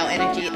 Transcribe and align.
our 0.00 0.08
energy, 0.08 0.48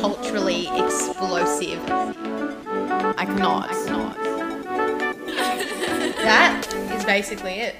culturally 0.00 0.68
explosive. 0.78 1.82
I 1.88 3.24
cannot. 3.24 3.70
I 3.70 3.84
cannot. 3.84 4.16
that 6.16 6.72
is 6.94 7.04
basically 7.04 7.54
it. 7.54 7.74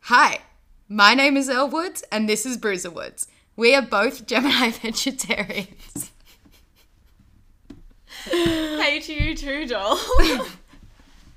Hi, 0.00 0.40
my 0.88 1.14
name 1.14 1.36
is 1.36 1.48
Elle 1.48 1.68
Woods, 1.68 2.02
and 2.10 2.28
this 2.28 2.44
is 2.44 2.56
Bruiser 2.56 2.90
Woods. 2.90 3.28
We 3.54 3.72
are 3.76 3.82
both 3.82 4.26
Gemini 4.26 4.70
vegetarians. 4.82 6.10
Hey 8.24 8.98
to 9.00 9.12
you 9.12 9.36
too, 9.36 9.66
doll. 9.66 9.98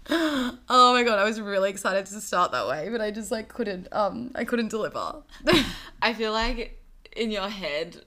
Oh 0.10 0.94
my 0.94 1.04
god, 1.04 1.20
I 1.20 1.26
was 1.26 1.42
really 1.42 1.70
excited 1.70 2.06
to 2.06 2.22
start 2.22 2.54
that 2.54 2.66
way, 2.66 2.88
but 2.90 3.02
I 3.02 3.12
just 3.12 3.30
like 3.30 3.50
couldn't 3.50 3.90
um 3.92 4.32
I 4.36 4.46
couldn't 4.46 4.70
deliver. 4.70 5.22
I 6.02 6.14
feel 6.14 6.32
like 6.32 6.82
in 7.18 7.32
your 7.32 7.50
head, 7.50 8.04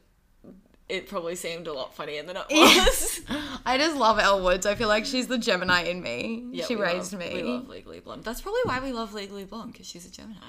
it 0.89 1.09
probably 1.09 1.35
seemed 1.37 1.67
a 1.67 1.73
lot 1.73 1.95
funnier 1.95 2.23
than 2.23 2.37
it 2.37 2.45
was. 2.51 3.21
I 3.67 3.77
just 3.79 3.97
love 3.97 4.19
Elle 4.19 4.43
Woods. 4.43 4.67
I 4.67 4.75
feel 4.75 4.89
like 4.89 5.05
she's 5.07 5.27
the 5.27 5.39
Gemini 5.39 5.83
in 5.85 6.03
me. 6.03 6.47
Yeah, 6.53 6.65
she 6.65 6.77
raised 6.77 7.13
love- 7.13 7.21
me. 7.21 7.35
We 7.35 7.43
love 7.43 7.69
Legally 7.69 8.01
Blonde. 8.01 8.25
That's 8.25 8.41
probably 8.41 8.61
why 8.65 8.81
we 8.81 8.93
love 8.93 9.13
Legally 9.15 9.45
Blonde 9.45 9.73
because 9.73 9.87
she's 9.87 10.07
a 10.07 10.11
Gemini. 10.11 10.41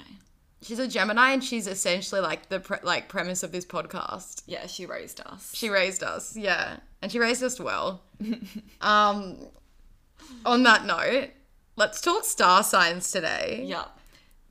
She's 0.62 0.78
a 0.78 0.86
Gemini, 0.86 1.32
and 1.32 1.42
she's 1.42 1.66
essentially 1.66 2.20
like 2.20 2.48
the 2.48 2.60
pre- 2.60 2.78
like 2.84 3.08
premise 3.08 3.42
of 3.42 3.50
this 3.50 3.66
podcast. 3.66 4.42
Yeah, 4.46 4.66
she 4.68 4.86
raised 4.86 5.20
us. 5.20 5.52
She 5.54 5.68
raised 5.68 6.04
us, 6.04 6.36
yeah, 6.36 6.76
and 7.02 7.10
she 7.10 7.18
raised 7.18 7.42
us 7.42 7.58
well. 7.58 8.02
um, 8.80 9.38
on 10.46 10.62
that 10.62 10.84
note, 10.86 11.30
let's 11.74 12.00
talk 12.00 12.24
star 12.24 12.62
signs 12.62 13.10
today. 13.10 13.64
Yeah. 13.66 13.86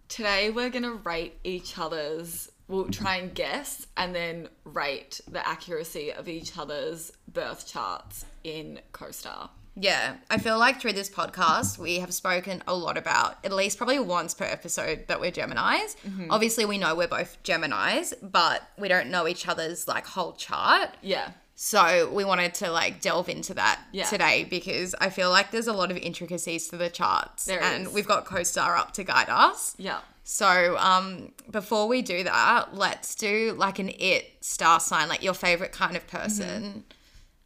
Today 0.09 0.49
we're 0.49 0.69
gonna 0.69 0.91
rate 0.95 1.39
each 1.45 1.77
other's. 1.77 2.50
We'll 2.71 2.89
try 2.89 3.17
and 3.17 3.33
guess 3.35 3.85
and 3.97 4.15
then 4.15 4.47
rate 4.63 5.19
the 5.29 5.45
accuracy 5.47 6.11
of 6.13 6.27
each 6.29 6.57
other's 6.57 7.11
birth 7.27 7.67
charts 7.67 8.25
in 8.43 8.79
CoStar. 8.93 9.49
Yeah, 9.75 10.15
I 10.29 10.37
feel 10.37 10.57
like 10.59 10.81
through 10.81 10.93
this 10.93 11.09
podcast, 11.09 11.77
we 11.77 11.99
have 11.99 12.13
spoken 12.13 12.61
a 12.67 12.75
lot 12.75 12.97
about, 12.97 13.37
at 13.45 13.53
least 13.53 13.77
probably 13.77 13.99
once 13.99 14.33
per 14.33 14.43
episode, 14.45 15.05
that 15.07 15.19
we're 15.21 15.31
Geminis. 15.31 15.95
Mm-hmm. 16.05 16.27
Obviously, 16.29 16.65
we 16.65 16.77
know 16.77 16.93
we're 16.95 17.07
both 17.07 17.41
Geminis, 17.43 18.13
but 18.21 18.63
we 18.77 18.87
don't 18.89 19.09
know 19.09 19.27
each 19.27 19.47
other's 19.47 19.87
like 19.87 20.05
whole 20.05 20.33
chart. 20.33 20.89
Yeah. 21.01 21.31
So 21.55 22.09
we 22.11 22.25
wanted 22.25 22.53
to 22.55 22.71
like 22.71 23.01
delve 23.01 23.29
into 23.29 23.53
that 23.53 23.79
Yeah. 23.91 24.05
today 24.05 24.45
because 24.49 24.95
I 24.99 25.09
feel 25.09 25.29
like 25.29 25.51
there's 25.51 25.67
a 25.67 25.73
lot 25.73 25.91
of 25.91 25.97
intricacies 25.97 26.67
to 26.69 26.77
the 26.77 26.89
charts. 26.89 27.45
There 27.45 27.61
and 27.61 27.87
is. 27.87 27.93
we've 27.93 28.07
got 28.07 28.25
CoStar 28.25 28.77
up 28.77 28.93
to 28.95 29.03
guide 29.03 29.29
us. 29.29 29.75
Yeah. 29.77 29.99
So 30.23 30.77
um, 30.77 31.31
before 31.49 31.87
we 31.87 32.01
do 32.01 32.23
that, 32.23 32.75
let's 32.75 33.15
do 33.15 33.53
like 33.57 33.79
an 33.79 33.89
it 33.89 34.31
star 34.41 34.79
sign, 34.79 35.09
like 35.09 35.23
your 35.23 35.33
favorite 35.33 35.71
kind 35.71 35.95
of 35.97 36.05
person 36.07 36.83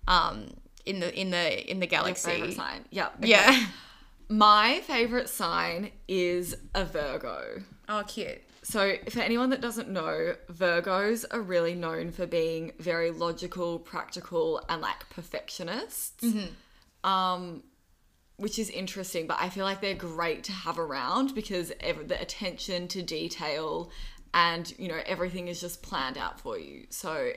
um, 0.07 0.51
in 0.85 0.99
the 0.99 1.17
in 1.19 1.31
the 1.31 1.69
in 1.71 1.79
the 1.79 1.85
Your 1.85 1.91
galaxy. 1.91 2.31
favorite 2.31 2.53
sign. 2.53 2.85
Yeah. 2.91 3.07
okay. 3.19 3.29
Yeah. 3.29 3.65
My 4.27 4.81
favorite 4.87 5.29
sign 5.29 5.91
is 6.07 6.55
a 6.73 6.83
Virgo. 6.83 7.61
Oh, 7.87 8.03
cute. 8.07 8.41
So, 8.63 8.95
for 9.11 9.19
anyone 9.19 9.51
that 9.51 9.61
doesn't 9.61 9.89
know, 9.89 10.35
Virgos 10.51 11.23
are 11.29 11.41
really 11.41 11.75
known 11.75 12.09
for 12.09 12.25
being 12.25 12.71
very 12.79 13.11
logical, 13.11 13.77
practical, 13.77 14.59
and 14.67 14.81
like 14.81 15.07
perfectionists. 15.11 16.25
Um, 17.03 17.61
which 18.37 18.59
is 18.59 18.69
interesting, 18.69 19.27
but 19.27 19.37
I 19.39 19.49
feel 19.49 19.65
like 19.65 19.81
they're 19.81 19.93
great 19.93 20.43
to 20.45 20.51
have 20.51 20.77
around 20.77 21.33
because 21.33 21.71
ev- 21.79 22.07
the 22.07 22.19
attention 22.21 22.87
to 22.89 23.01
detail 23.01 23.91
and 24.33 24.73
you 24.77 24.89
know 24.89 24.99
everything 25.05 25.47
is 25.47 25.61
just 25.61 25.81
planned 25.81 26.17
out 26.17 26.39
for 26.39 26.57
you. 26.59 26.87
So, 26.89 27.31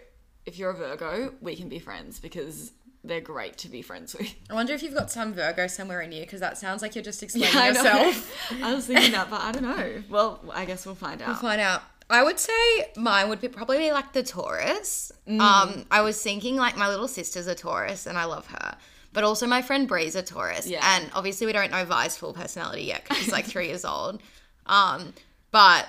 if 0.47 0.59
you're 0.59 0.71
a 0.71 0.75
Virgo, 0.75 1.35
we 1.41 1.55
can 1.55 1.69
be 1.69 1.79
friends 1.79 2.19
because 2.19 2.73
they're 3.05 3.21
great 3.21 3.57
to 3.59 3.69
be 3.69 3.83
friends 3.83 4.15
with. 4.15 4.35
I 4.51 4.55
wonder 4.55 4.73
if 4.73 4.83
you've 4.83 4.95
got 4.95 5.11
some 5.11 5.33
Virgo 5.33 5.67
somewhere 5.69 6.00
in 6.00 6.11
you 6.11 6.21
because 6.22 6.41
that 6.41 6.59
sounds 6.59 6.83
like 6.83 6.95
you're 6.95 7.05
just 7.05 7.22
explaining 7.22 7.56
I 7.56 7.69
yourself. 7.69 8.53
I 8.62 8.75
was 8.75 8.87
thinking 8.87 9.12
that, 9.12 9.31
but 9.31 9.41
I 9.41 9.53
don't 9.53 9.62
know. 9.62 10.03
Well, 10.11 10.41
I 10.53 10.65
guess 10.65 10.84
we'll 10.84 10.95
find 10.95 11.22
out. 11.22 11.28
We'll 11.28 11.37
find 11.37 11.61
out. 11.61 11.83
I 12.11 12.22
would 12.25 12.39
say 12.39 12.53
mine 12.97 13.28
would 13.28 13.41
be 13.41 13.49
probably 13.49 13.78
be 13.78 13.93
like 13.93 14.12
the 14.15 14.22
Taurus. 14.22 15.12
Um, 15.28 15.84
I 15.91 16.01
was 16.01 16.21
thinking 16.22 16.56
like 16.56 16.77
my 16.77 16.89
little 16.89 17.09
sister's 17.09 17.47
a 17.47 17.55
Taurus 17.55 18.06
and 18.06 18.17
I 18.17 18.25
love 18.25 18.47
her. 18.47 18.77
But 19.13 19.25
also 19.25 19.47
my 19.47 19.63
friend 19.63 19.89
Bree's 19.89 20.15
a 20.17 20.23
Taurus. 20.23 20.67
Yeah. 20.67 20.81
And 20.97 21.11
obviously 21.15 21.47
we 21.47 21.53
don't 21.53 21.71
know 21.71 21.85
Vi's 21.85 22.17
full 22.17 22.33
personality 22.35 22.83
yet 22.83 23.03
because 23.05 23.19
she's 23.19 23.33
like 23.33 23.45
three 23.53 23.67
years 23.69 23.85
old. 23.85 24.21
Um, 24.67 25.15
but 25.51 25.87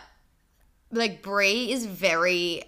like 0.92 1.22
Bree 1.22 1.72
is 1.72 1.86
very 1.86 2.64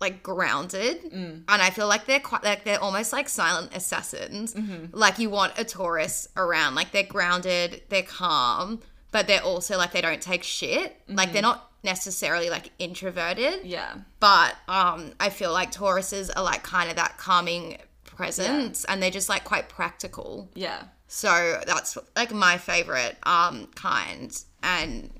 like 0.00 0.22
grounded 0.24 1.02
and 1.12 1.44
i 1.48 1.70
feel 1.70 1.86
like 1.86 2.04
they're 2.04 2.20
quite 2.20 2.42
like 2.44 2.64
they're 2.64 2.82
almost 2.82 3.10
like 3.12 3.26
silent 3.28 3.74
assassins 3.74 4.54
like 4.92 5.18
you 5.18 5.30
want 5.30 5.52
a 5.56 5.64
taurus 5.64 6.28
around 6.36 6.74
like 6.74 6.90
they're 6.90 7.04
grounded 7.04 7.80
they're 7.88 8.02
calm 8.02 8.80
but 9.12 9.26
they're 9.28 9.40
also 9.42 9.78
like 9.78 9.92
they 9.92 10.00
don't 10.02 10.20
take 10.20 10.42
shit 10.42 11.00
like 11.08 11.32
they're 11.32 11.40
not 11.40 11.70
necessarily 11.84 12.50
like 12.50 12.70
introverted 12.78 13.60
Yeah. 13.64 13.94
but 14.20 14.56
um 14.68 15.12
i 15.20 15.30
feel 15.30 15.52
like 15.52 15.70
tauruses 15.72 16.28
are 16.36 16.42
like 16.42 16.62
kind 16.64 16.90
of 16.90 16.96
that 16.96 17.16
calming 17.16 17.78
presence 18.14 18.84
and 18.86 19.02
they're 19.02 19.10
just 19.10 19.28
like 19.28 19.44
quite 19.44 19.68
practical 19.68 20.48
Yeah. 20.54 20.84
so 21.08 21.60
that's 21.66 21.96
like 22.16 22.32
my 22.32 22.58
favorite 22.58 23.16
um 23.24 23.68
kind 23.74 24.36
and 24.62 25.10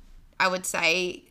I 0.40 0.48
would 0.48 0.66
say 0.66 1.24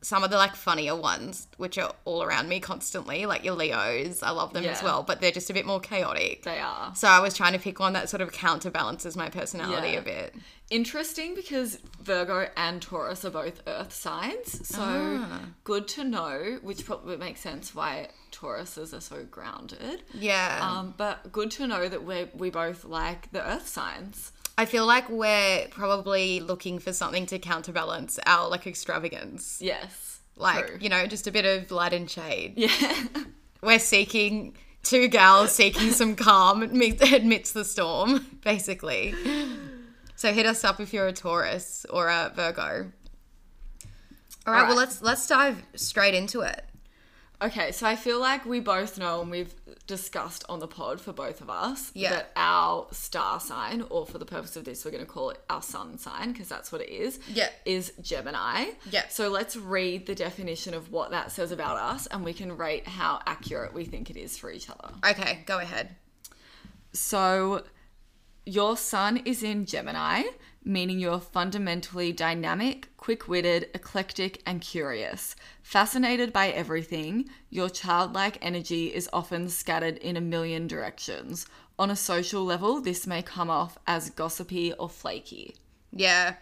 some 0.00 0.22
of 0.22 0.30
the 0.30 0.36
like 0.36 0.54
funnier 0.54 0.94
ones 0.94 1.48
which 1.56 1.76
are 1.76 1.92
all 2.04 2.22
around 2.22 2.48
me 2.48 2.60
constantly 2.60 3.26
like 3.26 3.44
your 3.44 3.56
Leos 3.56 4.22
I 4.22 4.30
love 4.30 4.52
them 4.52 4.64
as 4.64 4.80
well 4.80 5.02
but 5.02 5.20
they're 5.20 5.32
just 5.32 5.50
a 5.50 5.52
bit 5.54 5.66
more 5.66 5.80
chaotic. 5.80 6.44
They 6.44 6.60
are. 6.60 6.94
So 6.94 7.08
I 7.08 7.18
was 7.18 7.34
trying 7.34 7.54
to 7.54 7.58
pick 7.58 7.80
one 7.80 7.94
that 7.94 8.08
sort 8.08 8.20
of 8.20 8.30
counterbalances 8.30 9.16
my 9.16 9.28
personality 9.28 9.92
Yeah. 9.94 9.98
a 9.98 10.02
bit. 10.02 10.34
Interesting 10.70 11.34
because 11.34 11.78
Virgo 12.00 12.48
and 12.56 12.80
Taurus 12.80 13.24
are 13.24 13.30
both 13.30 13.60
earth 13.66 13.92
signs. 13.92 14.68
So 14.68 14.80
Ah. 14.80 15.40
good 15.64 15.88
to 15.88 16.04
know, 16.04 16.58
which 16.62 16.84
probably 16.86 17.16
makes 17.16 17.40
sense 17.40 17.74
why 17.74 18.08
Tauruses 18.38 18.96
are 18.96 19.00
so 19.00 19.24
grounded. 19.24 20.02
Yeah. 20.14 20.58
Um, 20.60 20.94
but 20.96 21.32
good 21.32 21.50
to 21.52 21.66
know 21.66 21.88
that 21.88 22.04
we 22.04 22.28
we 22.34 22.50
both 22.50 22.84
like 22.84 23.30
the 23.32 23.46
earth 23.46 23.66
signs. 23.66 24.32
I 24.56 24.64
feel 24.64 24.86
like 24.86 25.08
we're 25.08 25.66
probably 25.70 26.40
looking 26.40 26.78
for 26.78 26.92
something 26.92 27.26
to 27.26 27.38
counterbalance 27.38 28.18
our 28.26 28.48
like 28.48 28.66
extravagance. 28.66 29.58
Yes. 29.60 30.20
Like, 30.36 30.66
true. 30.66 30.78
you 30.80 30.88
know, 30.88 31.06
just 31.06 31.26
a 31.26 31.32
bit 31.32 31.44
of 31.44 31.70
light 31.70 31.92
and 31.92 32.08
shade. 32.08 32.54
Yeah. 32.56 33.04
we're 33.62 33.78
seeking 33.80 34.56
two 34.82 35.08
gals 35.08 35.52
seeking 35.52 35.90
some 35.90 36.14
calm 36.14 36.62
amidst 36.72 37.54
the 37.54 37.64
storm, 37.64 38.38
basically. 38.42 39.14
So 40.16 40.32
hit 40.32 40.46
us 40.46 40.64
up 40.64 40.80
if 40.80 40.92
you're 40.92 41.08
a 41.08 41.12
Taurus 41.12 41.86
or 41.90 42.08
a 42.08 42.32
Virgo. 42.34 42.62
All 42.62 44.54
right, 44.54 44.60
Alright. 44.60 44.68
well 44.68 44.76
let's 44.76 45.02
let's 45.02 45.26
dive 45.26 45.62
straight 45.74 46.14
into 46.14 46.40
it. 46.40 46.64
Okay, 47.40 47.70
so 47.70 47.86
I 47.86 47.94
feel 47.94 48.18
like 48.18 48.44
we 48.44 48.58
both 48.58 48.98
know 48.98 49.20
and 49.20 49.30
we've 49.30 49.54
discussed 49.86 50.44
on 50.48 50.58
the 50.58 50.66
pod 50.66 51.00
for 51.00 51.12
both 51.12 51.40
of 51.40 51.48
us 51.48 51.92
Yeah. 51.94 52.10
that 52.10 52.32
our 52.34 52.88
star 52.90 53.38
sign, 53.38 53.84
or 53.90 54.04
for 54.06 54.18
the 54.18 54.24
purpose 54.26 54.56
of 54.56 54.64
this, 54.64 54.84
we're 54.84 54.90
going 54.90 55.04
to 55.06 55.10
call 55.10 55.30
it 55.30 55.40
our 55.48 55.62
sun 55.62 55.98
sign 55.98 56.32
because 56.32 56.48
that's 56.48 56.72
what 56.72 56.80
it 56.80 56.88
is, 56.88 57.20
Yeah. 57.28 57.48
is 57.64 57.92
Gemini. 58.02 58.70
Yeah. 58.90 59.06
So 59.08 59.28
let's 59.28 59.54
read 59.56 60.06
the 60.06 60.16
definition 60.16 60.74
of 60.74 60.90
what 60.90 61.12
that 61.12 61.30
says 61.30 61.52
about 61.52 61.76
us 61.76 62.06
and 62.08 62.24
we 62.24 62.32
can 62.34 62.56
rate 62.56 62.88
how 62.88 63.20
accurate 63.24 63.72
we 63.72 63.84
think 63.84 64.10
it 64.10 64.16
is 64.16 64.36
for 64.36 64.50
each 64.50 64.68
other. 64.68 64.92
Okay, 65.08 65.44
go 65.46 65.60
ahead. 65.60 65.94
So 66.92 67.62
your 68.48 68.78
sun 68.78 69.18
is 69.26 69.42
in 69.42 69.66
Gemini, 69.66 70.22
meaning 70.64 70.98
you're 70.98 71.20
fundamentally 71.20 72.12
dynamic, 72.12 72.88
quick 72.96 73.28
witted, 73.28 73.68
eclectic, 73.74 74.42
and 74.46 74.62
curious. 74.62 75.36
Fascinated 75.62 76.32
by 76.32 76.48
everything, 76.48 77.28
your 77.50 77.68
childlike 77.68 78.38
energy 78.40 78.86
is 78.86 79.08
often 79.12 79.50
scattered 79.50 79.98
in 79.98 80.16
a 80.16 80.22
million 80.22 80.66
directions. 80.66 81.46
On 81.78 81.90
a 81.90 81.96
social 81.96 82.42
level, 82.42 82.80
this 82.80 83.06
may 83.06 83.20
come 83.22 83.50
off 83.50 83.76
as 83.86 84.08
gossipy 84.10 84.72
or 84.72 84.88
flaky. 84.88 85.54
Yeah. 85.92 86.36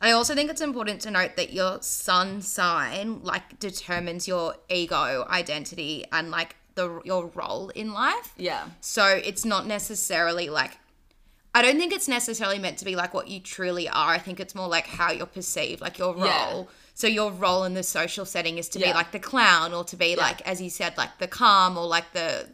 I 0.00 0.12
also 0.12 0.36
think 0.36 0.50
it's 0.50 0.60
important 0.60 1.00
to 1.02 1.10
note 1.10 1.34
that 1.34 1.52
your 1.52 1.82
sun 1.82 2.40
sign 2.40 3.20
like 3.24 3.58
determines 3.58 4.28
your 4.28 4.54
ego, 4.68 5.26
identity, 5.28 6.04
and 6.12 6.30
like 6.30 6.54
the 6.76 7.00
your 7.04 7.26
role 7.34 7.70
in 7.70 7.92
life. 7.92 8.32
Yeah. 8.36 8.68
So 8.80 9.04
it's 9.06 9.44
not 9.44 9.66
necessarily 9.66 10.48
like 10.48 10.78
I 11.54 11.62
don't 11.62 11.78
think 11.78 11.92
it's 11.92 12.08
necessarily 12.08 12.58
meant 12.58 12.78
to 12.78 12.84
be 12.84 12.94
like 12.94 13.14
what 13.14 13.28
you 13.28 13.40
truly 13.40 13.88
are. 13.88 14.10
I 14.10 14.18
think 14.18 14.38
it's 14.38 14.54
more 14.54 14.68
like 14.68 14.86
how 14.86 15.10
you're 15.10 15.26
perceived, 15.26 15.80
like 15.80 15.98
your 15.98 16.14
role. 16.14 16.20
Yeah. 16.24 16.64
So 16.94 17.06
your 17.06 17.30
role 17.32 17.64
in 17.64 17.74
the 17.74 17.82
social 17.82 18.24
setting 18.24 18.58
is 18.58 18.68
to 18.70 18.78
be 18.78 18.92
like 18.92 19.12
the 19.12 19.18
clown 19.18 19.72
or 19.72 19.84
to 19.84 19.96
be 19.96 20.16
like 20.16 20.40
as 20.46 20.60
you 20.60 20.68
said 20.68 20.96
like 20.96 21.18
the 21.18 21.28
calm 21.28 21.76
or 21.78 21.86
like 21.86 22.12
the 22.12 22.48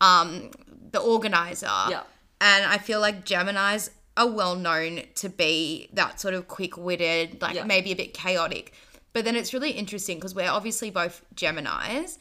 um 0.00 0.50
the 0.90 0.98
organizer. 1.00 1.66
Yeah. 1.66 2.02
And 2.40 2.64
I 2.66 2.78
feel 2.78 3.00
like 3.00 3.24
Geminis 3.24 3.90
are 4.16 4.30
well 4.30 4.54
known 4.54 5.02
to 5.16 5.28
be 5.28 5.88
that 5.92 6.20
sort 6.20 6.34
of 6.34 6.46
quick-witted, 6.46 7.40
like 7.40 7.54
Yeah. 7.54 7.64
maybe 7.64 7.90
a 7.92 7.96
bit 7.96 8.14
chaotic. 8.14 8.72
But 9.12 9.24
then 9.24 9.36
it's 9.36 9.52
really 9.54 9.70
interesting 9.70 10.18
because 10.18 10.34
we're 10.34 10.50
obviously 10.50 10.90
both 10.90 11.24
Geminis 11.34 12.18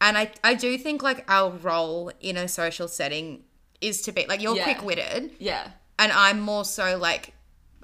And 0.00 0.16
I, 0.18 0.30
I 0.44 0.54
do 0.54 0.76
think 0.78 1.02
like 1.02 1.24
our 1.30 1.50
role 1.50 2.10
in 2.20 2.36
a 2.36 2.48
social 2.48 2.88
setting 2.88 3.44
is 3.80 4.02
to 4.02 4.12
be 4.12 4.26
like 4.26 4.40
you're 4.42 4.56
Yeah. 4.56 4.64
quick 4.64 4.82
witted 4.82 5.30
Yeah. 5.38 5.68
and 5.98 6.12
I'm 6.12 6.40
more 6.40 6.64
so 6.64 6.96
like 6.98 7.32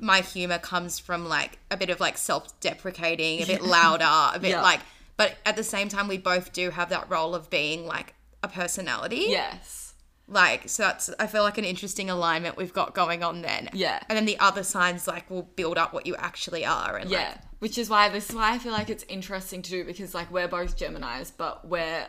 my 0.00 0.20
humor 0.20 0.58
comes 0.58 0.98
from 0.98 1.28
like 1.28 1.58
a 1.70 1.76
bit 1.76 1.88
of 1.90 2.00
like 2.00 2.18
self-deprecating, 2.18 3.42
a 3.42 3.46
bit 3.46 3.62
louder, 3.62 4.34
a 4.34 4.38
bit 4.38 4.50
Yeah. 4.50 4.62
like 4.62 4.80
but 5.16 5.36
at 5.46 5.56
the 5.56 5.64
same 5.64 5.88
time 5.88 6.08
we 6.08 6.18
both 6.18 6.52
do 6.52 6.70
have 6.70 6.88
that 6.88 7.08
role 7.10 7.34
of 7.34 7.50
being 7.50 7.86
like 7.86 8.14
a 8.42 8.48
personality. 8.48 9.26
Yes. 9.28 9.94
Like 10.26 10.68
so 10.68 10.84
that's 10.84 11.10
I 11.18 11.26
feel 11.26 11.42
like 11.42 11.58
an 11.58 11.64
interesting 11.64 12.08
alignment 12.10 12.56
we've 12.56 12.72
got 12.72 12.94
going 12.94 13.22
on 13.22 13.42
then. 13.42 13.68
Yeah. 13.72 14.00
And 14.08 14.16
then 14.16 14.24
the 14.24 14.38
other 14.38 14.62
signs 14.62 15.06
like 15.06 15.30
will 15.30 15.42
build 15.42 15.76
up 15.78 15.92
what 15.92 16.06
you 16.06 16.16
actually 16.16 16.64
are 16.64 16.96
and 16.96 17.10
Yeah. 17.10 17.18
like 17.28 17.38
Which 17.58 17.78
is 17.78 17.88
why 17.90 18.08
this 18.08 18.30
is 18.30 18.34
why 18.34 18.52
I 18.54 18.58
feel 18.58 18.72
like 18.72 18.90
it's 18.90 19.04
interesting 19.08 19.62
to 19.62 19.70
do 19.70 19.84
because 19.84 20.14
like 20.14 20.30
we're 20.32 20.48
both 20.48 20.76
Geminis, 20.78 21.30
but 21.36 21.68
we're 21.68 22.06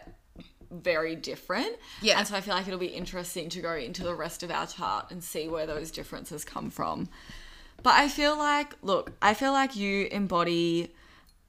very 0.74 1.16
different. 1.16 1.76
Yeah. 2.02 2.18
And 2.18 2.28
so 2.28 2.36
I 2.36 2.42
feel 2.42 2.54
like 2.54 2.68
it'll 2.68 2.80
be 2.80 2.88
interesting 2.88 3.50
to 3.50 3.62
go 3.62 3.74
into 3.74 4.04
the 4.04 4.16
rest 4.16 4.44
of 4.44 4.52
our 4.52 4.68
chart 4.68 5.12
and 5.12 5.24
see 5.24 5.48
where 5.48 5.66
those 5.66 5.92
differences 5.92 6.44
come 6.44 6.70
from. 6.70 7.10
But 7.82 7.96
I 7.96 8.08
feel 8.08 8.38
like 8.38 8.76
look, 8.82 9.12
I 9.22 9.34
feel 9.34 9.52
like 9.52 9.76
you 9.76 10.08
embody 10.12 10.94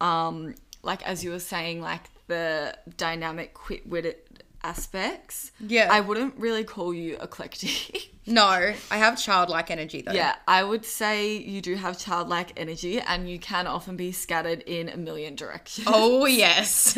um 0.01 0.55
like 0.83 1.03
as 1.07 1.25
you 1.25 1.31
were 1.31 1.39
saying, 1.39 1.81
like 1.81 2.03
the 2.27 2.77
dynamic 2.97 3.55
quick 3.55 3.83
witted 3.87 4.17
aspects. 4.65 5.53
Yeah. 5.61 5.89
I 5.91 6.01
wouldn't 6.01 6.37
really 6.37 6.65
call 6.65 6.93
you 6.93 7.17
eclectic. 7.21 8.11
No, 8.27 8.47
I 8.47 8.97
have 8.97 9.21
childlike 9.21 9.71
energy 9.71 10.01
though. 10.01 10.13
Yeah, 10.13 10.35
I 10.49 10.65
would 10.65 10.87
say 10.87 11.37
you 11.37 11.61
do 11.61 11.75
have 11.75 11.99
childlike 11.99 12.53
energy 12.57 12.99
and 12.99 13.29
you 13.29 13.39
can 13.39 13.67
often 13.67 13.97
be 13.97 14.13
scattered 14.13 14.63
in 14.63 14.89
a 14.89 14.97
million 14.97 15.35
directions. 15.35 15.87
Oh 15.91 16.25
yes. 16.45 16.97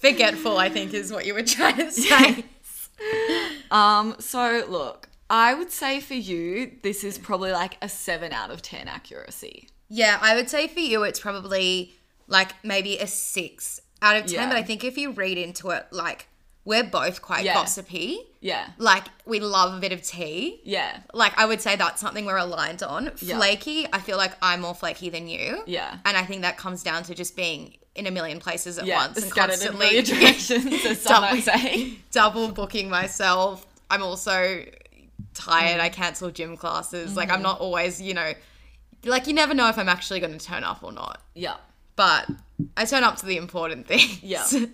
Forgetful, 0.00 0.56
I 0.58 0.68
think, 0.68 0.94
is 0.94 1.12
what 1.12 1.26
you 1.26 1.34
were 1.34 1.42
trying 1.42 1.76
to 1.76 1.90
say. 1.92 2.44
Um, 3.70 4.16
so 4.18 4.64
look, 4.68 5.08
I 5.28 5.54
would 5.54 5.70
say 5.70 6.00
for 6.00 6.14
you, 6.14 6.72
this 6.82 7.04
is 7.04 7.18
probably 7.18 7.52
like 7.52 7.76
a 7.82 7.88
7 7.88 8.32
out 8.32 8.50
of 8.50 8.62
10 8.62 8.88
accuracy. 8.88 9.68
Yeah, 9.88 10.18
I 10.20 10.34
would 10.34 10.48
say 10.50 10.68
for 10.68 10.80
you 10.80 11.02
it's 11.02 11.20
probably 11.20 11.94
like 12.28 12.52
maybe 12.64 12.96
a 12.98 13.06
six 13.08 13.80
out 14.00 14.16
of 14.16 14.26
ten. 14.26 14.34
Yeah. 14.34 14.48
But 14.48 14.56
I 14.56 14.62
think 14.62 14.84
if 14.84 14.96
you 14.96 15.10
read 15.10 15.36
into 15.36 15.70
it, 15.70 15.86
like 15.90 16.28
we're 16.64 16.84
both 16.84 17.20
quite 17.22 17.44
Yeah. 17.44 17.54
gossipy. 17.54 18.18
Yeah. 18.40 18.68
Like 18.78 19.06
we 19.26 19.40
love 19.40 19.74
a 19.76 19.80
bit 19.80 19.90
of 19.92 20.00
tea. 20.02 20.60
Yeah. 20.62 21.00
Like 21.12 21.36
I 21.36 21.44
would 21.44 21.60
say 21.60 21.74
that's 21.74 22.00
something 22.00 22.24
we're 22.24 22.36
aligned 22.36 22.84
on. 22.84 23.10
Yeah. 23.20 23.36
Flaky, 23.38 23.86
I 23.92 23.98
feel 23.98 24.16
like 24.16 24.32
I'm 24.40 24.60
more 24.60 24.76
flaky 24.76 25.10
than 25.10 25.26
you. 25.26 25.64
Yeah. 25.66 25.98
And 26.04 26.16
I 26.16 26.22
think 26.24 26.42
that 26.42 26.56
comes 26.56 26.84
down 26.84 27.02
to 27.04 27.14
just 27.16 27.34
being 27.34 27.76
in 27.94 28.06
a 28.06 28.10
million 28.10 28.38
places 28.38 28.78
at 28.78 28.86
Yeah, 28.86 28.98
once 28.98 29.18
and 29.18 29.26
scattered 29.26 29.60
in 29.60 29.68
a 29.68 29.70
constantly 29.78 29.86
million 29.86 30.04
directions, 30.20 30.84
as 30.86 31.00
some 31.02 31.40
say. 31.40 31.94
double 32.12 32.48
booking 32.52 32.88
myself. 32.88 33.66
I'm 33.90 34.02
also 34.02 34.64
tired. 35.34 35.80
I 35.80 35.90
Mm. 35.90 35.92
cancel 35.92 36.30
gym 36.30 36.56
classes. 36.56 37.16
Like 37.16 37.28
Mm-hmm. 37.28 37.36
I'm 37.36 37.42
not 37.42 37.60
always, 37.60 38.00
you 38.00 38.14
know, 38.14 38.32
like 39.04 39.26
you 39.26 39.32
never 39.34 39.54
know 39.54 39.68
if 39.68 39.78
I'm 39.78 39.88
actually 39.88 40.20
going 40.20 40.36
to 40.38 40.44
turn 40.44 40.62
up 40.64 40.82
or 40.82 40.92
not. 40.92 41.20
Yeah. 41.34 41.56
But 41.96 42.28
I 42.76 42.84
turn 42.84 43.02
up 43.04 43.16
to 43.16 43.26
the 43.26 43.36
important 43.36 43.86
things. 43.92 44.22
Yeah. 44.22 44.44
so 44.44 44.66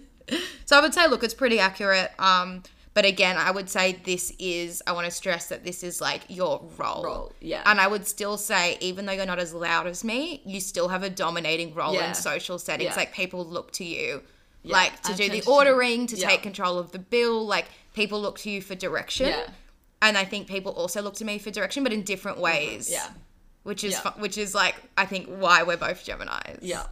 I 0.72 0.80
would 0.80 0.92
say, 0.94 1.06
look, 1.08 1.22
it's 1.24 1.34
pretty 1.34 1.58
accurate. 1.58 2.10
Um, 2.18 2.62
but 2.96 3.04
again, 3.04 3.36
I 3.36 3.50
would 3.50 3.68
say 3.68 4.00
this 4.04 4.32
is. 4.38 4.82
I 4.86 4.92
want 4.92 5.04
to 5.04 5.10
stress 5.10 5.50
that 5.50 5.64
this 5.64 5.84
is 5.84 6.00
like 6.00 6.22
your 6.28 6.66
role. 6.78 7.04
Role, 7.04 7.32
yeah. 7.42 7.60
And 7.66 7.78
I 7.78 7.86
would 7.86 8.06
still 8.06 8.38
say, 8.38 8.78
even 8.80 9.04
though 9.04 9.12
you're 9.12 9.26
not 9.26 9.38
as 9.38 9.52
loud 9.52 9.86
as 9.86 10.02
me, 10.02 10.40
you 10.46 10.60
still 10.60 10.88
have 10.88 11.02
a 11.02 11.10
dominating 11.10 11.74
role 11.74 11.92
Yeah. 11.92 12.08
in 12.08 12.14
social 12.14 12.58
settings. 12.58 12.92
Yeah. 12.92 12.96
Like 12.96 13.12
people 13.12 13.44
look 13.44 13.70
to 13.72 13.84
you. 13.84 14.22
Yeah, 14.62 14.76
Like 14.76 15.02
to 15.02 15.12
I 15.12 15.16
do 15.16 15.28
the 15.28 15.42
ordering, 15.46 16.06
to 16.06 16.16
take 16.16 16.42
control 16.42 16.78
of 16.78 16.92
the 16.92 16.98
bill. 16.98 17.44
Like 17.44 17.66
people 17.92 18.18
look 18.18 18.38
to 18.38 18.50
you 18.50 18.62
for 18.62 18.74
direction. 18.74 19.26
Yeah. 19.26 19.46
And 20.00 20.16
I 20.16 20.24
think 20.24 20.48
people 20.48 20.72
also 20.72 21.02
look 21.02 21.16
to 21.16 21.24
me 21.26 21.36
for 21.36 21.50
direction, 21.50 21.82
but 21.82 21.92
in 21.92 22.02
different 22.02 22.38
mm-hmm. 22.38 22.44
ways. 22.44 22.90
Yeah. 22.90 23.08
Which 23.64 23.84
is 23.84 23.98
fu- 23.98 24.18
which 24.20 24.38
is 24.38 24.54
like 24.54 24.76
I 24.96 25.04
think 25.04 25.26
why 25.26 25.64
we're 25.64 25.76
both 25.76 26.02
Gemini's. 26.02 26.62
Yeah. 26.62 26.86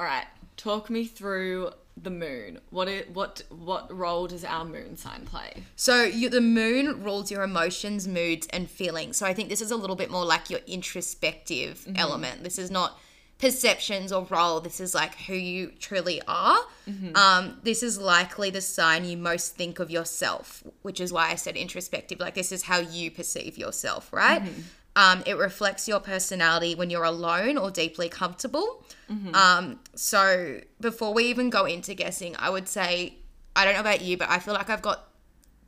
All 0.00 0.06
right. 0.06 0.26
Talk 0.56 0.90
me 0.90 1.04
through 1.04 1.70
the 2.02 2.10
moon. 2.10 2.60
What 2.70 2.88
it, 2.88 3.14
what 3.14 3.42
what 3.50 3.96
role 3.96 4.26
does 4.26 4.44
our 4.44 4.64
moon 4.64 4.96
sign 4.96 5.24
play? 5.24 5.64
So 5.76 6.02
you, 6.02 6.28
the 6.28 6.40
moon 6.40 7.02
rules 7.02 7.30
your 7.30 7.42
emotions, 7.42 8.08
moods, 8.08 8.46
and 8.52 8.68
feelings. 8.68 9.16
So 9.16 9.26
I 9.26 9.34
think 9.34 9.48
this 9.48 9.60
is 9.60 9.70
a 9.70 9.76
little 9.76 9.96
bit 9.96 10.10
more 10.10 10.24
like 10.24 10.50
your 10.50 10.60
introspective 10.66 11.80
Mm-hmm. 11.86 11.96
element. 11.96 12.44
This 12.44 12.58
is 12.58 12.70
not 12.70 12.98
perceptions 13.38 14.12
or 14.12 14.24
role. 14.30 14.60
This 14.60 14.78
is 14.80 14.94
like 14.94 15.14
who 15.16 15.34
you 15.34 15.72
truly 15.80 16.22
are. 16.28 16.58
Mm-hmm. 16.88 17.16
Um, 17.16 17.58
this 17.62 17.82
is 17.82 17.98
likely 17.98 18.50
the 18.50 18.60
sign 18.60 19.04
you 19.04 19.16
most 19.16 19.56
think 19.56 19.78
of 19.80 19.90
yourself, 19.90 20.62
which 20.82 21.00
is 21.00 21.12
why 21.12 21.30
I 21.30 21.34
said 21.34 21.56
introspective. 21.56 22.20
Like 22.20 22.34
this 22.34 22.52
is 22.52 22.62
how 22.62 22.78
you 22.78 23.10
perceive 23.10 23.58
yourself, 23.58 24.12
right? 24.12 24.42
Mm-hmm. 24.42 24.60
Um, 24.94 25.22
it 25.26 25.36
reflects 25.38 25.88
your 25.88 26.00
personality 26.00 26.74
when 26.74 26.90
you're 26.90 27.04
alone 27.04 27.56
or 27.58 27.70
deeply 27.70 28.08
comfortable. 28.08 28.84
Mm-hmm. 29.12 29.34
Um, 29.34 29.80
so 29.94 30.60
before 30.80 31.12
we 31.12 31.24
even 31.24 31.50
go 31.50 31.64
into 31.66 31.94
guessing, 31.94 32.34
I 32.38 32.48
would 32.50 32.68
say 32.68 33.14
I 33.54 33.64
don't 33.64 33.74
know 33.74 33.80
about 33.80 34.00
you, 34.00 34.16
but 34.16 34.30
I 34.30 34.38
feel 34.38 34.54
like 34.54 34.70
I've 34.70 34.80
got 34.82 35.08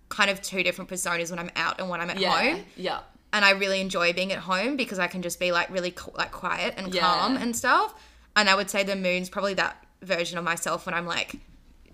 kind 0.08 0.30
of 0.30 0.40
two 0.40 0.62
different 0.62 0.90
personas 0.90 1.30
when 1.30 1.38
I'm 1.38 1.50
out 1.56 1.80
and 1.80 1.88
when 1.90 2.00
I'm 2.00 2.08
at 2.10 2.18
Yeah. 2.18 2.30
home. 2.54 2.64
Yeah. 2.76 3.00
And 3.32 3.44
I 3.44 3.50
really 3.50 3.80
enjoy 3.80 4.12
being 4.12 4.32
at 4.32 4.38
home 4.38 4.76
because 4.76 4.98
I 4.98 5.06
can 5.08 5.20
just 5.22 5.38
be 5.40 5.50
like 5.52 5.68
really 5.70 5.90
co- 5.90 6.12
like 6.16 6.30
quiet 6.32 6.74
and 6.76 6.94
Yeah. 6.94 7.00
calm 7.02 7.36
and 7.36 7.54
stuff. 7.54 7.94
And 8.36 8.48
I 8.48 8.54
would 8.54 8.70
say 8.70 8.82
the 8.84 8.96
moon's 8.96 9.28
probably 9.28 9.54
that 9.54 9.84
version 10.02 10.38
of 10.38 10.44
myself 10.44 10.86
when 10.86 10.94
I'm 10.94 11.06
like 11.06 11.36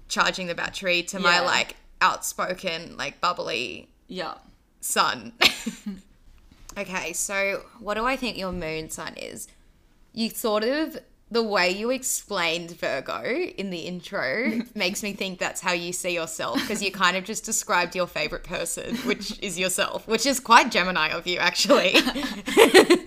charging 0.08 0.46
the 0.48 0.54
battery 0.54 1.02
to 1.04 1.18
my 1.18 1.40
like 1.40 1.76
outspoken, 2.00 2.96
like 2.96 3.20
bubbly 3.20 3.88
Yeah. 4.08 4.34
sun. 4.80 5.32
okay, 6.78 7.12
so 7.12 7.64
what 7.80 7.94
do 7.94 8.04
I 8.04 8.16
think 8.16 8.36
your 8.38 8.52
moon 8.52 8.90
sign 8.90 9.14
is? 9.16 9.48
You 10.12 10.30
sort 10.30 10.64
of 10.64 10.98
the 11.30 11.42
way 11.42 11.70
you 11.70 11.90
explained 11.90 12.72
Virgo 12.72 13.22
in 13.22 13.70
the 13.70 13.80
intro 13.80 14.62
makes 14.74 15.02
me 15.02 15.12
think 15.12 15.38
that's 15.38 15.60
how 15.60 15.72
you 15.72 15.92
see 15.92 16.14
yourself 16.14 16.60
because 16.60 16.82
you 16.82 16.90
kind 16.90 17.16
of 17.16 17.24
just 17.24 17.44
described 17.44 17.94
your 17.94 18.06
favorite 18.06 18.42
person, 18.42 18.96
which 18.98 19.38
is 19.42 19.58
yourself, 19.58 20.06
which 20.08 20.26
is 20.26 20.40
quite 20.40 20.70
Gemini 20.70 21.08
of 21.08 21.26
you 21.26 21.38
actually. 21.38 21.94
and 21.96 23.00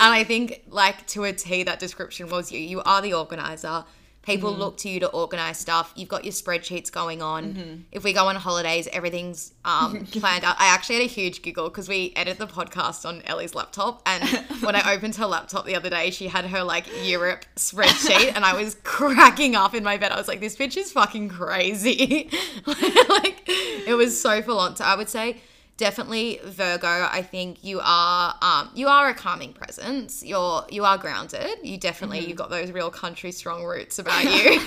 I 0.00 0.24
think 0.24 0.62
like 0.68 1.06
to 1.08 1.24
a 1.24 1.32
T 1.32 1.62
that 1.62 1.78
description 1.78 2.28
was 2.28 2.50
you. 2.50 2.58
You 2.58 2.82
are 2.82 3.00
the 3.00 3.14
organizer. 3.14 3.84
People 4.22 4.52
look 4.52 4.76
to 4.78 4.88
you 4.88 5.00
to 5.00 5.08
organize 5.08 5.58
stuff. 5.58 5.92
You've 5.96 6.08
got 6.08 6.24
your 6.24 6.32
spreadsheets 6.32 6.92
going 6.92 7.22
on. 7.22 7.84
If 7.90 8.04
we 8.04 8.12
go 8.12 8.28
on 8.28 8.36
holidays, 8.36 8.88
everything's 8.92 9.52
um, 9.64 10.06
planned 10.12 10.44
out. 10.44 10.54
I 10.60 10.66
actually 10.66 10.96
had 10.96 11.04
a 11.04 11.08
huge 11.08 11.42
giggle 11.42 11.68
because 11.68 11.88
we 11.88 12.12
edit 12.14 12.38
the 12.38 12.46
podcast 12.46 13.04
on 13.04 13.22
Ellie's 13.22 13.54
laptop, 13.54 14.00
and 14.06 14.22
when 14.60 14.76
I 14.76 14.94
opened 14.94 15.16
her 15.16 15.26
laptop 15.26 15.66
the 15.66 15.74
other 15.74 15.90
day, 15.90 16.10
she 16.10 16.28
had 16.28 16.46
her 16.46 16.62
like 16.62 16.86
Europe 17.02 17.44
spreadsheet, 17.56 18.32
and 18.34 18.44
I 18.44 18.54
was 18.54 18.76
cracking 18.84 19.56
up 19.56 19.74
in 19.74 19.82
my 19.82 19.96
bed. 19.96 20.12
I 20.12 20.16
was 20.16 20.28
like, 20.28 20.40
"This 20.40 20.56
bitch 20.56 20.76
is 20.76 20.92
fucking 20.92 21.28
crazy!" 21.28 22.30
like 22.66 23.42
it 23.46 23.96
was 23.96 24.20
so 24.20 24.40
full 24.40 24.58
on. 24.58 24.76
So 24.76 24.84
I 24.84 24.94
would 24.94 25.08
say 25.08 25.38
definitely 25.82 26.40
Virgo. 26.44 26.86
I 27.10 27.22
think 27.22 27.64
you 27.64 27.80
are 27.82 28.36
um, 28.40 28.70
you 28.74 28.86
are 28.86 29.08
a 29.08 29.14
calming 29.14 29.52
presence. 29.52 30.22
You're 30.22 30.64
you 30.70 30.84
are 30.84 30.96
grounded. 30.96 31.58
You 31.64 31.76
definitely 31.76 32.20
Mm-hmm. 32.20 32.28
you 32.30 32.34
got 32.36 32.50
those 32.50 32.70
real 32.70 32.90
country 32.90 33.32
strong 33.32 33.64
roots 33.64 33.98
about 33.98 34.22
you. 34.36 34.60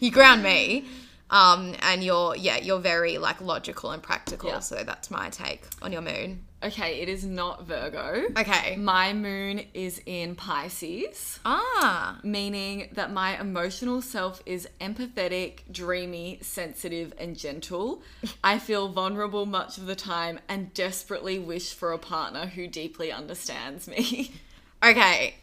you 0.00 0.10
ground 0.10 0.42
me. 0.42 0.84
Um, 1.30 1.74
and 1.80 2.02
you're 2.02 2.34
yeah, 2.36 2.56
you're 2.58 2.80
very 2.80 3.18
like 3.18 3.40
logical 3.40 3.92
and 3.92 4.02
practical. 4.02 4.50
Yeah. 4.50 4.58
So 4.60 4.82
that's 4.84 5.10
my 5.12 5.30
take 5.30 5.62
on 5.80 5.92
your 5.92 6.02
moon. 6.02 6.44
Okay, 6.64 7.00
it 7.02 7.10
is 7.10 7.24
not 7.24 7.66
Virgo. 7.66 8.22
Okay. 8.38 8.76
My 8.76 9.12
moon 9.12 9.60
is 9.74 10.00
in 10.06 10.34
Pisces, 10.34 11.38
Ah. 11.44 12.18
meaning 12.22 12.88
that 12.92 13.12
my 13.12 13.38
emotional 13.38 14.00
self 14.00 14.40
is 14.46 14.66
empathetic, 14.80 15.60
dreamy, 15.70 16.38
sensitive, 16.40 17.12
and 17.18 17.36
gentle. 17.38 18.02
I 18.44 18.58
feel 18.58 18.88
vulnerable 18.88 19.44
much 19.44 19.76
of 19.76 19.84
the 19.84 19.94
time 19.94 20.40
and 20.48 20.72
desperately 20.72 21.38
wish 21.38 21.74
for 21.74 21.92
a 21.92 21.98
partner 21.98 22.46
who 22.46 22.66
deeply 22.66 23.12
understands 23.12 23.86
me. 23.86 24.32
Okay. 24.82 25.36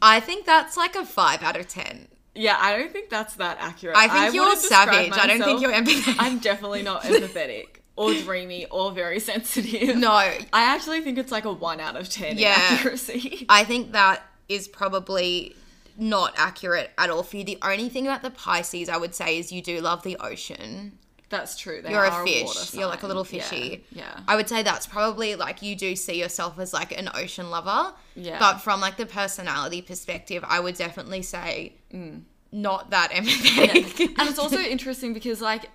I 0.00 0.20
think 0.20 0.46
that's 0.46 0.74
like 0.78 0.96
a 0.96 1.04
five 1.04 1.42
out 1.42 1.56
of 1.58 1.68
ten. 1.68 2.08
yeah, 2.34 2.56
I 2.58 2.78
don't 2.78 2.90
think 2.90 3.10
that's 3.10 3.34
that 3.34 3.58
accurate. 3.60 3.94
I 3.94 4.08
think 4.08 4.34
you're 4.34 4.56
savage. 4.56 5.12
I 5.12 5.26
don't 5.26 5.42
think 5.42 5.60
you're 5.60 5.70
empathetic. 5.72 6.16
I'm 6.18 6.38
definitely 6.38 6.82
not 6.82 7.02
empathetic 7.02 7.81
or 7.96 8.14
dreamy 8.14 8.66
or 8.66 8.92
very 8.92 9.20
sensitive. 9.30 9.96
No, 9.96 10.10
I 10.12 10.46
actually 10.52 11.00
think 11.00 11.18
it's 11.18 11.32
like 11.32 11.44
a 11.44 11.52
one 11.52 11.80
out 11.80 11.96
of 11.96 12.08
ten 12.08 12.38
Yeah. 12.38 12.54
in 12.54 12.74
accuracy. 12.74 13.46
I 13.48 13.64
think 13.64 13.92
that 13.92 14.22
is 14.48 14.68
probably 14.68 15.54
not 15.96 16.34
accurate 16.36 16.90
at 16.98 17.10
all 17.10 17.22
for 17.22 17.36
you. 17.36 17.44
The 17.44 17.58
only 17.62 17.88
thing 17.88 18.06
about 18.06 18.22
the 18.22 18.30
Pisces 18.30 18.88
I 18.88 18.96
would 18.96 19.14
say 19.14 19.38
is 19.38 19.52
you 19.52 19.62
do 19.62 19.80
love 19.80 20.02
the 20.02 20.16
ocean. 20.16 20.98
That's 21.28 21.56
true. 21.56 21.80
They 21.80 21.90
You're 21.90 22.04
a 22.04 22.24
fish. 22.24 22.44
water 22.44 22.76
You're 22.76 22.88
like 22.88 23.02
a 23.02 23.06
little 23.06 23.24
fishy. 23.24 23.84
Yeah. 23.90 24.20
I 24.28 24.36
would 24.36 24.50
say 24.50 24.62
that's 24.62 24.86
probably 24.86 25.34
like 25.34 25.62
you 25.62 25.74
do 25.74 25.96
see 25.96 26.20
yourself 26.20 26.58
as 26.58 26.74
like 26.74 26.96
an 26.96 27.08
ocean 27.14 27.48
lover. 27.50 27.94
Yeah. 28.14 28.38
But 28.38 28.58
from 28.58 28.82
like 28.82 28.98
the 28.98 29.06
personality 29.06 29.80
perspective, 29.80 30.44
I 30.46 30.60
would 30.60 30.76
definitely 30.76 31.22
say 31.22 31.72
mm. 31.92 32.20
not 32.52 32.90
that 32.90 33.12
empathetic. 33.12 34.14
and 34.18 34.28
it's 34.28 34.38
also 34.38 34.58
interesting 34.76 35.14
because 35.14 35.40
like 35.40 35.70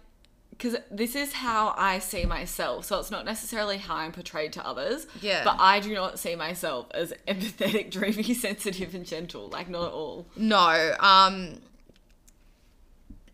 because 0.57 0.75
this 0.89 1.15
is 1.15 1.33
how 1.33 1.75
I 1.77 1.99
see 1.99 2.25
myself. 2.25 2.85
So 2.85 2.99
it's 2.99 3.11
not 3.11 3.25
necessarily 3.25 3.77
how 3.77 3.95
I'm 3.95 4.11
portrayed 4.11 4.53
to 4.53 4.65
others. 4.65 5.05
Yeah. 5.21 5.43
But 5.43 5.57
I 5.59 5.79
do 5.79 5.93
not 5.93 6.17
see 6.17 6.35
myself 6.35 6.87
as 6.93 7.13
empathetic, 7.27 7.91
dreamy, 7.91 8.33
sensitive, 8.33 8.95
and 8.95 9.05
gentle. 9.05 9.49
Like 9.49 9.69
not 9.69 9.87
at 9.87 9.93
all. 9.93 10.25
No, 10.35 10.95
um, 10.99 11.59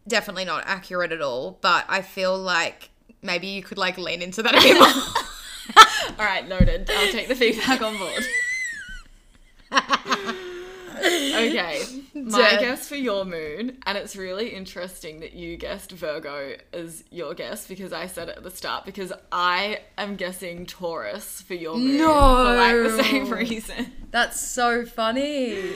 definitely 0.08 0.46
not 0.46 0.64
accurate 0.66 1.14
at 1.14 1.22
all. 1.22 1.58
But 1.62 1.86
I 1.88 2.02
feel 2.02 2.38
like 2.38 2.90
maybe 3.22 3.48
you 3.48 3.64
could 3.64 3.78
like 3.78 3.98
lean 3.98 4.22
into 4.22 4.44
that 4.44 4.54
a 4.56 4.62
bit 4.62 4.78
more. 4.78 4.88
All 6.20 6.26
right, 6.26 6.46
noted. 6.48 6.90
I'll 6.94 7.12
take 7.12 7.30
the 7.30 7.36
feedback 7.36 7.82
on 7.82 7.98
board. 7.98 8.24
okay, 11.00 11.82
my 12.32 12.58
guess 12.60 12.88
for 12.88 12.96
your 12.96 13.26
moon, 13.26 13.78
and 13.86 13.98
it's 13.98 14.16
really 14.16 14.50
interesting 14.50 15.20
that 15.22 15.34
you 15.34 15.58
guessed 15.58 15.92
Virgo 15.92 16.56
as 16.72 17.04
your 17.12 17.34
guess 17.34 17.68
because 17.68 17.94
I 17.94 18.08
said 18.08 18.30
it 18.30 18.38
at 18.38 18.44
the 18.44 18.52
start 18.52 18.86
because 18.86 19.14
I 19.32 19.82
am 19.98 20.16
guessing 20.16 20.66
Taurus 20.66 21.42
for 21.42 21.54
your 21.54 21.78
moon 21.78 21.98
no. 21.98 22.14
for 22.14 22.56
like 22.56 22.98
the 22.98 23.04
same 23.04 23.30
reason. 23.34 23.92
That's 24.12 24.40
so 24.40 24.86
funny. 24.86 25.74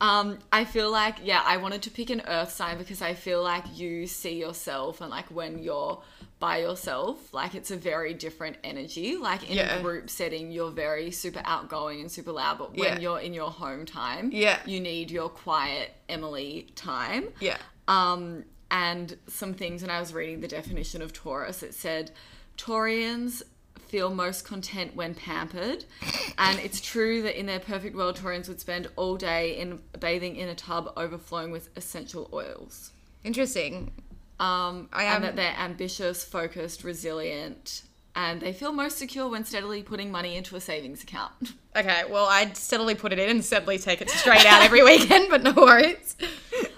Um, 0.00 0.38
I 0.52 0.64
feel 0.64 0.90
like 0.90 1.16
yeah, 1.22 1.42
I 1.44 1.56
wanted 1.56 1.82
to 1.82 1.90
pick 1.90 2.10
an 2.10 2.22
earth 2.26 2.52
sign 2.52 2.78
because 2.78 3.00
I 3.00 3.14
feel 3.14 3.42
like 3.42 3.64
you 3.78 4.06
see 4.06 4.38
yourself 4.38 5.00
and 5.00 5.10
like 5.10 5.26
when 5.30 5.62
you're 5.62 6.02
by 6.38 6.58
yourself, 6.58 7.32
like 7.32 7.54
it's 7.54 7.70
a 7.70 7.76
very 7.76 8.12
different 8.12 8.56
energy. 8.62 9.16
Like 9.16 9.48
in 9.48 9.56
Yeah. 9.56 9.76
a 9.76 9.82
group 9.82 10.10
setting, 10.10 10.50
you're 10.50 10.70
very 10.70 11.10
super 11.10 11.40
outgoing 11.44 12.00
and 12.00 12.12
super 12.12 12.32
loud, 12.32 12.58
but 12.58 12.76
when 12.76 12.94
Yeah. 12.94 12.98
you're 12.98 13.20
in 13.20 13.32
your 13.32 13.50
home 13.50 13.86
time, 13.86 14.30
Yeah. 14.32 14.58
you 14.66 14.80
need 14.80 15.10
your 15.10 15.28
quiet 15.30 15.92
Emily 16.08 16.68
time. 16.76 17.32
Yeah. 17.40 17.56
Um, 17.88 18.44
and 18.70 19.16
some 19.28 19.54
things 19.54 19.80
when 19.80 19.90
I 19.90 19.98
was 20.00 20.12
reading 20.12 20.40
the 20.40 20.48
definition 20.48 21.00
of 21.00 21.12
Taurus, 21.12 21.62
it 21.62 21.72
said 21.74 22.10
Taurians 22.58 23.42
feel 23.88 24.10
most 24.12 24.44
content 24.44 24.94
when 24.94 25.14
pampered. 25.14 25.84
and 26.38 26.58
it's 26.58 26.80
true 26.80 27.22
that 27.22 27.38
in 27.38 27.46
their 27.46 27.60
perfect 27.60 27.96
world, 27.96 28.16
Taurians 28.18 28.48
would 28.48 28.60
spend 28.60 28.88
all 28.96 29.16
day 29.16 29.56
in 29.56 29.80
bathing 30.00 30.36
in 30.36 30.48
a 30.48 30.54
tub 30.54 30.92
overflowing 30.96 31.50
with 31.50 31.70
essential 31.76 32.28
oils. 32.32 32.90
Interesting. 33.24 33.92
Um, 34.38 34.88
I 34.92 35.04
am- 35.04 35.16
and 35.16 35.24
that 35.24 35.36
they're 35.36 35.56
ambitious, 35.58 36.24
focused, 36.24 36.84
resilient, 36.84 37.82
and 38.14 38.40
they 38.40 38.52
feel 38.52 38.72
most 38.72 38.98
secure 38.98 39.28
when 39.28 39.44
steadily 39.44 39.82
putting 39.82 40.10
money 40.10 40.36
into 40.36 40.56
a 40.56 40.60
savings 40.60 41.02
account. 41.02 41.32
Okay, 41.76 42.04
well, 42.08 42.24
I'd 42.24 42.56
steadily 42.56 42.94
put 42.94 43.12
it 43.12 43.18
in 43.18 43.28
and 43.28 43.44
steadily 43.44 43.76
take 43.78 44.00
it 44.00 44.08
straight 44.08 44.46
out 44.46 44.62
every 44.62 44.82
weekend, 44.92 45.28
but 45.28 45.42
no 45.42 45.52
worries. 45.52 46.16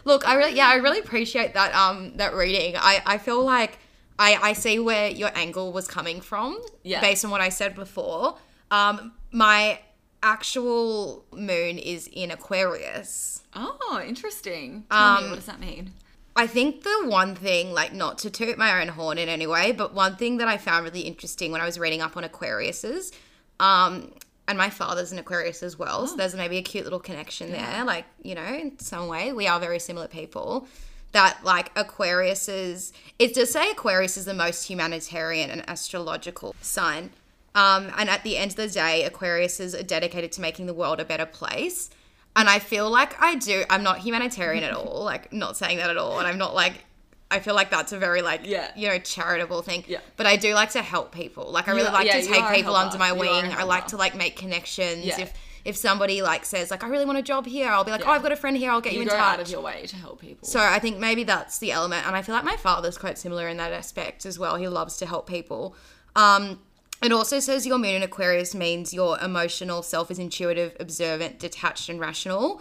Look, 0.05 0.27
I 0.27 0.35
really, 0.35 0.57
yeah, 0.57 0.67
I 0.67 0.75
really 0.75 0.99
appreciate 0.99 1.55
that 1.55 1.73
um 1.73 2.17
that 2.17 2.35
reading. 2.35 2.75
I 2.77 3.01
I 3.07 3.19
feel 3.19 3.45
like 3.45 3.79
I 4.19 4.35
I 4.43 4.53
see 4.55 4.81
where 4.81 5.09
your 5.09 5.31
angle 5.37 5.71
was 5.73 5.87
coming 5.87 6.21
from. 6.21 6.61
Yeah. 6.83 7.01
Based 7.01 7.25
on 7.25 7.31
what 7.31 7.41
I 7.41 7.49
said 7.49 7.77
before, 7.77 8.39
um, 8.73 9.13
my 9.31 9.79
actual 10.21 11.25
moon 11.33 11.79
is 11.79 12.09
in 12.13 12.33
Aquarius. 12.33 13.43
Oh, 13.55 14.03
interesting. 14.05 14.85
Tell 14.91 15.13
me, 15.21 15.25
Um, 15.25 15.31
what 15.31 15.37
does 15.37 15.47
that 15.47 15.61
mean? 15.61 15.93
I 16.39 16.47
think 16.47 16.85
the 16.85 17.03
one 17.07 17.35
thing, 17.35 17.73
like 17.73 17.93
not 17.93 18.19
to 18.19 18.31
toot 18.31 18.57
my 18.57 18.81
own 18.81 18.87
horn 18.87 19.19
in 19.19 19.29
any 19.29 19.49
way, 19.49 19.73
but 19.73 19.93
one 19.93 20.15
thing 20.15 20.37
that 20.37 20.47
I 20.47 20.57
found 20.57 20.85
really 20.85 21.01
interesting 21.01 21.51
when 21.51 21.61
I 21.61 21.65
was 21.65 21.81
reading 21.81 22.01
up 22.01 22.17
on 22.17 22.23
Aquariuses, 22.23 23.13
um, 23.59 24.13
and 24.47 24.57
my 24.57 24.71
father's 24.71 25.11
an 25.11 25.19
Aquarius 25.19 25.65
as 25.65 25.77
well, 25.77 26.07
so 26.07 26.15
there's 26.15 26.37
maybe 26.37 26.57
a 26.59 26.63
cute 26.63 26.85
little 26.85 27.01
connection 27.01 27.51
there. 27.51 27.85
Like, 27.85 28.05
you 28.23 28.37
know, 28.37 28.45
in 28.45 28.79
some 28.79 29.09
way, 29.09 29.33
we 29.33 29.49
are 29.49 29.59
very 29.59 29.81
similar 29.81 30.07
people. 30.07 30.69
That 31.11 31.41
like 31.43 31.75
Aquariuses, 31.75 32.93
it's 33.19 33.35
to 33.37 33.45
say 33.45 33.73
Aquarius 33.73 34.17
is 34.17 34.27
the 34.27 34.33
most 34.33 34.63
humanitarian 34.63 35.51
and 35.51 35.69
astrological 35.69 36.55
sign. 36.61 37.11
Um, 37.57 37.91
and 37.99 38.09
at 38.09 38.23
the 38.23 38.37
end 38.37 38.53
of 38.53 38.57
the 38.59 38.69
day, 38.69 39.09
Aquariuses 39.11 39.79
are 39.79 39.83
dedicated 39.83 40.31
to 40.33 40.41
making 40.41 40.67
the 40.67 40.75
world 40.75 41.01
a 41.01 41.05
better 41.05 41.27
place. 41.27 41.91
And 42.37 42.49
I 42.49 42.59
feel 42.61 42.89
like 42.91 43.21
I 43.21 43.35
do. 43.35 43.65
I'm 43.69 43.83
not 43.83 43.99
humanitarian 43.99 44.63
at 44.65 44.73
all. 44.73 45.03
Like, 45.05 45.33
not 45.33 45.57
saying 45.57 45.79
that 45.79 45.91
at 45.91 45.97
all. 45.97 46.19
And 46.19 46.29
I'm 46.29 46.39
not 46.39 46.55
like, 46.55 46.85
I 47.31 47.41
feel 47.41 47.55
like 47.55 47.71
that's 47.71 47.93
a 47.93 47.99
very 47.99 48.23
like, 48.23 48.43
Yeah. 48.45 48.71
you 48.77 48.89
know, 48.89 48.99
charitable 48.99 49.63
thing. 49.63 49.85
Yeah. 49.89 49.99
But 50.17 50.27
I 50.27 50.37
do 50.37 50.55
like 50.55 50.71
to 50.71 50.83
help 50.83 51.13
people. 51.13 51.51
Like, 51.51 51.67
I 51.69 51.73
really 51.73 51.89
are- 51.89 51.93
like 51.93 52.07
yeah, 52.07 52.21
to 52.21 52.27
take 52.27 52.49
people 52.55 52.77
under 52.77 52.97
my 52.97 53.09
You 53.09 53.15
are 53.15 53.17
a 53.17 53.21
wing. 53.43 53.53
I 53.53 53.65
like 53.65 53.89
to 53.89 53.97
like 53.97 54.15
make 54.17 54.37
connections. 54.37 55.05
Yeah. 55.05 55.21
If 55.21 55.33
if 55.65 55.77
somebody 55.77 56.23
like 56.23 56.47
says 56.47 56.71
like, 56.71 56.83
I 56.85 56.89
really 56.89 57.05
want 57.05 57.19
a 57.19 57.23
job 57.23 57.45
here, 57.45 57.69
I'll 57.69 57.85
be 57.85 57.91
like, 57.91 58.01
Yeah. 58.03 58.07
oh, 58.09 58.13
I've 58.13 58.23
got 58.23 58.33
a 58.33 58.37
friend 58.37 58.57
here. 58.57 58.71
I'll 58.71 58.81
get 58.81 58.93
you, 58.93 58.99
You 59.01 59.03
in 59.03 59.09
go 59.09 59.17
touch. 59.17 59.35
out 59.35 59.41
of 59.41 59.51
your 59.51 59.61
way 59.61 59.85
to 59.87 59.97
help 59.97 60.21
people. 60.21 60.47
So 60.49 60.61
I 60.61 60.79
think 60.79 60.99
maybe 60.99 61.25
that's 61.25 61.59
the 61.59 61.73
element, 61.73 62.07
and 62.07 62.15
I 62.17 62.23
feel 62.23 62.35
like 62.35 62.45
my 62.45 62.57
father's 62.57 62.97
quite 62.97 63.19
similar 63.19 63.49
in 63.49 63.57
that 63.59 63.73
aspect 63.73 64.25
as 64.25 64.39
well. 64.39 64.55
He 64.57 64.69
loves 64.69 64.97
to 64.99 65.07
help 65.07 65.29
people. 65.29 65.75
Um, 66.17 66.61
it 67.03 67.13
also 67.13 67.41
says 67.41 67.67
your 67.67 67.79
moon 67.79 67.95
in 67.97 68.03
Aquarius 68.03 68.55
means 68.55 68.93
your 68.93 69.19
emotional 69.21 69.83
self 69.83 70.11
is 70.11 70.19
intuitive, 70.19 70.77
observant, 70.81 71.39
detached, 71.39 71.89
and 71.89 72.01
rational. 72.01 72.61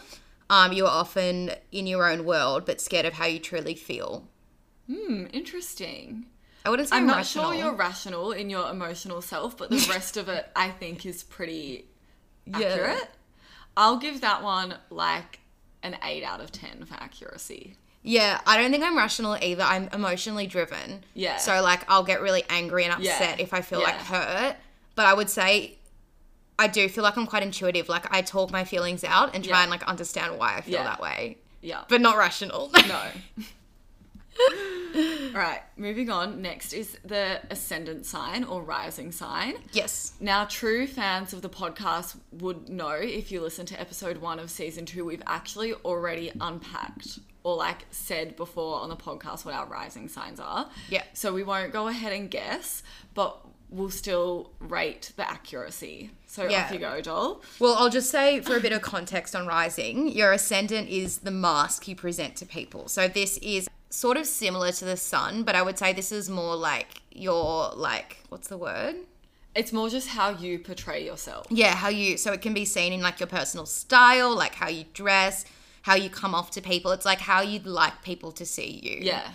Um, 0.50 0.72
you 0.72 0.86
are 0.86 1.02
often 1.02 1.52
in 1.72 1.88
your 1.88 2.10
own 2.10 2.24
world, 2.26 2.66
but 2.66 2.80
scared 2.80 3.06
of 3.06 3.14
how 3.14 3.26
you 3.26 3.40
truly 3.40 3.76
feel. 3.76 4.28
Hmm, 4.88 5.26
interesting. 5.34 6.26
I 6.66 6.70
wouldn't 6.70 6.90
say 6.90 6.98
I'm 6.98 7.08
not 7.08 7.18
rational. 7.18 7.52
sure 7.52 7.54
you're 7.56 7.74
rational 7.76 8.32
in 8.32 8.50
your 8.50 8.70
emotional 8.70 9.22
self, 9.22 9.58
but 9.58 9.70
the 9.70 9.86
rest 9.90 10.18
of 10.18 10.30
it 10.30 10.50
I 10.56 10.70
think 10.70 11.06
is 11.06 11.24
pretty 11.24 11.86
accurate. 12.54 13.10
I'll 13.76 13.98
give 13.98 14.22
that 14.22 14.44
one 14.44 14.76
like 14.90 15.40
an 15.84 15.98
8 16.04 16.24
out 16.24 16.42
of 16.42 16.52
10 16.52 16.86
for 16.86 16.96
accuracy. 16.96 17.76
Yeah, 18.08 18.40
I 18.48 18.56
don't 18.58 18.72
think 18.72 18.84
I'm 18.86 18.96
rational 18.98 19.38
either. 19.42 19.64
I'm 19.64 19.90
emotionally 19.92 20.48
driven. 20.48 21.04
Yeah. 21.14 21.38
So 21.38 21.62
like 21.62 21.82
I'll 21.90 22.04
get 22.04 22.22
really 22.22 22.44
angry 22.50 22.86
and 22.86 22.94
upset 22.94 23.38
Yeah. 23.38 23.44
if 23.44 23.54
I 23.54 23.62
feel 23.62 23.80
like 23.82 23.96
Yeah. 23.96 24.04
hurt. 24.06 24.56
But 24.96 25.06
I 25.08 25.14
would 25.14 25.30
say 25.30 25.78
I 26.58 26.68
do 26.68 26.88
feel 26.90 27.04
like 27.04 27.18
I'm 27.18 27.28
quite 27.28 27.44
intuitive. 27.44 27.90
Like 27.90 28.06
I 28.12 28.22
talk 28.22 28.50
my 28.50 28.64
feelings 28.64 29.04
out 29.04 29.36
and 29.36 29.44
try 29.44 29.58
Yeah. 29.58 29.64
and 29.64 29.72
like 29.72 29.84
understand 29.84 30.40
why 30.40 30.56
I 30.58 30.62
feel 30.62 30.84
that 30.84 31.02
way. 31.02 31.38
Yeah. 31.62 31.84
But 31.90 32.00
not 32.02 32.18
rational. 32.18 32.72
no. 32.74 33.02
All 34.96 35.34
right, 35.34 35.62
moving 35.76 36.10
on. 36.10 36.42
Next 36.42 36.72
is 36.74 36.98
the 37.04 37.42
ascendant 37.50 38.06
sign 38.06 38.44
or 38.44 38.62
rising 38.64 39.12
sign. 39.12 39.56
yes. 39.74 40.14
Now, 40.20 40.46
true 40.46 40.88
fans 40.88 41.34
of 41.34 41.42
the 41.42 41.50
podcast 41.50 42.16
would 42.32 42.70
know 42.70 42.92
if 42.92 43.32
you 43.32 43.42
listen 43.42 43.66
to 43.68 43.80
episode 43.80 44.18
one 44.18 44.40
of 44.40 44.50
season 44.50 44.86
two, 44.86 45.06
we've 45.06 45.22
actually 45.28 45.74
already 45.74 46.32
unpacked 46.40 47.20
or 47.48 47.56
like 47.56 47.86
said 47.92 48.36
before 48.36 48.82
on 48.82 48.90
the 48.90 48.96
podcast 48.98 49.46
what 49.46 49.54
our 49.54 49.66
rising 49.66 50.10
signs 50.10 50.38
are. 50.38 50.70
Yeah. 50.90 51.04
So 51.14 51.34
we 51.34 51.44
won't 51.44 51.72
go 51.72 51.88
ahead 51.88 52.12
and 52.12 52.30
guess, 52.30 52.84
but 53.14 53.40
we'll 53.70 53.90
still 53.90 54.52
rate 54.60 55.14
the 55.16 55.30
accuracy. 55.30 56.12
So 56.26 56.44
Yeah. 56.50 56.66
off 56.66 56.74
you 56.74 56.80
go, 56.80 57.00
doll. 57.00 57.42
Well, 57.58 57.76
I'll 57.76 57.90
just 57.90 58.10
say 58.12 58.42
for 58.42 58.58
a 58.58 58.60
bit 58.60 58.74
of 58.74 58.82
context 58.82 59.34
on 59.34 59.48
rising, 59.48 60.10
your 60.10 60.34
ascendant 60.34 60.90
is 60.90 61.20
the 61.20 61.32
mask 61.32 61.88
you 61.88 61.96
present 61.96 62.36
to 62.38 62.46
people. 62.46 62.90
So 62.90 63.08
this 63.08 63.38
is 63.38 63.70
sort 63.90 64.18
of 64.18 64.26
similar 64.26 64.74
to 64.74 64.84
the 64.84 64.98
sun, 64.98 65.44
but 65.44 65.56
I 65.56 65.62
would 65.62 65.78
say 65.78 65.94
this 65.94 66.12
is 66.12 66.30
more 66.30 66.58
like 66.58 67.02
your 67.14 67.72
like 67.76 68.18
what's 68.28 68.50
the 68.50 68.58
word? 68.58 68.96
It's 69.56 69.72
more 69.72 69.90
just 69.90 70.10
how 70.10 70.32
you 70.32 70.60
portray 70.60 71.06
yourself. 71.06 71.48
Yeah, 71.50 71.74
how 71.76 71.88
you 71.88 72.18
so 72.18 72.34
it 72.34 72.42
can 72.42 72.54
be 72.54 72.66
seen 72.66 72.92
in 72.92 73.02
like 73.02 73.22
your 73.22 73.28
personal 73.28 73.66
style, 73.66 74.36
like 74.36 74.56
how 74.56 74.68
you 74.68 74.84
dress, 74.94 75.46
how 75.88 75.96
you 75.96 76.10
come 76.10 76.36
off 76.36 76.52
to 76.52 76.62
people. 76.62 76.92
It's 76.92 77.06
like 77.06 77.20
how 77.20 77.42
you'd 77.42 77.66
like 77.66 78.04
people 78.04 78.32
to 78.34 78.46
see 78.46 78.70
you. 78.84 78.98
Yeah. 79.02 79.32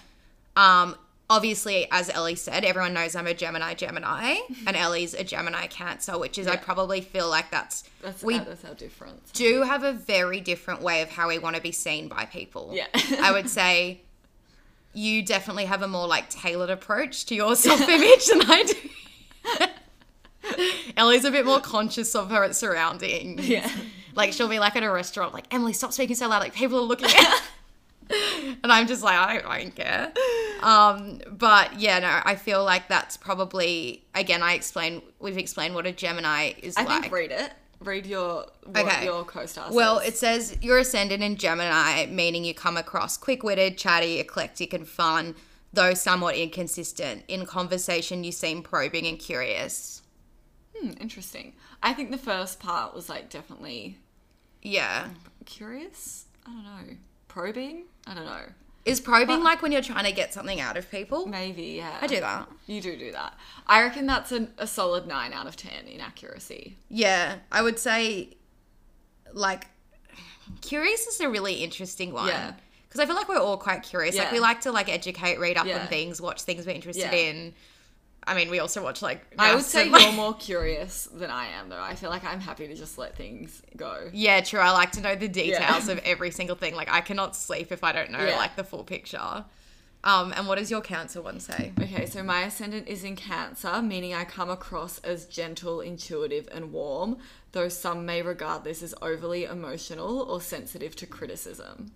Um 0.57 0.97
obviously 1.31 1.89
as 1.91 2.11
Ellie 2.11 2.35
said, 2.35 2.63
everyone 2.63 2.93
knows 2.93 3.17
I'm 3.17 3.27
a 3.27 3.33
Gemini 3.33 3.73
Gemini 3.73 4.37
and 4.67 4.77
Ellie's 4.77 5.15
a 5.15 5.25
Gemini 5.25 5.67
Cancer, 5.67 6.19
which 6.19 6.37
is 6.39 6.47
I 6.47 6.57
probably 6.57 7.01
feel 7.01 7.29
like 7.31 7.51
that's 7.51 7.85
That's, 8.03 8.23
we 8.23 8.39
that's 8.39 8.65
our 8.67 8.75
difference. 8.75 9.33
do 9.33 9.63
have 9.63 9.83
a 9.83 9.95
very 9.95 10.41
different 10.43 10.83
way 10.83 11.01
of 11.01 11.09
how 11.09 11.29
we 11.29 11.39
want 11.39 11.57
to 11.57 11.63
be 11.63 11.73
seen 11.73 12.09
by 12.09 12.27
people. 12.27 12.71
Yeah. 12.75 12.87
I 13.21 13.33
would 13.33 13.49
say 13.61 14.03
you 14.93 15.23
definitely 15.25 15.65
have 15.65 15.81
a 15.81 15.89
more 15.89 16.07
like 16.07 16.29
tailored 16.29 16.69
approach 16.69 17.25
to 17.27 17.35
your 17.35 17.57
self 17.67 17.81
image 17.81 18.27
than 18.27 18.43
I 18.43 18.63
do. 18.65 20.55
Ellie's 20.99 21.25
a 21.25 21.31
bit 21.31 21.47
more 21.47 21.61
conscious 21.61 22.15
of 22.15 22.31
her 22.31 22.53
surroundings. 22.53 23.49
Yeah. 23.49 23.71
Like 24.15 24.33
she'll 24.33 24.49
be 24.49 24.59
like 24.59 24.77
at 24.77 24.83
a 24.83 24.91
restaurant, 24.91 25.33
like 25.33 25.53
Emily, 25.53 25.73
stop 25.73 25.93
speaking 25.93 26.17
so 26.17 26.29
loud, 26.29 26.41
like 26.41 26.55
people 26.55 26.79
are 26.79 26.83
looking 26.83 27.09
at. 27.09 27.43
and 28.63 28.71
I'm 28.73 28.87
just 28.87 29.03
like, 29.03 29.17
I 29.17 29.35
don't, 29.35 29.47
I 29.47 29.63
don't 29.63 29.75
care. 29.75 30.13
Um, 30.63 31.21
but 31.31 31.79
yeah, 31.81 31.99
no, 32.01 32.21
I 32.25 32.37
feel 32.37 32.65
like 32.65 32.89
that's 32.89 33.17
probably 33.17 34.05
again. 34.15 34.43
I 34.43 34.55
explained, 34.55 35.03
we've 35.19 35.39
explained 35.39 35.75
what 35.75 35.87
a 35.87 35.93
Gemini 35.93 36.53
is 36.63 36.77
I 36.77 36.85
like. 36.85 37.03
think 37.03 37.13
read 37.13 37.31
it. 37.31 37.53
Read 37.81 38.07
your 38.07 38.47
what 38.65 38.87
Okay. 38.87 39.05
your 39.05 39.25
co-star 39.25 39.73
Well, 39.73 39.99
it 39.99 40.17
says 40.17 40.57
you're 40.63 40.79
ascendant 40.79 41.23
in 41.23 41.37
Gemini, 41.37 42.07
meaning 42.07 42.45
you 42.45 42.55
come 42.55 42.77
across 42.77 43.17
quick 43.17 43.43
witted, 43.43 43.77
chatty, 43.77 44.21
eclectic, 44.21 44.73
and 44.73 44.87
fun, 44.87 45.35
though 45.73 45.95
somewhat 45.95 46.37
inconsistent. 46.37 47.25
In 47.27 47.45
conversation, 47.45 48.23
you 48.23 48.31
seem 48.31 48.63
probing 48.63 49.07
and 49.07 49.19
curious. 49.19 50.03
Hmm, 50.77 50.91
interesting. 51.01 51.55
I 51.83 51.93
think 51.95 52.11
the 52.11 52.19
first 52.19 52.61
part 52.61 52.95
was 52.95 53.09
like 53.09 53.29
definitely 53.31 53.99
Yeah. 54.63 55.09
curious. 55.47 56.27
I 56.47 56.51
don't 56.53 56.65
know. 56.65 56.97
probing. 57.29 57.85
I 58.07 58.15
don't 58.15 58.25
know. 58.27 58.43
Is 58.85 59.01
probing 59.01 59.43
like 59.43 59.63
when 59.63 59.71
you're 59.73 59.81
trying 59.81 60.05
to 60.05 60.13
get 60.13 60.35
something 60.35 60.61
out 60.61 60.77
of 60.77 60.91
people? 60.91 61.27
Maybe, 61.27 61.63
yeah. 61.77 61.97
I 62.01 62.07
do 62.07 62.21
that. 62.21 62.49
You 62.67 62.81
do 62.81 62.97
do 62.97 63.13
that. 63.13 63.35
I 63.67 63.81
reckon 63.83 64.07
that's 64.07 64.33
a, 64.33 64.49
a 64.59 64.67
solid 64.67 65.07
9 65.07 65.33
out 65.33 65.47
of 65.47 65.55
10 65.57 65.87
in 65.87 66.01
accuracy. 66.01 66.77
Yeah, 66.89 67.37
I 67.53 67.63
would 67.63 67.79
say, 67.79 68.37
like, 69.33 69.69
curious 70.61 71.07
is 71.07 71.21
a 71.21 71.29
really 71.31 71.55
interesting 71.63 72.13
one. 72.13 72.27
Yeah. 72.29 72.55
Because 72.89 73.01
I 73.01 73.07
feel 73.07 73.15
like 73.15 73.29
we're 73.29 73.39
all 73.39 73.57
quite 73.57 73.83
curious. 73.83 74.19
Like 74.19 74.33
we 74.33 74.41
like 74.41 74.61
to 74.63 74.73
like 74.73 74.91
educate, 74.91 75.39
read 75.39 75.57
up 75.57 75.65
Yeah. 75.67 75.79
on 75.81 75.87
things, 75.87 76.21
watch 76.21 76.43
things 76.43 76.67
we're 76.67 76.73
interested 76.75 77.05
Yeah. 77.11 77.13
in. 77.13 77.55
I 78.25 78.35
mean, 78.35 78.51
we 78.51 78.61
also 78.61 78.83
watch 78.85 79.03
like. 79.03 79.21
I 79.39 79.55
would 79.55 79.65
say 79.65 79.83
and, 79.83 79.93
like- 79.93 80.03
you're 80.03 80.13
more 80.13 80.35
curious 80.35 81.09
than 81.13 81.31
I 81.31 81.47
am, 81.49 81.69
though. 81.69 81.81
I 81.83 81.95
feel 81.97 82.11
like 82.11 82.25
I'm 82.25 82.41
happy 82.41 82.69
to 82.69 82.75
just 82.75 82.97
let 82.99 83.17
things 83.17 83.63
go. 83.77 84.11
Yeah, 84.13 84.41
true. 84.43 84.61
I 84.61 84.71
like 84.71 84.93
to 84.93 85.01
know 85.01 85.15
the 85.17 85.29
details 85.29 85.89
of 85.89 85.99
every 86.05 86.31
single 86.31 86.55
thing. 86.57 86.75
Like 86.75 86.89
I 86.91 87.01
cannot 87.01 87.35
sleep 87.35 87.73
if 87.73 87.83
I 87.83 87.93
don't 87.93 88.11
know 88.11 88.25
Yeah. 88.25 88.37
like 88.37 88.55
the 88.57 88.65
full 88.65 88.85
picture. 88.85 89.45
Um, 90.05 90.33
and 90.37 90.49
what 90.49 90.59
does 90.59 90.69
your 90.69 90.81
cancer 90.81 91.23
one 91.23 91.39
say? 91.39 91.73
Okay, 91.81 92.07
so 92.07 92.25
my 92.25 92.43
ascendant 92.43 92.89
is 92.89 93.05
in 93.05 93.15
Cancer, 93.15 93.81
meaning 93.81 94.13
I 94.13 94.25
come 94.25 94.51
across 94.51 94.99
as 95.05 95.27
gentle, 95.27 95.81
intuitive, 95.81 96.49
and 96.51 96.73
warm, 96.73 97.19
though 97.53 97.69
some 97.69 98.05
may 98.05 98.21
regard 98.21 98.65
this 98.65 98.83
as 98.83 98.97
overly 99.01 99.45
emotional 99.45 100.23
or 100.23 100.41
sensitive 100.41 100.97
to 100.97 101.07
criticism. 101.07 101.93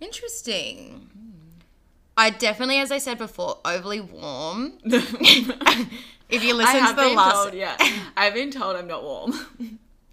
Interesting. 0.00 1.10
I 2.18 2.30
definitely, 2.30 2.78
as 2.78 2.90
I 2.90 2.98
said 2.98 3.16
before, 3.16 3.58
overly 3.64 4.00
warm. 4.00 4.72
if 4.84 6.42
you 6.44 6.54
listen 6.54 6.86
to 6.86 6.94
the 6.94 7.02
been 7.02 7.14
last, 7.14 7.34
told, 7.34 7.54
yeah, 7.54 7.76
I've 8.16 8.34
been 8.34 8.50
told 8.50 8.76
I'm 8.76 8.88
not 8.88 9.04
warm. 9.04 9.32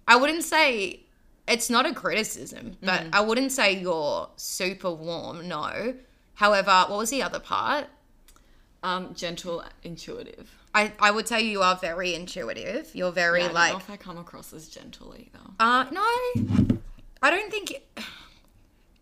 I 0.06 0.14
wouldn't 0.16 0.44
say 0.44 1.00
it's 1.48 1.68
not 1.68 1.84
a 1.84 1.92
criticism, 1.92 2.76
but 2.80 3.00
Mm-hmm. 3.00 3.10
I 3.12 3.20
wouldn't 3.20 3.50
say 3.52 3.76
you're 3.78 4.28
super 4.36 4.90
warm. 4.90 5.48
No. 5.48 5.94
However, 6.34 6.84
what 6.88 6.98
was 6.98 7.10
the 7.10 7.22
other 7.22 7.40
part? 7.40 7.86
Um, 8.82 9.12
gentle, 9.14 9.64
intuitive. 9.82 10.48
I, 10.74 10.92
I 11.00 11.10
would 11.10 11.26
say 11.26 11.40
you 11.40 11.62
are 11.62 11.74
very 11.74 12.14
intuitive. 12.14 12.94
You're 12.94 13.10
very 13.10 13.40
Yeah, 13.40 13.46
I 13.46 13.48
don't 13.48 13.54
like 13.54 13.72
know 13.72 13.78
if 13.78 13.90
I 13.90 13.96
come 13.96 14.18
across 14.18 14.52
as 14.52 14.68
gentle 14.68 15.12
either. 15.18 15.40
Uh, 15.58 15.86
no, 15.90 16.04
I 17.22 17.30
don't 17.30 17.50
think 17.50 17.82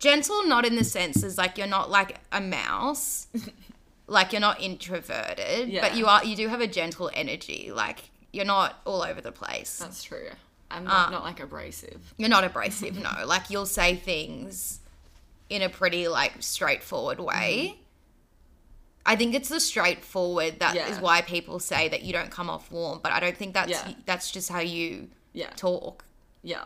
gentle. 0.04 0.46
Not 0.46 0.64
in 0.66 0.76
the 0.76 0.84
sense 0.84 1.22
as 1.24 1.36
like 1.38 1.58
you're 1.58 1.66
not 1.78 1.90
like 1.90 2.18
a 2.32 2.40
mouse, 2.40 3.26
like 4.06 4.32
you're 4.32 4.40
not 4.40 4.60
introverted, 4.60 5.68
Yeah. 5.68 5.80
but 5.80 5.96
you 5.96 6.06
are. 6.06 6.24
You 6.24 6.36
do 6.36 6.48
have 6.48 6.60
a 6.60 6.66
gentle 6.68 7.10
energy. 7.14 7.70
Like 7.74 8.10
you're 8.32 8.44
not 8.56 8.80
all 8.84 9.02
over 9.02 9.20
the 9.20 9.32
place. 9.32 9.78
That's 9.78 10.02
true. 10.02 10.28
I'm 10.70 10.86
Uh. 10.86 10.90
not, 10.90 11.12
not 11.12 11.22
like 11.24 11.40
abrasive. 11.40 12.00
You're 12.16 12.28
not 12.36 12.44
abrasive. 12.44 12.96
no, 12.96 13.10
like 13.26 13.50
you'll 13.50 13.66
say 13.80 13.96
things 13.96 14.80
in 15.50 15.62
a 15.62 15.68
pretty 15.68 16.08
like 16.08 16.32
straightforward 16.40 17.20
way. 17.20 17.78
I 19.06 19.16
think 19.16 19.34
it's 19.34 19.50
the 19.50 19.60
straightforward 19.60 20.60
that 20.60 20.74
is 20.74 20.80
Mm-hmm. 20.82 20.92
Yeah. 20.94 21.00
why 21.00 21.20
people 21.22 21.58
say 21.60 21.88
that 21.90 22.02
you 22.04 22.12
don't 22.14 22.30
come 22.30 22.48
off 22.48 22.72
warm, 22.72 23.00
but 23.02 23.12
I 23.12 23.20
don't 23.20 23.36
think 23.36 23.52
that's 23.54 23.70
Yeah. 23.70 23.92
that's 24.06 24.30
just 24.30 24.48
how 24.48 24.60
you 24.60 25.08
Yeah, 25.34 25.50
talk. 25.56 26.04
yeah. 26.42 26.64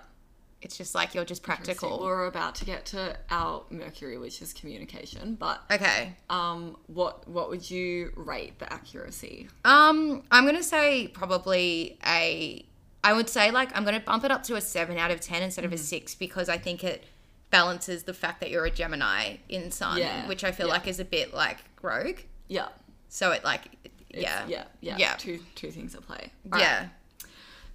It's 0.60 0.76
just 0.76 0.94
like 0.94 1.14
you're 1.14 1.24
just 1.24 1.42
practical. 1.44 2.00
We're 2.02 2.26
about 2.26 2.56
to 2.56 2.64
get 2.64 2.84
to 2.86 3.16
our 3.30 3.62
Mercury, 3.70 4.18
which 4.18 4.42
is 4.42 4.52
communication. 4.52 5.36
But 5.36 5.62
Okay. 5.70 6.14
um, 6.28 6.76
what 6.88 7.28
what 7.28 7.48
would 7.48 7.70
you 7.70 8.12
rate 8.16 8.58
the 8.58 8.72
accuracy? 8.72 9.48
Um, 9.64 10.24
I'm 10.32 10.44
gonna 10.46 10.62
say 10.64 11.08
probably 11.08 11.98
a. 12.04 12.64
I 13.04 13.12
would 13.12 13.28
say 13.28 13.52
like 13.52 13.74
I'm 13.76 13.84
gonna 13.84 14.00
bump 14.00 14.24
it 14.24 14.32
up 14.32 14.42
to 14.44 14.56
a 14.56 14.60
seven 14.60 14.98
out 14.98 15.12
of 15.12 15.20
ten 15.20 15.42
instead 15.42 15.64
of 15.64 15.70
Mm-hmm. 15.70 15.76
a 15.80 15.84
six 15.84 16.14
because 16.16 16.48
I 16.48 16.58
think 16.58 16.82
it 16.82 17.04
balances 17.50 18.02
the 18.02 18.12
fact 18.12 18.40
that 18.40 18.50
you're 18.50 18.64
a 18.66 18.70
Gemini 18.70 19.36
in 19.48 19.70
Sun, 19.70 19.98
Yeah, 19.98 20.26
which 20.26 20.42
I 20.42 20.50
feel 20.50 20.66
yeah. 20.66 20.72
like 20.74 20.88
is 20.88 20.98
a 20.98 21.04
bit 21.04 21.32
like 21.32 21.58
rogue. 21.82 22.18
Yeah, 22.48 22.68
So 23.08 23.30
it 23.30 23.44
like, 23.44 23.66
it's- 24.10 24.22
yeah, 24.22 24.44
yeah, 24.48 24.64
yeah, 24.80 24.96
Yeah. 24.98 25.14
Two 25.16 25.38
two 25.54 25.70
things 25.70 25.94
at 25.94 26.02
play. 26.02 26.32
yeah. 26.58 26.88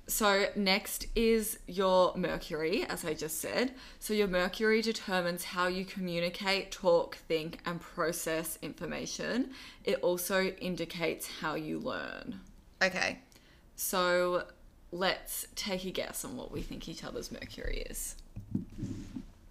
So 0.05 0.47
next 0.55 1.07
is 1.15 1.59
your 1.65 2.13
Mercury, 2.15 2.83
as 2.83 3.05
I 3.05 3.13
just 3.13 3.39
said. 3.39 3.73
So 3.99 4.13
your 4.13 4.27
Mercury 4.27 4.81
determines 4.81 5.45
how 5.45 5.67
you 5.67 5.85
communicate, 5.85 6.71
talk, 6.71 7.15
think, 7.15 7.59
and 7.65 7.79
process 7.79 8.59
information. 8.61 9.51
It 9.85 9.99
also 10.01 10.45
indicates 10.45 11.39
how 11.39 11.55
you 11.55 11.79
learn. 11.79 12.41
Okay. 12.81 13.19
So 13.75 14.43
let's 14.91 15.47
take 15.55 15.85
a 15.85 15.91
guess 15.91 16.23
on 16.23 16.37
what 16.37 16.51
we 16.51 16.61
think 16.61 16.87
each 16.87 17.03
other's 17.03 17.31
Mercury 17.31 17.85
is. 17.89 18.15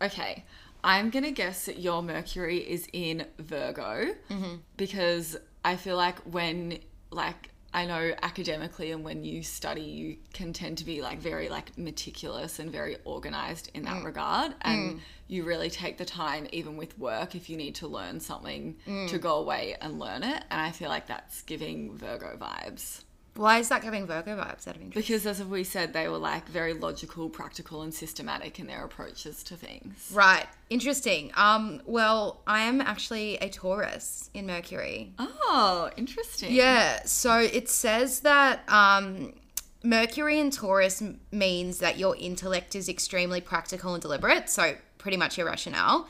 Okay, 0.00 0.44
I'm 0.82 1.10
gonna 1.10 1.30
guess 1.30 1.66
that 1.66 1.78
your 1.78 2.02
Mercury 2.02 2.58
is 2.58 2.88
in 2.92 3.26
Virgo 3.38 4.14
mm-hmm. 4.30 4.56
because 4.76 5.36
I 5.64 5.76
feel 5.76 5.96
like 5.96 6.18
when, 6.20 6.78
like, 7.10 7.50
I 7.74 7.86
know 7.86 8.14
academically 8.22 8.92
and 8.92 9.02
when 9.02 9.24
you 9.24 9.42
study, 9.42 9.82
you 9.82 10.16
can 10.32 10.52
tend 10.52 10.78
to 10.78 10.84
be 10.84 11.00
like 11.00 11.18
very 11.18 11.48
like 11.48 11.76
meticulous 11.78 12.58
and 12.58 12.70
very 12.70 12.96
organized 13.04 13.70
in 13.72 13.84
that 13.84 14.02
mm. 14.02 14.04
regard, 14.04 14.54
and 14.60 14.94
mm. 14.94 15.00
you 15.26 15.44
really 15.44 15.70
take 15.70 15.96
the 15.96 16.04
time, 16.04 16.46
even 16.52 16.76
with 16.76 16.98
work, 16.98 17.34
if 17.34 17.48
you 17.48 17.56
need 17.56 17.74
to 17.76 17.88
learn 17.88 18.20
something, 18.20 18.76
to 18.84 18.90
mm. 18.90 19.20
go 19.20 19.36
away 19.36 19.76
and 19.80 19.98
learn 19.98 20.22
it. 20.22 20.44
And 20.50 20.60
I 20.60 20.70
feel 20.70 20.90
like 20.90 21.06
that's 21.06 21.42
giving 21.42 21.96
Virgo 21.96 22.36
vibes. 22.36 23.04
Why 23.34 23.58
is 23.58 23.70
that 23.70 23.82
giving 23.82 24.06
Virgo 24.06 24.36
vibes 24.36 24.68
out 24.68 24.76
of 24.76 24.82
interest? 24.82 24.94
Because 24.94 25.26
as 25.26 25.42
we 25.42 25.64
said, 25.64 25.94
they 25.94 26.06
were 26.08 26.18
like 26.18 26.46
very 26.48 26.74
logical, 26.74 27.30
practical, 27.30 27.80
and 27.82 27.92
systematic 27.92 28.60
in 28.60 28.66
their 28.66 28.84
approaches 28.84 29.42
to 29.44 29.56
things. 29.56 30.10
Right. 30.12 30.46
Interesting. 30.68 31.32
Um. 31.34 31.80
Well, 31.86 32.42
I 32.46 32.60
am 32.60 32.80
actually 32.80 33.36
a 33.36 33.48
Taurus 33.48 34.30
in 34.34 34.46
Mercury. 34.46 35.14
Oh, 35.18 35.90
interesting. 35.96 36.52
Yeah, 36.52 37.02
so 37.04 37.38
it 37.38 37.68
says 37.68 38.20
that 38.20 38.68
um, 38.68 39.34
Mercury 39.82 40.38
in 40.38 40.50
Taurus 40.50 41.02
means 41.30 41.78
that 41.78 41.98
your 41.98 42.16
intellect 42.16 42.74
is 42.74 42.88
extremely 42.88 43.40
practical 43.40 43.94
and 43.94 44.02
deliberate. 44.02 44.48
So, 44.48 44.76
pretty 44.98 45.16
much 45.16 45.36
your 45.36 45.46
rationale. 45.46 46.06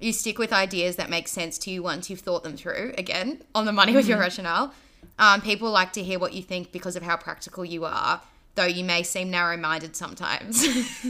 You 0.00 0.12
stick 0.12 0.38
with 0.38 0.52
ideas 0.52 0.96
that 0.96 1.10
make 1.10 1.26
sense 1.26 1.58
to 1.58 1.70
you 1.70 1.82
once 1.82 2.08
you've 2.08 2.20
thought 2.20 2.44
them 2.44 2.56
through. 2.56 2.94
Again, 2.96 3.42
on 3.54 3.64
the 3.64 3.72
money 3.72 3.94
with 3.94 4.06
your 4.06 4.18
rationale. 4.18 4.72
Um, 5.18 5.40
people 5.40 5.70
like 5.70 5.92
to 5.94 6.02
hear 6.02 6.18
what 6.18 6.32
you 6.32 6.42
think 6.42 6.72
because 6.72 6.96
of 6.96 7.02
how 7.02 7.16
practical 7.16 7.64
you 7.64 7.84
are, 7.84 8.20
though 8.54 8.64
you 8.66 8.84
may 8.84 9.02
seem 9.02 9.30
narrow 9.30 9.56
minded 9.56 9.96
sometimes. 9.96 10.66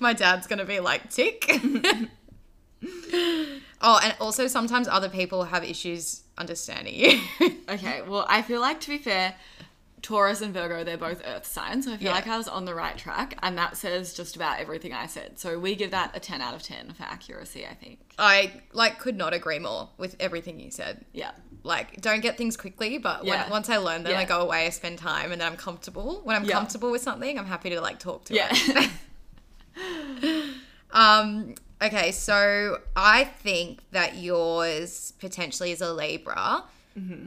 My 0.00 0.12
dad's 0.14 0.46
going 0.46 0.58
to 0.60 0.64
be 0.64 0.80
like, 0.80 1.10
tick. 1.10 1.44
oh, 3.80 4.00
and 4.02 4.14
also 4.20 4.46
sometimes 4.46 4.88
other 4.88 5.08
people 5.08 5.44
have 5.44 5.64
issues 5.64 6.22
understanding 6.38 6.94
you. 6.94 7.20
Okay, 7.68 8.02
well, 8.02 8.26
I 8.28 8.42
feel 8.42 8.60
like 8.60 8.80
to 8.82 8.88
be 8.90 8.98
fair, 8.98 9.34
Taurus 10.02 10.42
and 10.42 10.52
Virgo, 10.52 10.84
they're 10.84 10.98
both 10.98 11.22
earth 11.24 11.46
signs. 11.46 11.86
So 11.86 11.92
I 11.92 11.96
feel 11.96 12.08
Yeah. 12.08 12.12
like 12.14 12.26
I 12.26 12.36
was 12.36 12.46
on 12.48 12.66
the 12.66 12.74
right 12.74 12.98
track. 12.98 13.38
And 13.42 13.56
that 13.56 13.78
says 13.78 14.12
just 14.12 14.36
about 14.36 14.58
everything 14.60 14.92
I 14.92 15.06
said. 15.06 15.38
So 15.38 15.58
we 15.58 15.74
give 15.74 15.90
that 15.92 16.14
a 16.14 16.20
10 16.20 16.42
out 16.42 16.54
of 16.54 16.62
10 16.62 16.92
for 16.92 17.04
accuracy, 17.04 17.64
I 17.66 17.72
think. 17.74 18.00
I 18.18 18.60
like 18.72 18.98
could 18.98 19.16
not 19.16 19.32
agree 19.32 19.58
more 19.58 19.88
with 19.96 20.16
everything 20.20 20.60
you 20.60 20.70
said. 20.70 21.04
Yeah. 21.12 21.30
Like, 21.64 22.00
don't 22.00 22.20
get 22.20 22.36
things 22.36 22.56
quickly, 22.56 22.98
but 22.98 23.24
Yeah. 23.24 23.42
when, 23.42 23.50
once 23.50 23.70
I 23.70 23.76
learn 23.76 24.02
them, 24.02 24.16
I 24.16 24.24
go 24.24 24.40
away, 24.40 24.66
I 24.66 24.70
spend 24.70 24.98
time, 24.98 25.30
and 25.30 25.40
then 25.40 25.46
I'm 25.50 25.56
comfortable. 25.56 26.20
When 26.24 26.34
I'm 26.34 26.44
Yeah. 26.44 26.54
comfortable 26.54 26.90
with 26.90 27.02
something, 27.02 27.38
I'm 27.38 27.46
happy 27.46 27.70
to 27.70 27.80
like 27.80 27.98
talk 28.00 28.24
to 28.26 28.34
Yeah. 28.34 28.48
it. 28.52 28.90
Um. 30.94 31.54
Okay, 31.80 32.12
so 32.12 32.78
I 32.94 33.24
think 33.24 33.80
that 33.92 34.16
yours 34.16 35.14
potentially 35.18 35.72
is 35.72 35.80
a 35.80 35.92
Libra. 35.92 36.64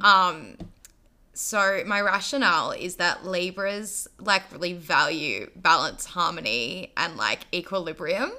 Um. 0.02 0.58
So 1.34 1.84
my 1.86 2.00
rationale 2.00 2.72
is 2.72 2.96
that 2.98 3.26
Libras 3.26 4.08
like 4.20 4.44
really 4.52 4.74
value 4.74 5.50
balance, 5.56 6.06
harmony, 6.06 6.94
and 6.96 7.18
like 7.18 7.42
equilibrium. 7.54 8.32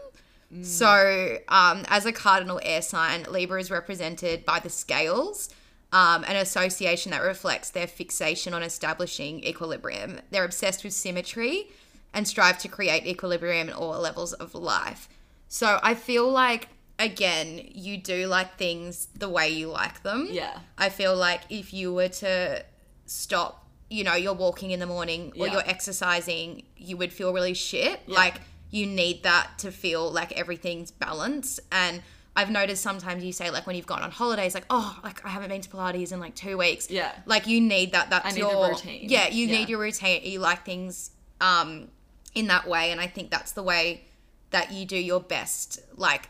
So, 0.62 1.38
um, 1.48 1.85
as 1.88 2.06
a 2.06 2.12
cardinal 2.12 2.61
air 2.62 2.80
sign, 2.80 3.24
Libra 3.28 3.61
is 3.61 3.68
represented 3.70 4.44
by 4.46 4.61
the 4.61 4.70
scales, 4.70 5.48
um, 5.96 6.24
an 6.24 6.37
association 6.37 7.09
that 7.12 7.22
reflects 7.22 7.70
their 7.70 7.87
fixation 7.87 8.52
on 8.52 8.62
establishing 8.62 9.42
equilibrium. 9.44 10.11
They're 10.30 10.44
obsessed 10.44 10.85
with 10.85 10.92
symmetry 10.92 11.68
and 12.12 12.28
strive 12.28 12.59
to 12.64 12.68
create 12.68 13.06
equilibrium 13.06 13.68
in 13.70 13.74
all 13.74 13.98
levels 14.09 14.32
of 14.35 14.54
life. 14.54 15.09
So, 15.48 15.68
I 15.82 15.94
feel 15.94 16.28
like, 16.30 16.68
again, 16.98 17.48
you 17.87 17.96
do 17.96 18.26
like 18.26 18.50
things 18.59 19.09
the 19.22 19.28
way 19.37 19.48
you 19.48 19.68
like 19.68 20.02
them. 20.02 20.28
Yeah. 20.30 20.59
I 20.76 20.88
feel 20.90 21.14
like 21.16 21.42
if 21.48 21.72
you 21.72 21.94
were 21.94 22.09
to 22.24 22.62
stop, 23.06 23.52
you 23.88 24.02
know, 24.04 24.14
you're 24.14 24.35
walking 24.46 24.70
in 24.72 24.80
the 24.80 24.87
morning 24.96 25.32
or 25.38 25.46
Yeah. 25.46 25.52
you're 25.54 25.68
exercising, 25.76 26.64
you 26.76 26.96
would 27.00 27.12
feel 27.12 27.32
really 27.32 27.54
shit. 27.54 28.00
Yeah. 28.06 28.16
Like 28.22 28.40
you 28.70 28.85
need 28.87 29.22
that 29.22 29.46
to 29.59 29.70
feel 29.70 30.11
like 30.11 30.32
everything's 30.32 30.90
balanced. 30.90 31.61
And 31.70 32.02
I've 32.37 32.51
noticed 32.51 32.83
sometimes 32.83 33.25
you 33.25 33.33
say 33.33 33.51
like 33.51 33.66
when 33.66 33.75
you've 33.77 33.87
gone 33.87 34.03
on 34.03 34.11
holidays, 34.11 34.55
like, 34.55 34.66
oh, 34.70 34.99
like 35.03 35.25
I 35.25 35.31
haven't 35.31 35.49
been 35.49 35.62
to 35.62 35.68
Pilates 35.70 36.12
in 36.12 36.20
like 36.20 36.35
two 36.35 36.59
weeks. 36.59 36.90
Yeah. 36.90 37.12
Like 37.25 37.46
you 37.46 37.61
need 37.61 37.92
that. 37.92 38.11
That's 38.11 38.35
need 38.35 38.40
your 38.40 38.68
routine. 38.68 39.09
Yeah, 39.09 39.29
you 39.29 39.46
Yeah. 39.46 39.59
need 39.59 39.68
your 39.70 39.79
routine. 39.81 40.20
You 40.22 40.38
like 40.40 40.64
things 40.64 41.11
um 41.40 41.88
in 42.35 42.46
that 42.49 42.68
way. 42.68 42.92
And 42.92 43.01
I 43.01 43.07
think 43.07 43.31
that's 43.31 43.53
the 43.53 43.62
way 43.62 44.05
that 44.51 44.70
you 44.72 44.85
do 44.85 44.96
your 44.99 45.20
best, 45.20 45.81
like 45.96 46.29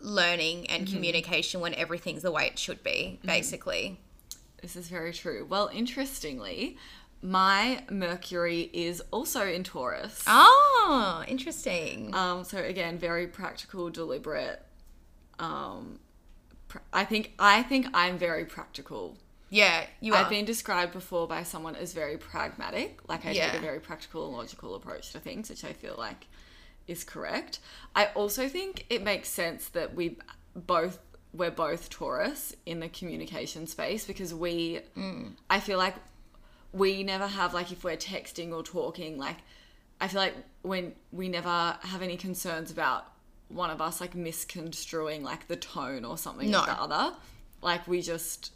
learning 0.00 0.68
and 0.70 0.86
communication 0.86 1.60
when 1.60 1.74
everything's 1.74 2.22
the 2.22 2.30
way 2.32 2.46
it 2.46 2.58
should 2.58 2.82
be, 2.82 3.20
basically. 3.24 4.00
This 4.62 4.76
is 4.76 4.88
very 4.88 5.12
true. 5.12 5.46
Well, 5.48 5.70
interestingly, 5.72 6.76
my 7.22 7.84
Mercury 7.90 8.70
is 8.72 9.02
also 9.10 9.46
in 9.46 9.62
Taurus. 9.64 10.22
Oh, 10.26 11.22
interesting. 11.28 12.14
Um, 12.14 12.44
so 12.44 12.58
again, 12.58 12.98
very 12.98 13.26
practical, 13.26 13.88
deliberate. 13.90 14.62
Um, 15.38 15.98
pr- 16.68 16.78
I 16.92 17.04
think 17.04 17.32
I 17.38 17.62
think 17.62 17.86
I'm 17.94 18.18
very 18.18 18.44
practical. 18.44 19.16
yeah, 19.50 19.86
you 20.00 20.14
are. 20.14 20.20
I've 20.20 20.30
been 20.30 20.44
described 20.44 20.92
before 20.92 21.26
by 21.28 21.42
someone 21.42 21.76
as 21.76 21.92
very 21.92 22.16
pragmatic. 22.18 23.00
Like 23.08 23.24
I 23.26 23.32
take 23.52 23.60
a 23.60 23.62
very 23.62 23.80
practical 23.80 24.26
and 24.26 24.36
logical 24.36 24.74
approach 24.74 25.12
to 25.12 25.20
things, 25.20 25.50
which 25.50 25.64
I 25.64 25.72
feel 25.72 25.94
like 25.98 26.26
is 26.86 27.04
correct. 27.04 27.60
I 27.94 28.06
also 28.14 28.48
think 28.48 28.86
it 28.90 29.02
makes 29.02 29.28
sense 29.28 29.68
that 29.68 29.94
we 29.94 30.18
both 30.54 30.98
we're 31.32 31.50
both 31.50 31.90
Taurus 31.90 32.54
in 32.64 32.78
the 32.80 32.88
communication 32.88 33.66
space 33.66 34.06
because 34.06 34.32
we 34.34 34.80
I 35.50 35.60
feel 35.60 35.78
like 35.78 35.94
we 36.72 37.02
never 37.02 37.26
have 37.26 37.54
like 37.54 37.72
if 37.72 37.84
we're 37.84 37.96
texting 37.96 38.52
or 38.52 38.62
talking 38.62 39.18
like 39.18 39.38
I 40.00 40.08
feel 40.08 40.20
like 40.20 40.34
when 40.62 40.92
we 41.12 41.28
never 41.28 41.76
have 41.82 42.02
any 42.02 42.16
concerns 42.16 42.70
about 42.70 43.06
one 43.48 43.70
of 43.70 43.80
us 43.80 44.00
like 44.00 44.14
misconstruing 44.14 45.22
like 45.22 45.46
the 45.48 45.56
tone 45.56 46.04
or 46.04 46.16
something 46.18 46.50
No. 46.50 46.60
of 46.60 46.66
the 46.66 46.80
other. 46.80 47.16
Like 47.62 47.86
we 47.86 48.02
just 48.02 48.52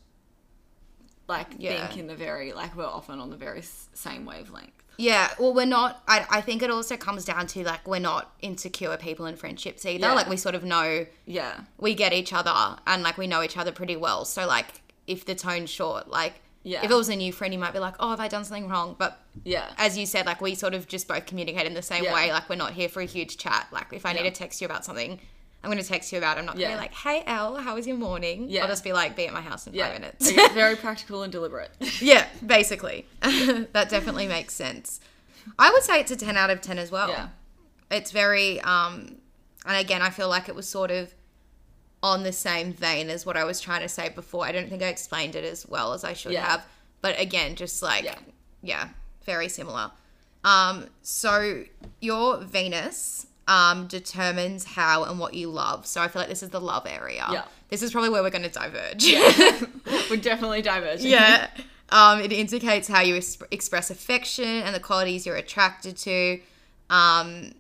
like 1.28 1.48
Yeah. 1.58 1.86
think 1.86 2.00
in 2.00 2.06
the 2.06 2.14
very 2.16 2.52
like 2.52 2.74
we're 2.76 2.84
often 2.86 3.20
on 3.20 3.30
the 3.30 3.36
very 3.36 3.62
same 3.62 4.24
wavelength. 4.24 4.72
Yeah, 5.00 5.30
well, 5.38 5.54
we're 5.54 5.64
not. 5.64 6.02
I, 6.08 6.26
I 6.28 6.40
think 6.40 6.60
it 6.60 6.70
also 6.72 6.96
comes 6.96 7.24
down 7.24 7.46
to 7.48 7.62
like 7.62 7.86
we're 7.86 8.00
not 8.00 8.34
insecure 8.42 8.96
people 8.96 9.26
in 9.26 9.36
friendships 9.36 9.86
either. 9.86 10.06
Yeah. 10.08 10.12
Like 10.12 10.28
we 10.28 10.36
sort 10.36 10.54
of 10.56 10.64
know 10.64 11.06
Yeah. 11.24 11.60
we 11.78 11.94
get 11.94 12.12
each 12.12 12.32
other 12.32 12.76
and 12.86 13.02
like 13.04 13.16
we 13.16 13.26
know 13.28 13.42
each 13.42 13.56
other 13.56 13.70
pretty 13.70 13.94
well. 13.96 14.24
So 14.24 14.46
like 14.46 14.82
if 15.06 15.24
the 15.24 15.34
tone's 15.36 15.70
short, 15.70 16.08
like 16.08 16.40
Yeah. 16.68 16.84
if 16.84 16.90
it 16.90 16.94
was 16.94 17.08
a 17.08 17.16
new 17.16 17.32
friend, 17.32 17.52
you 17.54 17.58
might 17.58 17.72
be 17.72 17.78
like, 17.78 17.94
oh, 17.98 18.10
have 18.10 18.20
I 18.20 18.28
done 18.28 18.44
something 18.44 18.68
wrong? 18.68 18.94
But 18.98 19.18
Yeah. 19.44 19.66
as 19.78 19.96
you 19.96 20.04
said, 20.06 20.26
like 20.26 20.40
we 20.40 20.54
sort 20.54 20.74
of 20.74 20.86
just 20.86 21.08
both 21.08 21.24
communicate 21.26 21.66
in 21.66 21.74
the 21.74 21.82
same 21.82 22.04
Yeah. 22.04 22.14
way. 22.14 22.30
Like 22.32 22.48
we're 22.50 22.56
not 22.56 22.72
here 22.74 22.88
for 22.88 23.00
a 23.00 23.06
huge 23.06 23.36
chat. 23.38 23.68
Like 23.72 23.86
if 23.92 24.04
I 24.04 24.12
need 24.12 24.24
Yeah. 24.24 24.30
to 24.30 24.36
text 24.36 24.60
you 24.60 24.66
about 24.66 24.84
something, 24.84 25.18
I'm 25.64 25.70
going 25.70 25.82
to 25.82 25.88
text 25.88 26.12
you 26.12 26.18
about. 26.18 26.36
it. 26.36 26.40
I'm 26.40 26.46
not 26.46 26.54
going 26.56 26.66
to 26.66 26.70
Yeah. 26.70 26.76
be 26.76 26.80
like, 26.82 26.94
hey 26.94 27.22
Elle, 27.26 27.56
how 27.56 27.74
was 27.74 27.86
your 27.86 27.96
morning? 27.96 28.46
Yeah. 28.48 28.62
I'll 28.62 28.68
just 28.68 28.84
be 28.84 28.92
like, 28.92 29.16
be 29.16 29.26
at 29.26 29.32
my 29.32 29.40
house 29.40 29.66
in 29.66 29.72
five 29.72 29.92
minutes. 29.94 30.30
Okay, 30.30 30.48
very 30.54 30.76
practical 30.76 31.22
and 31.24 31.32
deliberate. 31.32 31.70
yeah, 32.00 32.26
basically, 32.44 33.06
that 33.22 33.88
definitely 33.88 34.26
makes 34.28 34.54
sense. 34.54 35.00
I 35.58 35.70
would 35.72 35.82
say 35.82 36.00
it's 36.00 36.10
a 36.10 36.16
ten 36.16 36.36
out 36.36 36.50
of 36.50 36.60
ten 36.60 36.78
as 36.78 36.90
well. 36.90 37.08
Yeah. 37.08 37.28
it's 37.90 38.10
very 38.12 38.60
um 38.60 39.16
and 39.66 39.76
again 39.78 40.02
i 40.02 40.10
feel 40.10 40.28
like 40.28 40.46
it 40.48 40.54
was 40.54 40.68
sort 40.68 40.90
of 40.90 41.14
on 42.02 42.22
the 42.22 42.32
same 42.32 42.72
vein 42.72 43.10
as 43.10 43.26
what 43.26 43.36
i 43.36 43.44
was 43.44 43.60
trying 43.60 43.80
to 43.82 43.88
say 43.88 44.08
before 44.08 44.44
i 44.46 44.52
don't 44.52 44.68
think 44.68 44.82
i 44.82 44.86
explained 44.86 45.34
it 45.34 45.44
as 45.44 45.66
well 45.66 45.92
as 45.92 46.04
i 46.04 46.12
should 46.12 46.32
Yeah. 46.32 46.46
have 46.46 46.66
but 47.02 47.18
again 47.20 47.56
just 47.56 47.82
like 47.82 48.04
Yeah. 48.04 48.18
yeah. 48.62 48.88
very 49.24 49.48
similar 49.48 49.90
um 50.44 50.86
so 51.02 51.64
your 52.00 52.38
venus 52.38 53.26
um 53.48 53.86
determines 53.88 54.64
how 54.64 55.04
and 55.04 55.18
what 55.18 55.34
you 55.34 55.48
love 55.50 55.86
so 55.86 56.00
i 56.00 56.06
feel 56.08 56.20
like 56.22 56.28
this 56.28 56.42
is 56.42 56.50
the 56.50 56.60
love 56.60 56.86
area 56.86 57.26
Yeah. 57.30 57.44
this 57.68 57.82
is 57.82 57.90
probably 57.90 58.10
where 58.10 58.22
we're 58.22 58.30
going 58.30 58.42
to 58.44 58.48
diverge 58.50 59.04
We're 60.10 60.16
definitely 60.16 60.62
diverging. 60.62 61.10
yeah. 61.10 61.48
Um, 61.90 62.20
it 62.20 62.32
indicates 62.32 62.88
how 62.88 63.00
you 63.00 63.16
es- 63.16 63.38
express 63.50 63.90
affection 63.90 64.44
and 64.46 64.74
the 64.74 64.80
qualities 64.80 65.26
you're 65.26 65.36
attracted 65.36 65.96
to. 65.98 66.40
Um, 66.88 67.52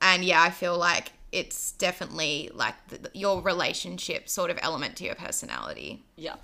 and 0.00 0.24
yeah, 0.24 0.40
I 0.42 0.50
feel 0.50 0.76
like 0.78 1.10
it's 1.34 1.72
definitely 1.72 2.48
like 2.54 2.74
the, 2.88 3.10
your 3.12 3.42
relationship 3.42 4.28
sort 4.28 4.50
of 4.50 4.58
element 4.62 4.94
to 4.96 5.04
your 5.04 5.16
personality. 5.16 6.04
Yeah. 6.16 6.36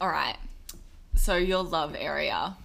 All 0.00 0.08
right. 0.08 0.36
So 1.16 1.34
your 1.34 1.64
love 1.64 1.96
area. 1.98 2.56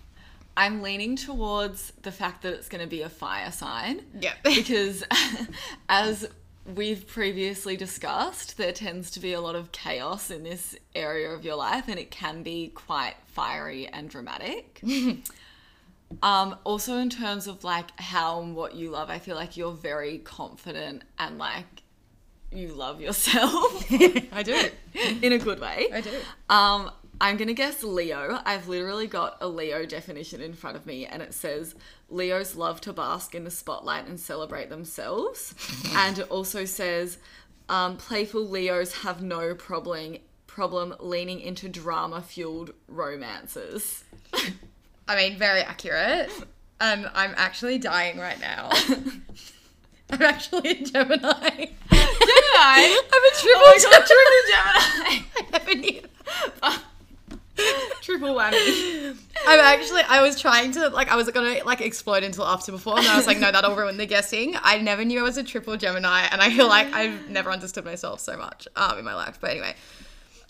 I'm 0.56 0.84
leaning 0.84 1.16
towards 1.16 1.92
the 2.04 2.12
fact 2.12 2.44
that 2.44 2.54
it's 2.54 2.70
going 2.70 2.84
to 2.84 2.88
be 2.88 3.02
a 3.02 3.10
fire 3.10 3.52
sign. 3.52 4.04
Yeah. 4.20 4.34
because 4.44 5.04
as 5.90 6.28
we've 6.76 7.08
previously 7.08 7.76
discussed, 7.76 8.56
there 8.58 8.72
tends 8.72 9.10
to 9.12 9.20
be 9.20 9.34
a 9.34 9.42
lot 9.42 9.56
of 9.56 9.72
chaos 9.72 10.30
in 10.30 10.44
this 10.44 10.76
area 10.94 11.32
of 11.32 11.44
your 11.44 11.56
life 11.56 11.88
and 11.88 11.98
it 11.98 12.12
can 12.12 12.44
be 12.44 12.68
quite 12.76 13.16
fiery 13.26 13.88
and 13.88 14.08
dramatic. 14.08 14.82
um 16.22 16.58
also 16.64 16.98
in 16.98 17.10
terms 17.10 17.48
of 17.48 17.64
like 17.64 17.98
how 18.00 18.42
and 18.42 18.56
what 18.56 18.76
you 18.76 18.90
love, 18.90 19.10
I 19.10 19.20
feel 19.20 19.36
like 19.36 19.58
you're 19.58 19.74
very 19.74 20.20
confident 20.20 21.04
and 21.18 21.38
like 21.38 21.84
you 22.52 22.68
love 22.70 23.02
yourself 23.02 23.86
I 24.32 24.44
do. 24.44 24.70
in 25.22 25.34
a 25.34 25.40
good 25.40 25.60
way. 25.60 25.88
I 25.92 26.02
do. 26.02 26.12
Um, 26.50 26.92
I'm 27.22 27.38
gonna 27.38 27.54
guess 27.54 27.84
Leo. 27.84 28.40
I've 28.46 28.68
literally 28.68 29.08
got 29.08 29.38
a 29.42 29.48
Leo 29.48 29.86
definition 29.86 30.42
in 30.42 30.54
front 30.54 30.76
of 30.76 30.86
me, 30.86 31.06
and 31.06 31.22
it 31.22 31.34
says 31.34 31.76
Leos 32.10 32.56
love 32.56 32.82
to 32.82 32.94
bask 32.94 33.34
in 33.34 33.44
the 33.44 33.52
spotlight 33.52 34.08
and 34.08 34.20
celebrate 34.20 34.70
themselves. 34.70 35.54
and 35.96 36.20
it 36.20 36.30
also 36.30 36.66
says 36.66 37.18
um, 37.70 37.98
playful 37.98 38.48
Leos 38.48 38.94
have 39.04 39.22
no 39.22 39.56
problem 39.56 40.18
problem 40.48 40.94
leaning 41.00 41.40
into 41.40 41.68
drama 41.68 42.22
fueled 42.22 42.74
romances. 42.88 44.04
I 45.08 45.16
mean, 45.16 45.38
very 45.38 45.62
accurate. 45.62 46.32
Um, 46.80 47.08
I'm 47.14 47.34
actually 47.38 47.78
dying 47.78 48.18
right 48.20 48.40
now. 48.40 48.70
I'm 50.10 50.22
actually 50.22 50.70
a 50.70 50.84
Gemini. 50.84 51.26
Gemini. 51.30 51.70
I'm 52.60 53.24
a 53.24 53.32
triple 53.36 53.62
Oh 53.66 53.74
my 53.76 53.84
god, 53.92 54.06
triple 54.06 54.42
Gemini. 54.50 55.24
I 55.38 55.46
never 55.52 55.76
knew. 55.76 56.02
triple 58.02 58.36
whammy. 58.36 59.18
I'm 59.48 59.60
actually 59.60 60.02
I 60.08 60.22
was 60.22 60.40
trying 60.40 60.72
to 60.74 60.90
like 60.90 61.10
I 61.10 61.16
was 61.16 61.30
gonna 61.32 61.64
like 61.66 61.82
explode 61.82 62.24
until 62.24 62.46
after 62.46 62.72
before 62.72 62.98
and 62.98 63.08
I 63.08 63.16
was 63.16 63.28
like 63.28 63.40
no 63.40 63.52
that'll 63.52 63.76
ruin 63.76 63.98
the 63.98 64.06
guessing. 64.06 64.56
I 64.62 64.80
never 64.80 65.06
knew 65.06 65.20
I 65.20 65.24
was 65.24 65.38
a 65.38 65.44
triple 65.44 65.78
Gemini 65.78 66.28
and 66.32 66.42
I 66.42 66.50
feel 66.50 66.68
like 66.68 66.92
I've 66.94 67.30
never 67.30 67.52
understood 67.52 67.86
myself 67.86 68.20
so 68.20 68.38
much 68.38 68.68
um 68.76 68.98
in 69.00 69.06
my 69.06 69.16
life. 69.16 69.40
But 69.40 69.52
anyway. 69.52 69.76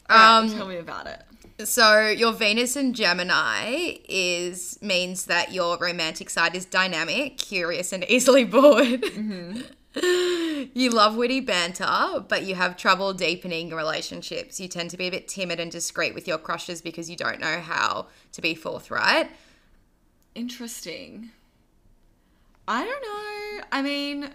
Um, 0.10 0.52
tell 0.52 0.68
me 0.68 0.78
about 0.78 1.08
it. 1.08 1.68
so 1.68 2.08
your 2.10 2.34
Venus 2.34 2.76
in 2.76 2.94
Gemini 2.94 3.98
is 4.08 4.78
means 4.82 5.26
that 5.26 5.54
your 5.54 5.78
romantic 5.78 6.30
side 6.30 6.56
is 6.56 6.66
dynamic, 6.66 7.38
curious 7.38 7.94
and 7.94 8.04
easily 8.10 8.44
bored. 8.44 9.04
You 9.96 10.90
love 10.90 11.16
witty 11.16 11.40
banter, 11.40 12.26
but 12.28 12.44
you 12.44 12.56
have 12.56 12.78
trouble 12.78 13.14
deepening 13.14 13.70
relationships. 13.70 14.60
You 14.60 14.68
tend 14.68 14.90
to 14.90 14.98
be 14.98 15.08
a 15.08 15.12
bit 15.12 15.28
timid 15.28 15.60
and 15.60 15.72
discreet 15.72 16.16
with 16.16 16.28
your 16.28 16.40
crushes 16.40 16.82
because 16.82 17.10
you 17.12 17.16
don't 17.16 17.40
know 17.40 17.60
how 17.60 18.08
to 18.32 18.42
be 18.42 18.56
forthright. 18.56 19.30
Interesting. 20.34 21.30
I 22.68 22.84
don't 22.84 23.02
know. 23.02 23.66
I 23.72 23.82
mean, 23.84 24.30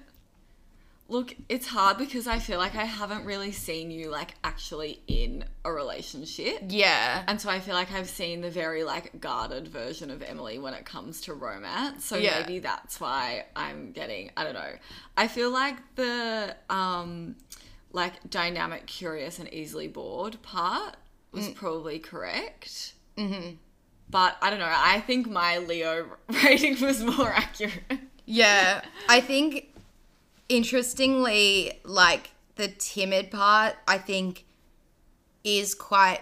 look, 1.11 1.35
it's 1.49 1.66
hard 1.66 1.97
because 1.97 2.27
I 2.27 2.38
feel 2.38 2.59
like 2.59 2.75
I 2.77 2.85
haven't 2.85 3.25
really 3.25 3.51
seen 3.51 3.90
you 3.90 4.11
like 4.11 4.35
actually 4.44 5.01
in 5.07 5.44
a 5.64 5.73
relationship. 5.73 6.59
Yeah. 6.68 7.25
And 7.27 7.40
so 7.40 7.49
I 7.49 7.61
feel 7.61 7.75
like 7.75 7.90
I've 7.92 8.09
seen 8.11 8.42
the 8.42 8.51
very 8.51 8.85
like 8.85 9.18
guarded 9.21 9.68
version 9.68 10.11
of 10.11 10.23
Emily 10.23 10.59
when 10.59 10.75
it 10.75 10.85
comes 10.85 11.23
to 11.23 11.33
romance. 11.35 12.05
So 12.05 12.16
Yeah. 12.16 12.40
maybe 12.40 12.59
that's 12.59 13.01
why 13.01 13.47
I'm 13.57 13.92
getting 13.92 14.31
I 14.37 14.44
don't 14.44 14.55
know. 14.55 14.73
I 15.16 15.29
feel 15.29 15.51
like 15.51 15.77
the 15.94 16.55
um 16.68 17.37
like 17.92 18.29
dynamic, 18.29 18.87
curious 18.87 19.38
and 19.38 19.53
easily 19.53 19.88
bored 19.88 20.40
part 20.42 20.97
was 21.33 21.49
probably 21.49 21.99
correct. 21.99 22.92
Mm-hmm. 23.16 23.55
But 24.11 24.37
I 24.42 24.51
don't 24.51 24.59
know. 24.59 24.71
I 24.71 25.01
think 25.01 25.27
my 25.29 25.59
Leo 25.59 26.07
rating 26.44 26.81
was 26.83 27.03
more 27.03 27.29
accurate. 27.35 27.99
Yeah. 28.27 28.83
I 29.09 29.21
think 29.23 29.75
interestingly, 30.48 31.80
like 31.84 32.30
the 32.56 32.68
timid 32.68 33.30
part, 33.30 33.76
I 33.87 33.98
think 33.98 34.44
is 35.44 35.74
quite 35.74 36.20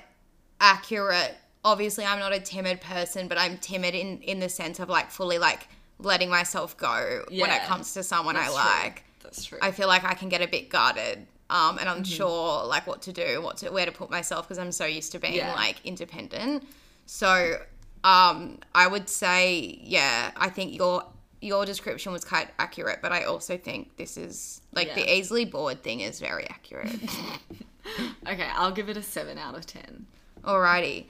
accurate. 0.61 1.35
Obviously, 1.65 2.05
I'm 2.05 2.19
not 2.19 2.33
a 2.33 2.41
timid 2.41 2.81
person, 2.81 3.29
but 3.29 3.39
I'm 3.39 3.59
timid 3.59 3.95
in 3.95 4.21
in 4.23 4.41
the 4.41 4.49
sense 4.49 4.79
of 4.79 4.89
like 4.89 5.11
fully 5.11 5.39
like 5.39 5.69
letting 5.99 6.29
myself 6.31 6.77
go 6.77 7.25
when 7.31 7.51
it 7.51 7.63
comes 7.63 7.95
to 7.95 8.03
someone 8.03 8.37
I 8.37 8.47
true. 8.47 8.55
like. 8.55 9.05
That's 9.23 9.45
true. 9.45 9.59
I 9.61 9.71
feel 9.73 9.89
like 9.89 10.05
I 10.05 10.15
can 10.15 10.29
get 10.29 10.43
a 10.43 10.47
bit 10.47 10.69
guarded 10.69 11.27
um, 11.51 11.79
and 11.79 11.89
unsure 11.89 12.65
like 12.67 12.87
what 12.87 13.03
to 13.03 13.13
do, 13.13 13.41
what 13.43 13.57
to 13.59 13.71
where 13.71 13.87
to 13.87 13.93
put 13.93 14.11
myself 14.11 14.47
because 14.47 14.59
I'm 14.59 14.73
so 14.73 14.85
used 14.85 15.13
to 15.13 15.19
being 15.19 15.35
Yeah. 15.35 15.55
like 15.55 15.77
independent. 15.85 16.65
So 17.07 17.61
um, 18.05 18.59
I 18.75 18.87
would 18.87 19.09
say, 19.09 19.81
yeah, 19.83 20.31
I 20.37 20.49
think 20.49 20.75
your 20.77 21.05
your 21.41 21.65
description 21.67 22.13
was 22.13 22.25
quite 22.25 22.49
accurate, 22.59 23.01
but 23.03 23.13
I 23.13 23.25
also 23.25 23.57
think 23.57 23.97
this 23.97 24.17
is 24.17 24.61
like 24.73 24.95
the 24.95 25.13
easily 25.13 25.45
bored 25.45 25.83
thing 25.83 26.01
is 26.01 26.21
very 26.21 26.49
accurate. 26.49 26.93
okay, 28.29 28.49
I'll 28.55 28.73
give 28.73 28.89
it 28.89 28.97
a 28.97 29.03
seven 29.03 29.39
out 29.39 29.57
of 29.57 29.67
ten. 29.67 30.07
Alrighty. 30.43 31.07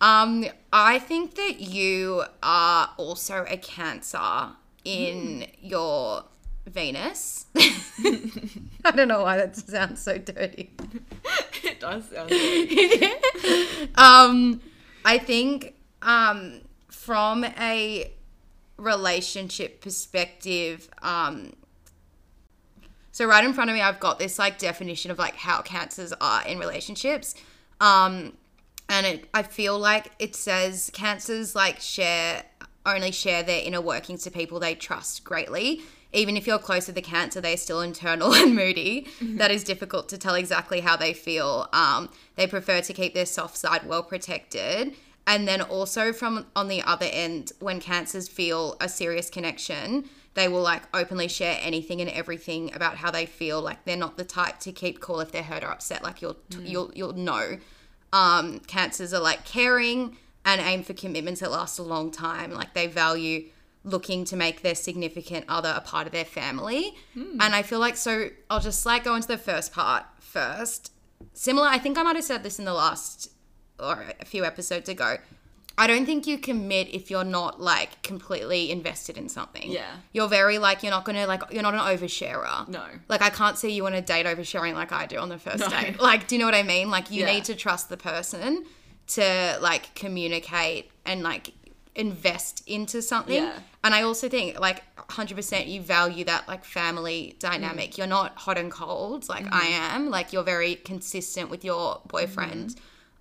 Um, 0.00 0.46
I 0.72 0.98
think 1.00 1.34
that 1.34 1.60
you 1.60 2.24
are 2.42 2.90
also 2.96 3.44
a 3.48 3.56
cancer 3.56 4.50
in 4.84 5.46
your 5.60 6.24
Venus. 6.66 7.46
I 7.56 8.90
don't 8.94 9.08
know 9.08 9.22
why 9.22 9.38
that 9.38 9.56
sounds 9.56 10.00
so 10.00 10.18
dirty. 10.18 10.70
it 11.64 11.80
does 11.80 12.08
sound 12.10 12.28
good. 12.28 13.88
um, 13.96 14.60
I 15.04 15.18
think 15.18 15.74
um, 16.02 16.60
from 16.88 17.44
a 17.44 18.12
relationship 18.78 19.80
perspective, 19.80 20.88
um, 21.02 21.52
so 23.18 23.26
right 23.26 23.42
in 23.42 23.52
front 23.52 23.68
of 23.68 23.74
me, 23.74 23.82
I've 23.82 23.98
got 23.98 24.20
this 24.20 24.38
like 24.38 24.58
definition 24.58 25.10
of 25.10 25.18
like 25.18 25.34
how 25.34 25.60
cancers 25.62 26.12
are 26.20 26.46
in 26.46 26.60
relationships. 26.60 27.34
Um, 27.80 28.34
and 28.88 29.06
it, 29.06 29.28
I 29.34 29.42
feel 29.42 29.76
like 29.76 30.12
it 30.20 30.36
says 30.36 30.90
cancers 30.94 31.54
like 31.56 31.80
share 31.80 32.44
only 32.86 33.10
share 33.10 33.42
their 33.42 33.62
inner 33.62 33.80
workings 33.80 34.22
to 34.22 34.30
people 34.30 34.60
they 34.60 34.74
trust 34.74 35.24
greatly. 35.24 35.82
Even 36.12 36.36
if 36.36 36.46
you're 36.46 36.58
close 36.58 36.86
with 36.86 36.94
the 36.94 37.02
cancer, 37.02 37.40
they're 37.40 37.56
still 37.56 37.80
internal 37.80 38.32
and 38.34 38.54
moody. 38.54 39.08
That 39.20 39.50
is 39.50 39.64
difficult 39.64 40.08
to 40.10 40.18
tell 40.18 40.34
exactly 40.34 40.80
how 40.80 40.96
they 40.96 41.12
feel. 41.12 41.68
Um, 41.72 42.08
they 42.36 42.46
prefer 42.46 42.80
to 42.82 42.92
keep 42.92 43.14
their 43.14 43.26
soft 43.26 43.58
side 43.58 43.86
well 43.86 44.02
protected. 44.02 44.94
And 45.28 45.46
then 45.46 45.60
also 45.60 46.14
from 46.14 46.46
on 46.56 46.68
the 46.68 46.82
other 46.82 47.06
end, 47.06 47.52
when 47.60 47.80
cancers 47.80 48.26
feel 48.28 48.78
a 48.80 48.88
serious 48.88 49.28
connection, 49.28 50.08
they 50.32 50.48
will 50.48 50.62
like 50.62 50.84
openly 50.94 51.28
share 51.28 51.58
anything 51.60 52.00
and 52.00 52.08
everything 52.08 52.74
about 52.74 52.96
how 52.96 53.10
they 53.10 53.26
feel. 53.26 53.60
Like 53.60 53.84
they're 53.84 53.94
not 53.94 54.16
the 54.16 54.24
type 54.24 54.58
to 54.60 54.72
keep 54.72 55.00
cool 55.00 55.20
if 55.20 55.30
they're 55.30 55.42
hurt 55.42 55.62
or 55.62 55.70
upset. 55.70 56.02
Like 56.02 56.22
you'll 56.22 56.38
you'll 56.64 56.90
you'll 56.94 57.12
know. 57.12 57.58
Um, 58.10 58.60
cancers 58.60 59.12
are 59.12 59.20
like 59.20 59.44
caring 59.44 60.16
and 60.46 60.62
aim 60.62 60.82
for 60.82 60.94
commitments 60.94 61.40
that 61.40 61.50
last 61.50 61.78
a 61.78 61.82
long 61.82 62.10
time. 62.10 62.50
Like 62.52 62.72
they 62.72 62.86
value 62.86 63.50
looking 63.84 64.24
to 64.24 64.36
make 64.36 64.62
their 64.62 64.74
significant 64.74 65.44
other 65.46 65.74
a 65.76 65.82
part 65.82 66.06
of 66.06 66.12
their 66.14 66.24
family. 66.24 66.96
And 67.42 67.54
I 67.54 67.60
feel 67.60 67.80
like 67.80 67.98
so 67.98 68.30
I'll 68.48 68.60
just 68.60 68.86
like 68.86 69.04
go 69.04 69.14
into 69.14 69.28
the 69.28 69.36
first 69.36 69.74
part 69.74 70.06
first. 70.20 70.90
Similar, 71.34 71.68
I 71.68 71.76
think 71.76 71.98
I 71.98 72.02
might 72.02 72.16
have 72.16 72.24
said 72.24 72.42
this 72.42 72.58
in 72.58 72.64
the 72.64 72.72
last 72.72 73.30
or 73.80 74.04
a 74.20 74.24
few 74.24 74.44
episodes 74.44 74.88
ago. 74.88 75.16
I 75.80 75.86
don't 75.86 76.06
think 76.06 76.26
you 76.26 76.38
commit 76.38 76.92
if 76.92 77.08
you're 77.08 77.22
not 77.22 77.60
like 77.60 78.02
completely 78.02 78.72
invested 78.72 79.16
in 79.16 79.28
something. 79.28 79.70
Yeah. 79.70 79.86
You're 80.12 80.26
very 80.26 80.58
like 80.58 80.82
you're 80.82 80.90
not 80.90 81.04
gonna 81.04 81.26
like 81.26 81.42
you're 81.52 81.62
not 81.62 81.74
an 81.74 81.80
oversharer. 81.80 82.66
No. 82.68 82.84
Like 83.08 83.22
I 83.22 83.30
can't 83.30 83.56
see 83.56 83.70
you 83.72 83.86
on 83.86 83.94
a 83.94 84.02
date 84.02 84.26
oversharing 84.26 84.74
like 84.74 84.90
I 84.90 85.06
do 85.06 85.18
on 85.18 85.28
the 85.28 85.38
first 85.38 85.60
No. 85.60 85.68
date. 85.68 86.00
Like, 86.00 86.26
do 86.26 86.34
you 86.34 86.40
know 86.40 86.46
what 86.46 86.54
I 86.56 86.64
mean? 86.64 86.90
Like 86.90 87.12
you 87.12 87.20
Yeah. 87.20 87.32
need 87.32 87.44
to 87.44 87.54
trust 87.54 87.90
the 87.90 87.96
person 87.96 88.64
to 89.08 89.58
like 89.60 89.94
communicate 89.94 90.90
and 91.06 91.22
like 91.22 91.52
invest 91.94 92.62
into 92.66 93.00
something. 93.00 93.34
Yeah. 93.42 93.58
And 93.84 93.94
I 93.94 94.02
also 94.02 94.28
think 94.28 94.58
like 94.58 94.82
100% 95.08 95.68
you 95.68 95.80
value 95.80 96.24
that 96.24 96.46
like 96.48 96.64
family 96.64 97.36
dynamic. 97.38 97.92
Mm. 97.92 97.98
You're 97.98 98.06
not 98.08 98.36
hot 98.36 98.58
and 98.58 98.70
cold 98.70 99.28
like 99.28 99.46
I 99.46 99.66
Mm-hmm. 99.66 99.94
am. 99.96 100.10
Like 100.10 100.32
you're 100.32 100.42
very 100.42 100.74
consistent 100.74 101.50
with 101.50 101.64
your 101.64 102.00
boyfriend. 102.08 102.74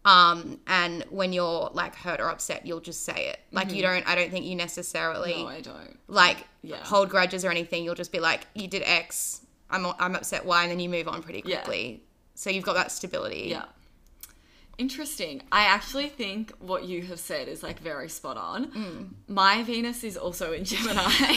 Um, 0.08 0.60
and 0.67 1.04
when 1.10 1.34
you're 1.34 1.70
like 1.74 1.93
hurt 1.96 2.20
or 2.22 2.30
upset, 2.30 2.65
you'll 2.65 2.80
just 2.80 3.04
say 3.04 3.28
it. 3.28 3.39
Like 3.52 3.74
you 3.74 3.82
don't, 3.82 4.08
I 4.08 4.15
don't 4.15 4.32
think 4.32 4.46
you 4.46 4.56
necessarily 4.56 5.34
Mm-hmm. 5.34 5.41
No, 5.43 5.48
I 5.50 5.62
don't. 5.62 6.00
like 6.08 6.48
Yeah. 6.62 6.78
hold 6.84 7.10
grudges 7.10 7.43
or 7.43 7.52
anything. 7.52 7.84
You'll 7.84 7.96
just 7.96 8.12
be 8.12 8.20
like, 8.20 8.41
you 8.56 8.67
did 8.67 8.84
X, 8.86 9.41
I'm, 9.70 9.86
I'm 10.00 10.15
upset 10.15 10.46
Y, 10.46 10.62
and 10.63 10.72
then 10.72 10.80
you 10.80 10.88
move 10.88 11.08
on 11.10 11.22
pretty 11.22 11.41
quickly. 11.41 11.91
Yeah. 11.91 11.98
So 12.36 12.50
you've 12.50 12.63
got 12.63 12.76
that 12.76 12.91
stability. 12.91 13.48
Yeah. 13.50 13.65
Interesting. 14.78 15.41
I 15.52 15.63
actually 15.63 16.08
think 16.08 16.54
what 16.60 16.86
you 16.86 17.02
have 17.04 17.20
said 17.20 17.48
is 17.48 17.63
like 17.63 17.80
very 17.80 18.08
spot 18.10 18.38
on. 18.38 18.67
Mm. 18.67 19.10
My 19.28 19.63
Venus 19.63 20.04
is 20.04 20.15
also 20.15 20.54
in 20.54 20.63
Gemini. 20.63 21.02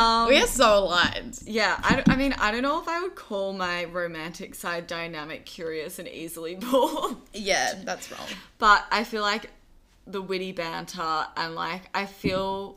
um, 0.00 0.28
We 0.28 0.36
are 0.42 0.46
so 0.46 0.78
aligned. 0.84 1.38
yeah, 1.44 1.76
I, 1.82 2.02
I 2.08 2.16
mean, 2.16 2.32
I 2.34 2.50
don't 2.50 2.62
know 2.62 2.80
if 2.80 2.88
I 2.88 3.00
would 3.02 3.14
call 3.14 3.52
my 3.52 3.84
romantic 3.84 4.54
side 4.54 4.86
dynamic, 4.86 5.44
curious, 5.46 5.98
and 5.98 6.08
easily 6.08 6.54
bored. 6.56 7.16
Yeah, 7.34 7.74
that's 7.84 8.10
wrong. 8.10 8.26
But 8.58 8.84
I 8.90 9.04
feel 9.04 9.22
like 9.22 9.50
the 10.06 10.22
witty 10.22 10.52
banter 10.52 11.26
and 11.36 11.54
like 11.54 11.82
I 11.94 12.06
feel, 12.06 12.76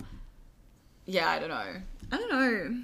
yeah, 1.05 1.29
I 1.29 1.39
don't 1.39 1.49
know. 1.49 1.75
I 2.11 2.17
don't 2.17 2.29
know. 2.31 2.77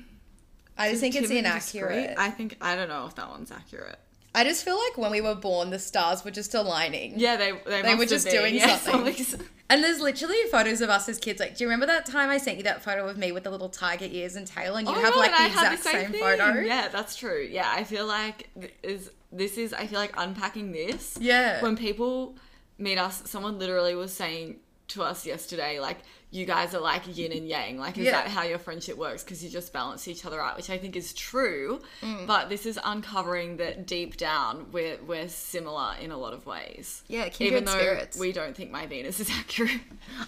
I 0.78 0.90
just 0.90 1.02
think 1.02 1.16
it's 1.16 1.30
and 1.30 1.44
discreet? 1.46 1.82
inaccurate. 1.84 2.16
I 2.18 2.30
think 2.32 2.56
I 2.62 2.76
don't 2.76 2.88
know 2.90 3.06
if 3.06 3.16
that 3.16 3.30
one's 3.30 3.52
accurate. 3.52 4.00
I 4.40 4.44
just 4.44 4.64
feel 4.64 4.78
like 4.78 4.98
when 4.98 5.12
we 5.12 5.22
were 5.22 5.36
born, 5.36 5.70
the 5.70 5.80
stars 5.80 6.24
were 6.24 6.32
just 6.32 6.54
aligning. 6.54 7.14
Yeah, 7.18 7.36
they 7.38 7.52
they, 7.66 7.82
They 7.82 7.96
were 7.96 8.06
just 8.06 8.26
been. 8.26 8.36
doing 8.36 8.56
Yeah, 8.56 8.78
something. 8.78 9.14
something's- 9.16 9.48
And 9.72 9.84
there's 9.84 10.00
literally 10.00 10.38
photos 10.52 10.82
of 10.82 10.90
us 10.90 11.08
as 11.10 11.18
kids. 11.20 11.40
Like, 11.40 11.56
do 11.58 11.64
you 11.64 11.68
remember 11.70 11.86
that 11.86 12.06
time 12.06 12.30
I 12.30 12.38
sent 12.40 12.58
you 12.58 12.64
that 12.64 12.82
photo 12.84 13.08
of 13.08 13.18
me 13.18 13.32
with 13.32 13.44
the 13.44 13.52
little 13.52 13.70
tiger 13.70 14.08
ears 14.10 14.36
and 14.36 14.48
tail, 14.48 14.76
and 14.78 14.88
you 14.88 14.94
Oh 14.96 15.00
have 15.00 15.16
like 15.16 15.32
the 15.32 15.42
I 15.42 15.46
exact 15.48 15.84
same, 15.84 16.12
thing. 16.12 16.22
photo? 16.22 16.60
Yeah, 16.62 16.88
that's 16.88 17.16
true. 17.16 17.48
Yeah, 17.50 17.72
I 17.72 17.84
feel 17.84 18.08
like 18.08 18.50
is 18.84 19.12
this 19.32 19.58
is 19.58 19.74
I 19.74 19.86
feel 19.86 20.00
like 20.00 20.14
unpacking 20.18 20.72
this. 20.72 21.18
Yeah. 21.22 21.62
When 21.62 21.76
people 21.78 22.36
meet 22.80 22.98
us, 22.98 23.22
someone 23.30 23.60
literally 23.60 23.94
was 23.94 24.12
saying 24.14 24.56
to 24.90 25.04
us 25.04 25.26
yesterday, 25.26 25.80
like, 25.80 25.98
you 26.32 26.46
guys 26.46 26.76
are 26.76 26.80
like 26.80 27.18
yin 27.18 27.32
and 27.32 27.48
yang. 27.48 27.80
Like, 27.80 27.98
is 27.98 28.06
Yeah. 28.06 28.12
that 28.12 28.28
how 28.28 28.44
your 28.44 28.60
friendship 28.60 28.98
works? 28.98 29.24
Because 29.24 29.44
you 29.44 29.50
just 29.50 29.74
balance 29.74 30.08
each 30.08 30.26
other 30.26 30.40
out, 30.40 30.58
which 30.58 30.70
I 30.70 30.78
think 30.78 30.96
is 30.96 31.12
true. 31.14 31.82
Mm. 32.04 32.28
But 32.28 32.50
this 32.50 32.68
is 32.68 32.80
uncovering 32.84 33.58
that 33.58 33.88
deep 33.88 34.16
down 34.18 34.68
we're 34.72 34.98
we're 35.08 35.28
similar 35.30 35.96
in 36.00 36.12
a 36.12 36.18
lot 36.18 36.34
of 36.34 36.46
ways. 36.46 37.02
Yeah, 37.08 37.30
Even 37.40 37.66
though 37.66 37.72
spirits. 37.72 38.18
we 38.20 38.32
don't 38.32 38.56
think 38.56 38.70
my 38.70 38.86
Venus 38.86 39.20
is 39.20 39.30
accurate. 39.40 39.82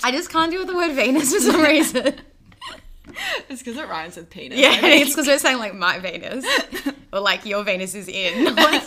I 0.03 0.11
just 0.11 0.31
can't 0.31 0.49
deal 0.49 0.61
with 0.61 0.69
the 0.69 0.75
word 0.75 0.93
Venus 0.93 1.31
for 1.33 1.39
some 1.39 1.61
reason. 1.61 2.15
it's 3.49 3.61
because 3.61 3.77
it 3.77 3.87
rhymes 3.87 4.15
with 4.15 4.29
penis. 4.31 4.57
yeah, 4.59 4.79
it's 4.83 5.11
because 5.11 5.27
we're 5.27 5.37
saying 5.37 5.59
like 5.59 5.75
my 5.75 5.99
Venus 5.99 6.45
or 7.13 7.19
like 7.19 7.45
your 7.45 7.63
Venus 7.63 7.93
is 7.93 8.07
in. 8.07 8.55
Like- 8.55 8.83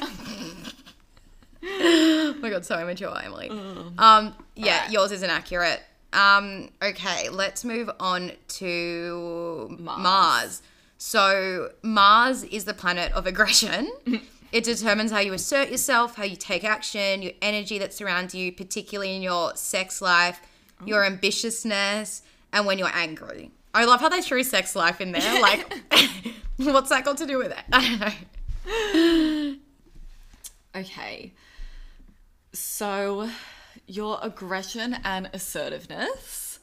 oh 1.63 2.35
my 2.41 2.51
god, 2.51 2.65
so 2.65 2.79
immature, 2.81 3.17
Emily. 3.25 3.51
Um, 3.99 4.35
yeah, 4.57 4.75
Alright. 4.75 4.91
yours 4.91 5.13
is 5.13 5.23
inaccurate. 5.23 5.83
Um, 6.13 6.71
okay, 6.83 7.29
let's 7.29 7.65
move 7.65 7.91
on 7.99 8.33
to 8.49 9.77
Mars. 9.81 10.03
Mars. 10.03 10.63
So 10.99 11.73
Mars 11.83 12.45
is 12.45 12.65
the 12.65 12.75
planet 12.75 13.13
of 13.13 13.27
aggression. 13.27 13.91
it 14.53 14.65
determines 14.65 15.11
how 15.11 15.19
you 15.19 15.33
assert 15.33 15.71
yourself, 15.71 16.15
how 16.17 16.23
you 16.25 16.37
take 16.37 16.63
action, 16.63 17.23
your 17.23 17.33
energy 17.43 17.79
that 17.79 17.93
surrounds 17.93 18.35
you, 18.35 18.53
particularly 18.53 19.17
in 19.17 19.23
your 19.23 19.57
sex 19.57 20.01
life, 20.01 20.41
your 20.85 21.03
ambitiousness, 21.03 22.23
and 22.53 22.65
when 22.65 22.79
you're 22.79 22.95
angry. 22.95 23.51
I 23.75 23.85
love 23.85 24.01
how 24.01 24.09
they 24.09 24.23
threw 24.23 24.45
sex 24.45 24.77
life 24.77 25.01
in 25.01 25.11
there. 25.11 25.43
Like, 25.43 25.75
what's 26.59 26.91
that 26.91 27.05
got 27.05 27.17
to 27.19 27.27
do 27.27 27.39
with 27.39 27.51
it? 27.51 27.65
I 27.73 28.15
don't 28.65 29.45
know. 29.47 29.57
Okay. 30.77 31.33
So, 32.53 33.31
your 33.87 34.19
aggression 34.23 34.97
and 35.05 35.29
assertiveness. 35.33 36.59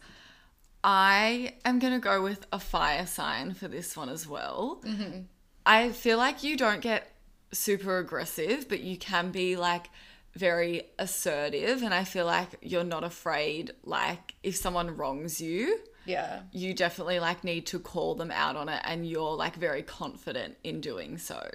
I 0.84 1.54
am 1.64 1.80
going 1.80 1.94
to 1.94 2.00
go 2.00 2.22
with 2.24 2.48
a 2.52 2.60
fire 2.60 3.06
sign 3.06 3.54
for 3.54 3.68
this 3.68 3.96
one 3.96 4.10
as 4.10 4.28
well. 4.28 4.82
Mm-hmm. 4.86 5.22
I 5.66 5.90
feel 5.90 6.18
like 6.18 6.44
you 6.44 6.58
don't 6.58 6.82
get 6.82 7.12
super 7.52 8.00
aggressive, 8.00 8.68
but 8.68 8.80
you 8.82 8.98
can 8.98 9.30
be 9.32 9.56
like 9.56 9.90
very 10.34 10.84
assertive. 10.98 11.84
And 11.84 11.94
I 11.94 12.04
feel 12.04 12.26
like 12.26 12.48
you're 12.62 12.84
not 12.84 13.04
afraid, 13.04 13.72
like, 13.84 14.34
if 14.42 14.56
someone 14.56 14.98
wrongs 14.98 15.40
you, 15.40 15.80
Yeah. 16.06 16.42
you 16.52 16.74
definitely 16.74 17.20
like 17.20 17.44
need 17.44 17.68
to 17.68 17.80
call 17.80 18.16
them 18.16 18.32
out 18.32 18.56
on 18.56 18.68
it 18.70 18.82
and 18.84 19.08
you're 19.08 19.36
like 19.36 19.56
very 19.56 19.84
confident 19.84 20.58
in 20.64 20.82
doing 20.82 21.20
so. 21.20 21.48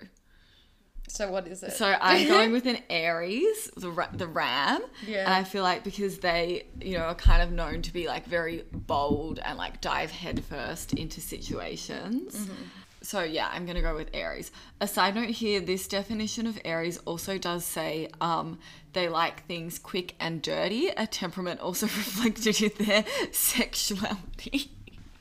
So 1.08 1.30
what 1.30 1.46
is 1.46 1.62
it? 1.62 1.72
So 1.72 1.96
I'm 2.00 2.26
going 2.26 2.52
with 2.52 2.66
an 2.66 2.78
Aries, 2.90 3.70
the 3.76 3.90
ra- 3.90 4.08
the 4.12 4.26
Ram. 4.26 4.82
Yeah. 5.06 5.20
And 5.20 5.32
I 5.32 5.44
feel 5.44 5.62
like 5.62 5.84
because 5.84 6.18
they, 6.18 6.66
you 6.80 6.98
know, 6.98 7.04
are 7.04 7.14
kind 7.14 7.42
of 7.42 7.52
known 7.52 7.82
to 7.82 7.92
be 7.92 8.06
like 8.06 8.26
very 8.26 8.64
bold 8.72 9.38
and 9.38 9.56
like 9.56 9.80
dive 9.80 10.10
headfirst 10.10 10.94
into 10.94 11.20
situations. 11.20 12.36
Mm-hmm. 12.36 12.62
So 13.02 13.22
yeah, 13.22 13.48
I'm 13.52 13.66
gonna 13.66 13.82
go 13.82 13.94
with 13.94 14.10
Aries. 14.14 14.50
A 14.80 14.88
side 14.88 15.14
note 15.14 15.30
here: 15.30 15.60
this 15.60 15.86
definition 15.86 16.46
of 16.46 16.58
Aries 16.64 16.98
also 17.04 17.38
does 17.38 17.64
say 17.64 18.08
um, 18.20 18.58
they 18.94 19.08
like 19.08 19.46
things 19.46 19.78
quick 19.78 20.16
and 20.18 20.42
dirty. 20.42 20.88
A 20.88 21.06
temperament 21.06 21.60
also 21.60 21.86
reflected 21.86 22.60
in 22.60 22.84
their 22.84 23.04
sexuality. 23.30 24.72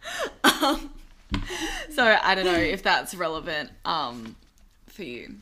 um, 0.43 0.89
so 1.91 2.17
I 2.21 2.33
don't 2.33 2.45
know 2.45 2.53
if 2.53 2.81
that's 2.81 3.13
relevant 3.13 3.69
um, 3.85 4.35
for 4.87 5.03
you. 5.03 5.35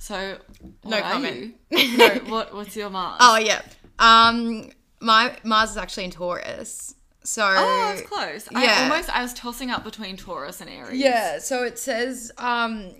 So 0.00 0.38
No 0.84 1.00
comment. 1.02 1.54
no, 1.70 2.08
what 2.28 2.54
what's 2.54 2.74
your 2.74 2.88
Mars? 2.90 3.18
oh 3.20 3.36
yeah. 3.36 3.60
Um, 3.98 4.70
my 5.00 5.36
Mars 5.44 5.70
is 5.72 5.76
actually 5.76 6.04
in 6.04 6.10
Taurus. 6.10 6.94
So 7.22 7.44
Oh, 7.44 7.92
that's 7.94 8.08
close. 8.08 8.48
I 8.54 8.64
yeah. 8.64 8.82
almost 8.90 9.14
I 9.14 9.20
was 9.22 9.34
tossing 9.34 9.70
up 9.70 9.84
between 9.84 10.16
Taurus 10.16 10.62
and 10.62 10.70
Aries. 10.70 10.98
Yeah, 10.98 11.38
so 11.38 11.64
it 11.64 11.78
says 11.78 12.32
um 12.38 12.92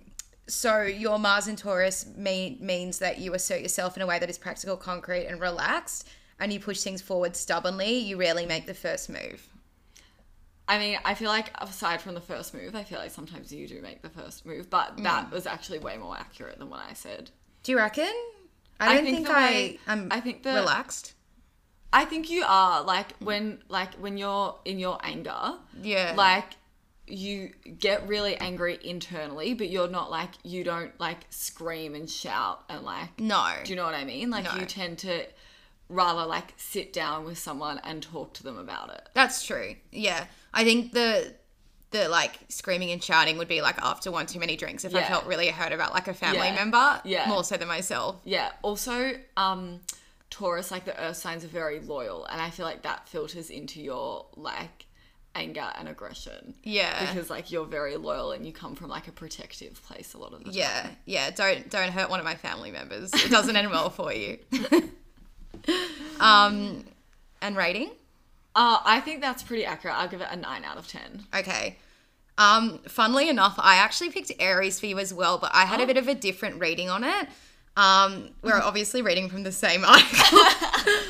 so 0.46 0.82
your 0.82 1.18
Mars 1.18 1.48
in 1.48 1.56
Taurus 1.56 2.06
mean, 2.16 2.58
means 2.60 2.98
that 2.98 3.18
you 3.18 3.32
assert 3.34 3.62
yourself 3.62 3.96
in 3.96 4.02
a 4.02 4.06
way 4.06 4.18
that 4.18 4.28
is 4.28 4.36
practical, 4.36 4.76
concrete, 4.76 5.24
and 5.26 5.40
relaxed, 5.40 6.06
and 6.38 6.52
you 6.52 6.60
push 6.60 6.80
things 6.82 7.00
forward 7.00 7.34
stubbornly. 7.34 7.96
You 7.98 8.18
rarely 8.18 8.44
make 8.46 8.66
the 8.66 8.74
first 8.74 9.08
move. 9.08 9.46
I 10.70 10.78
mean, 10.78 10.98
I 11.04 11.14
feel 11.14 11.28
like 11.28 11.50
aside 11.60 12.00
from 12.00 12.14
the 12.14 12.20
first 12.20 12.54
move, 12.54 12.74
I 12.76 12.84
feel 12.84 12.98
like 12.98 13.10
sometimes 13.10 13.52
you 13.52 13.66
do 13.66 13.82
make 13.82 14.02
the 14.02 14.08
first 14.08 14.46
move, 14.46 14.70
but 14.70 14.96
that 14.98 15.26
Mm. 15.26 15.32
was 15.32 15.44
actually 15.46 15.80
way 15.80 15.96
more 15.98 16.16
accurate 16.16 16.58
than 16.60 16.70
what 16.70 16.80
I 16.88 16.92
said. 16.94 17.30
Do 17.64 17.72
you 17.72 17.78
reckon? 17.78 18.12
I 18.78 18.92
I 18.92 18.94
don't 18.94 19.04
think 19.04 19.16
think, 19.26 19.28
way- 19.28 19.78
I 19.86 19.92
am 19.92 20.08
I 20.10 20.20
think 20.20 20.44
relaxed. 20.44 21.14
I 21.92 22.04
think 22.04 22.30
you 22.30 22.44
are 22.46 22.82
like 22.84 23.16
when 23.18 23.62
like 23.68 23.94
when 23.94 24.16
you're 24.16 24.58
in 24.64 24.78
your 24.78 24.98
anger, 25.02 25.58
Yeah. 25.82 26.14
like 26.16 26.50
you 27.08 27.52
get 27.78 28.06
really 28.06 28.36
angry 28.36 28.78
internally, 28.82 29.54
but 29.54 29.68
you're 29.68 29.88
not 29.88 30.08
like 30.12 30.30
you 30.44 30.62
don't 30.62 30.92
like 31.00 31.26
scream 31.30 31.96
and 31.96 32.08
shout 32.08 32.62
and 32.68 32.82
like 32.84 33.18
No. 33.18 33.44
Do 33.64 33.70
you 33.70 33.76
know 33.76 33.84
what 33.84 33.96
I 33.96 34.04
mean? 34.04 34.30
Like 34.30 34.44
No. 34.44 34.54
you 34.54 34.66
tend 34.66 34.98
to 35.00 35.26
rather 35.90 36.24
like 36.26 36.54
sit 36.56 36.92
down 36.92 37.24
with 37.24 37.36
someone 37.38 37.80
and 37.84 38.02
talk 38.02 38.32
to 38.34 38.42
them 38.42 38.56
about 38.56 38.90
it. 38.90 39.08
That's 39.14 39.44
true. 39.44 39.74
Yeah. 39.92 40.24
I 40.54 40.64
think 40.64 40.92
the 40.92 41.34
the 41.90 42.08
like 42.08 42.38
screaming 42.48 42.92
and 42.92 43.02
shouting 43.02 43.36
would 43.38 43.48
be 43.48 43.60
like 43.60 43.76
after 43.82 44.12
one 44.12 44.24
too 44.26 44.38
many 44.38 44.56
drinks 44.56 44.84
if 44.84 44.94
I 44.94 45.02
felt 45.02 45.26
really 45.26 45.48
hurt 45.48 45.72
about 45.72 45.92
like 45.92 46.06
a 46.06 46.14
family 46.14 46.38
Yeah. 46.46 46.54
member. 46.54 47.00
Yeah. 47.04 47.28
More 47.28 47.42
so 47.42 47.56
than 47.56 47.66
myself. 47.68 48.20
Yeah. 48.24 48.50
Also, 48.62 49.12
um, 49.36 49.80
Taurus, 50.30 50.70
like 50.70 50.84
the 50.84 50.98
earth 51.02 51.16
signs, 51.16 51.44
are 51.44 51.48
very 51.48 51.80
loyal, 51.80 52.24
and 52.26 52.40
I 52.40 52.50
feel 52.50 52.64
like 52.64 52.82
that 52.82 53.08
filters 53.08 53.50
into 53.50 53.82
your 53.82 54.26
like 54.36 54.86
anger 55.34 55.72
and 55.76 55.88
aggression. 55.88 56.54
Yeah. 56.62 57.00
Because 57.12 57.28
like 57.28 57.50
you're 57.50 57.66
very 57.66 57.96
loyal 57.96 58.30
and 58.30 58.46
you 58.46 58.52
come 58.52 58.76
from 58.76 58.88
like 58.88 59.08
a 59.08 59.12
protective 59.12 59.82
place 59.84 60.14
a 60.14 60.18
lot 60.18 60.32
of 60.32 60.38
the 60.40 60.44
time. 60.46 60.54
Yeah, 60.54 60.88
yeah. 61.06 61.30
Don't 61.30 61.68
don't 61.70 61.90
hurt 61.90 62.08
one 62.08 62.20
of 62.20 62.24
my 62.24 62.36
family 62.36 62.70
members. 62.70 63.10
It 63.12 63.30
doesn't 63.32 63.56
end 63.56 63.68
well 63.70 63.90
for 63.90 64.12
you. 64.12 64.38
um, 66.20 66.84
and 67.42 67.56
rating. 67.56 67.90
Uh, 68.54 68.78
I 68.84 69.00
think 69.00 69.20
that's 69.20 69.42
pretty 69.42 69.64
accurate. 69.64 69.96
I'll 69.96 70.08
give 70.08 70.20
it 70.20 70.28
a 70.30 70.36
nine 70.36 70.64
out 70.64 70.76
of 70.76 70.88
ten. 70.88 71.24
Okay. 71.34 71.76
Um, 72.38 72.78
funnily 72.88 73.28
enough, 73.28 73.54
I 73.58 73.76
actually 73.76 74.10
picked 74.10 74.32
Aries 74.40 74.80
for 74.80 74.86
you 74.86 74.98
as 74.98 75.12
well, 75.12 75.38
but 75.38 75.50
I 75.54 75.64
had 75.66 75.80
a 75.80 75.82
Oh. 75.82 75.86
bit 75.86 75.96
of 75.98 76.08
a 76.08 76.14
different 76.14 76.58
reading 76.60 76.88
on 76.88 77.04
it. 77.04 77.28
Um, 77.76 78.30
we're 78.42 78.60
obviously 78.60 79.02
reading 79.02 79.28
from 79.28 79.42
the 79.44 79.52
same 79.52 79.84
article, 79.84 80.40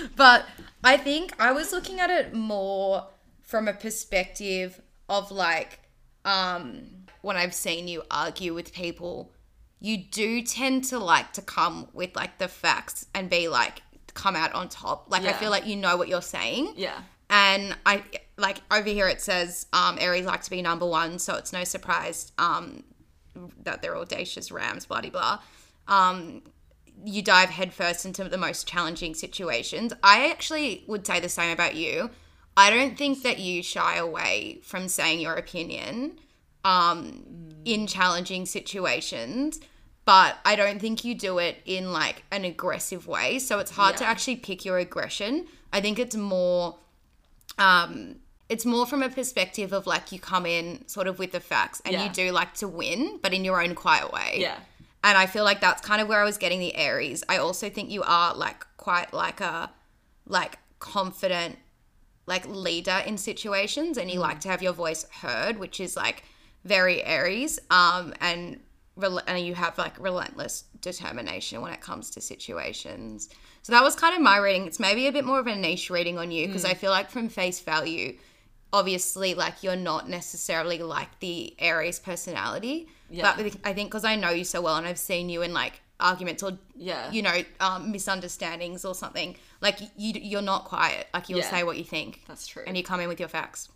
but 0.17 0.45
I 0.85 0.97
think 0.97 1.33
I 1.41 1.53
was 1.53 1.73
looking 1.73 2.01
at 2.01 2.11
it 2.11 2.35
more 2.35 3.07
from 3.43 3.67
a 3.69 3.73
perspective 3.73 4.81
of 5.09 5.31
like, 5.31 5.81
um, 6.25 6.83
when 7.23 7.37
I've 7.37 7.55
seen 7.55 7.89
you 7.89 8.03
argue 8.11 8.53
with 8.55 8.73
people, 8.73 9.33
you 9.81 9.97
do 9.97 10.43
tend 10.43 10.85
to 10.85 10.99
like 10.99 11.33
to 11.35 11.43
come 11.43 11.89
with 11.93 12.15
like 12.15 12.39
the 12.39 12.49
facts 12.49 13.07
and 13.15 13.31
be 13.31 13.49
like, 13.49 13.83
come 14.15 14.37
out 14.37 14.53
on 14.53 14.69
top. 14.69 15.11
Like, 15.11 15.25
I 15.25 15.33
feel 15.33 15.51
like 15.51 15.67
you 15.67 15.77
know 15.77 15.97
what 15.97 16.09
you're 16.09 16.23
saying. 16.23 16.75
Yeah. 16.77 17.01
And 17.31 17.77
I 17.87 18.03
like 18.37 18.61
over 18.73 18.89
here 18.89 19.07
it 19.07 19.21
says 19.21 19.67
um, 19.73 19.99
Aries 20.01 20.27
like 20.27 20.43
to 20.43 20.51
be 20.51 20.63
number 20.63 20.87
one, 20.87 21.19
so 21.19 21.37
it's 21.37 21.53
no 21.53 21.63
surprise 21.63 22.33
um, 22.39 22.83
that 23.63 23.83
they're 23.83 23.97
audacious 23.97 24.51
rams, 24.51 24.87
blah 24.87 25.01
blah 25.01 25.11
blah. 25.11 25.39
Um, 25.87 26.43
you 27.05 27.23
dive 27.23 27.51
headfirst 27.51 28.05
into 28.05 28.25
the 28.25 28.37
most 28.37 28.67
challenging 28.67 29.15
situations. 29.15 29.93
I 30.03 30.29
actually 30.29 30.85
would 30.87 31.07
say 31.07 31.21
the 31.21 31.29
same 31.29 31.53
about 31.53 31.77
you. 31.77 32.11
I 32.57 32.69
don't 32.71 32.99
think 32.99 33.23
that 33.23 33.39
you 33.39 33.63
shy 33.63 33.97
away 33.97 34.61
from 34.65 34.89
saying 34.89 35.21
your 35.21 35.35
opinion 35.35 36.19
um, 36.65 37.25
in 37.65 37.87
challenging 37.87 38.45
situations, 38.45 39.61
but 40.11 40.39
I 40.45 40.57
don't 40.57 40.81
think 40.81 41.05
you 41.05 41.15
do 41.15 41.39
it 41.39 41.59
in 41.67 41.93
like 41.93 42.25
an 42.33 42.45
aggressive 42.45 43.07
way. 43.07 43.39
So 43.39 43.61
it's 43.61 43.71
hard 43.71 43.97
to 43.99 44.05
actually 44.05 44.37
pick 44.49 44.65
your 44.65 44.79
aggression. 44.79 45.47
I 45.73 45.81
think 45.81 46.01
it's 46.01 46.17
more 46.17 46.79
um 47.59 48.17
it's 48.49 48.67
more 48.67 48.87
from 48.87 49.03
a 49.05 49.09
perspective 49.09 49.73
of 49.73 49.87
like 49.87 50.11
you 50.11 50.19
come 50.19 50.47
in 50.47 50.65
sort 50.89 51.07
of 51.07 51.21
with 51.21 51.31
the 51.31 51.39
facts 51.39 51.81
and 51.85 51.93
Yeah. 51.95 52.05
you 52.05 52.11
do 52.11 52.33
like 52.33 52.55
to 52.55 52.67
win, 52.67 53.21
but 53.23 53.33
in 53.33 53.45
your 53.45 53.63
own 53.63 53.77
quiet 53.77 54.11
way. 54.13 54.39
Yeah. 54.39 54.59
And 55.05 55.17
I 55.17 55.27
feel 55.27 55.45
like 55.45 55.61
that's 55.61 55.81
kind 55.81 56.01
of 56.03 56.09
where 56.09 56.21
I 56.21 56.25
was 56.25 56.39
getting 56.39 56.59
the 56.59 56.75
Aries. 56.75 57.23
I 57.29 57.37
also 57.37 57.71
think 57.71 57.89
you 57.91 58.03
are 58.03 58.35
like 58.35 58.67
quite 58.79 59.13
like 59.15 59.41
a 59.41 59.71
like 60.27 60.59
confident 60.81 61.57
like 62.27 62.45
leader 62.49 62.99
in 63.07 63.17
situations 63.17 63.97
and 63.97 64.11
you 64.11 64.19
Mm. 64.19 64.23
like 64.29 64.41
to 64.41 64.49
have 64.49 64.61
your 64.61 64.73
voice 64.73 65.03
heard, 65.23 65.57
which 65.59 65.79
is 65.79 65.97
like 65.97 66.25
very 66.65 66.99
Aries. 67.05 67.61
Um 67.71 68.13
and 68.21 68.59
rel- 69.01 69.21
and 69.27 69.45
you 69.45 69.55
have 69.55 69.77
like 69.79 69.99
relentless 69.99 70.65
determination 70.81 71.61
when 71.61 71.73
it 71.73 71.81
comes 71.81 72.11
to 72.11 72.21
situations. 72.21 73.29
So 73.63 73.73
that 73.73 73.83
was 73.83 73.95
kind 73.97 74.15
of 74.15 74.23
my 74.23 74.39
reading. 74.39 74.67
It's 74.67 74.81
maybe 74.81 75.07
a 75.07 75.13
bit 75.13 75.25
more 75.25 75.39
of 75.39 75.47
a 75.47 75.57
niche 75.57 75.91
reading 75.91 76.19
on 76.19 76.31
you 76.31 76.45
Mm. 76.45 76.49
because 76.49 76.65
I 76.65 76.75
feel 76.75 76.91
like 76.91 77.11
from 77.11 77.29
face 77.29 77.61
value, 77.61 78.17
obviously 78.73 79.35
like 79.35 79.63
you're 79.63 79.77
not 79.77 80.09
necessarily 80.09 80.79
like 80.79 81.19
the 81.21 81.55
Aries 81.59 81.99
personality. 81.99 82.89
Yeah. 83.11 83.35
But 83.37 83.57
I 83.65 83.73
think 83.75 83.91
because 83.91 84.05
I 84.05 84.17
know 84.17 84.31
you 84.31 84.45
so 84.45 84.61
well 84.63 84.77
and 84.77 84.87
I've 84.87 84.99
seen 84.99 85.29
you 85.29 85.43
in 85.43 85.53
like 85.53 85.81
arguments 85.99 86.43
or 86.43 86.57
Yeah. 86.77 87.11
you 87.11 87.21
know 87.23 87.43
um, 87.61 87.91
misunderstandings 87.93 88.85
or 88.85 88.95
something, 88.95 89.37
like 89.61 89.81
you 89.97 90.13
you're 90.21 90.43
not 90.43 90.65
quiet. 90.65 91.09
Like 91.13 91.29
you'll 91.29 91.41
Yeah. 91.41 91.51
say 91.51 91.63
what 91.65 91.77
you 91.77 91.85
think. 91.85 92.23
That's 92.29 92.47
true. 92.47 92.63
And 92.67 92.77
you 92.77 92.83
come 92.85 93.01
in 93.01 93.09
with 93.09 93.21
your 93.21 93.29
facts. 93.29 93.69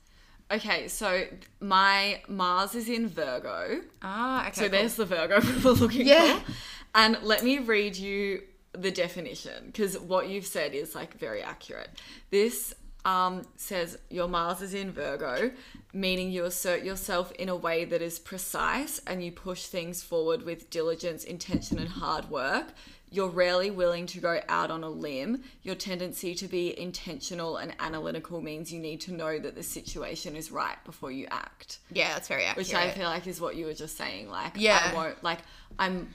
Okay, 0.53 0.89
so 0.89 1.25
my 1.61 2.21
Mars 2.29 2.75
is 2.75 2.89
in 2.89 3.09
Virgo. 3.09 3.81
Ah, 4.03 4.43
okay. 4.49 4.53
So 4.55 4.61
cool. 4.63 4.71
there's 4.71 4.95
the 4.97 5.05
Virgo 5.07 5.41
we 5.57 5.63
were 5.63 5.71
looking 5.73 6.07
Yeah. 6.07 6.39
for. 6.39 6.53
And 6.95 7.19
let 7.23 7.43
me 7.43 7.59
read 7.59 7.97
you 7.97 8.43
the 8.73 8.91
definition 8.91 9.67
because 9.67 9.99
what 9.99 10.29
you've 10.29 10.47
said 10.47 10.75
is 10.75 10.95
like 10.95 11.19
very 11.19 11.43
accurate. 11.43 11.91
This 12.31 12.75
um, 13.05 13.43
says 13.57 13.99
your 14.11 14.29
Mars 14.29 14.63
is 14.63 14.75
in 14.75 14.91
Virgo, 14.93 15.51
meaning 15.93 16.31
you 16.31 16.45
assert 16.45 16.83
yourself 16.85 17.33
in 17.33 17.49
a 17.49 17.57
way 17.57 17.85
that 17.85 18.01
is 18.03 18.19
precise 18.19 19.01
and 19.07 19.25
you 19.25 19.33
push 19.33 19.67
things 19.67 20.03
forward 20.03 20.43
with 20.45 20.71
diligence, 20.71 21.25
intention, 21.25 21.79
and 21.79 21.89
hard 21.89 22.31
work. 22.31 22.69
You're 23.15 23.29
rarely 23.29 23.71
willing 23.71 24.07
to 24.07 24.19
go 24.19 24.41
out 24.49 24.71
on 24.71 24.83
a 24.83 24.89
limb. 24.89 25.43
Your 25.63 25.75
tendency 25.77 26.35
to 26.35 26.49
be 26.49 26.79
intentional 26.79 27.59
and 27.59 27.73
analytical 27.79 28.41
means 28.41 28.73
you 28.73 28.81
need 28.81 29.01
to 29.03 29.13
know 29.13 29.39
that 29.39 29.55
the 29.55 29.63
situation 29.63 30.35
is 30.35 30.51
right 30.51 30.77
before 30.85 31.13
you 31.13 31.27
act 31.31 31.79
yeah, 31.93 32.13
that's 32.15 32.29
very 32.29 32.45
accurate. 32.45 32.67
which 32.67 32.75
I 32.75 32.91
feel 32.91 33.05
like 33.09 33.27
is 33.27 33.41
what 33.41 33.55
you 33.57 33.67
were 33.67 33.75
just 33.75 33.97
saying. 33.97 34.29
Like, 34.29 34.53
Yeah. 34.57 34.81
I 34.91 34.95
won't 34.95 35.23
like. 35.23 35.39
I'm 35.79 36.09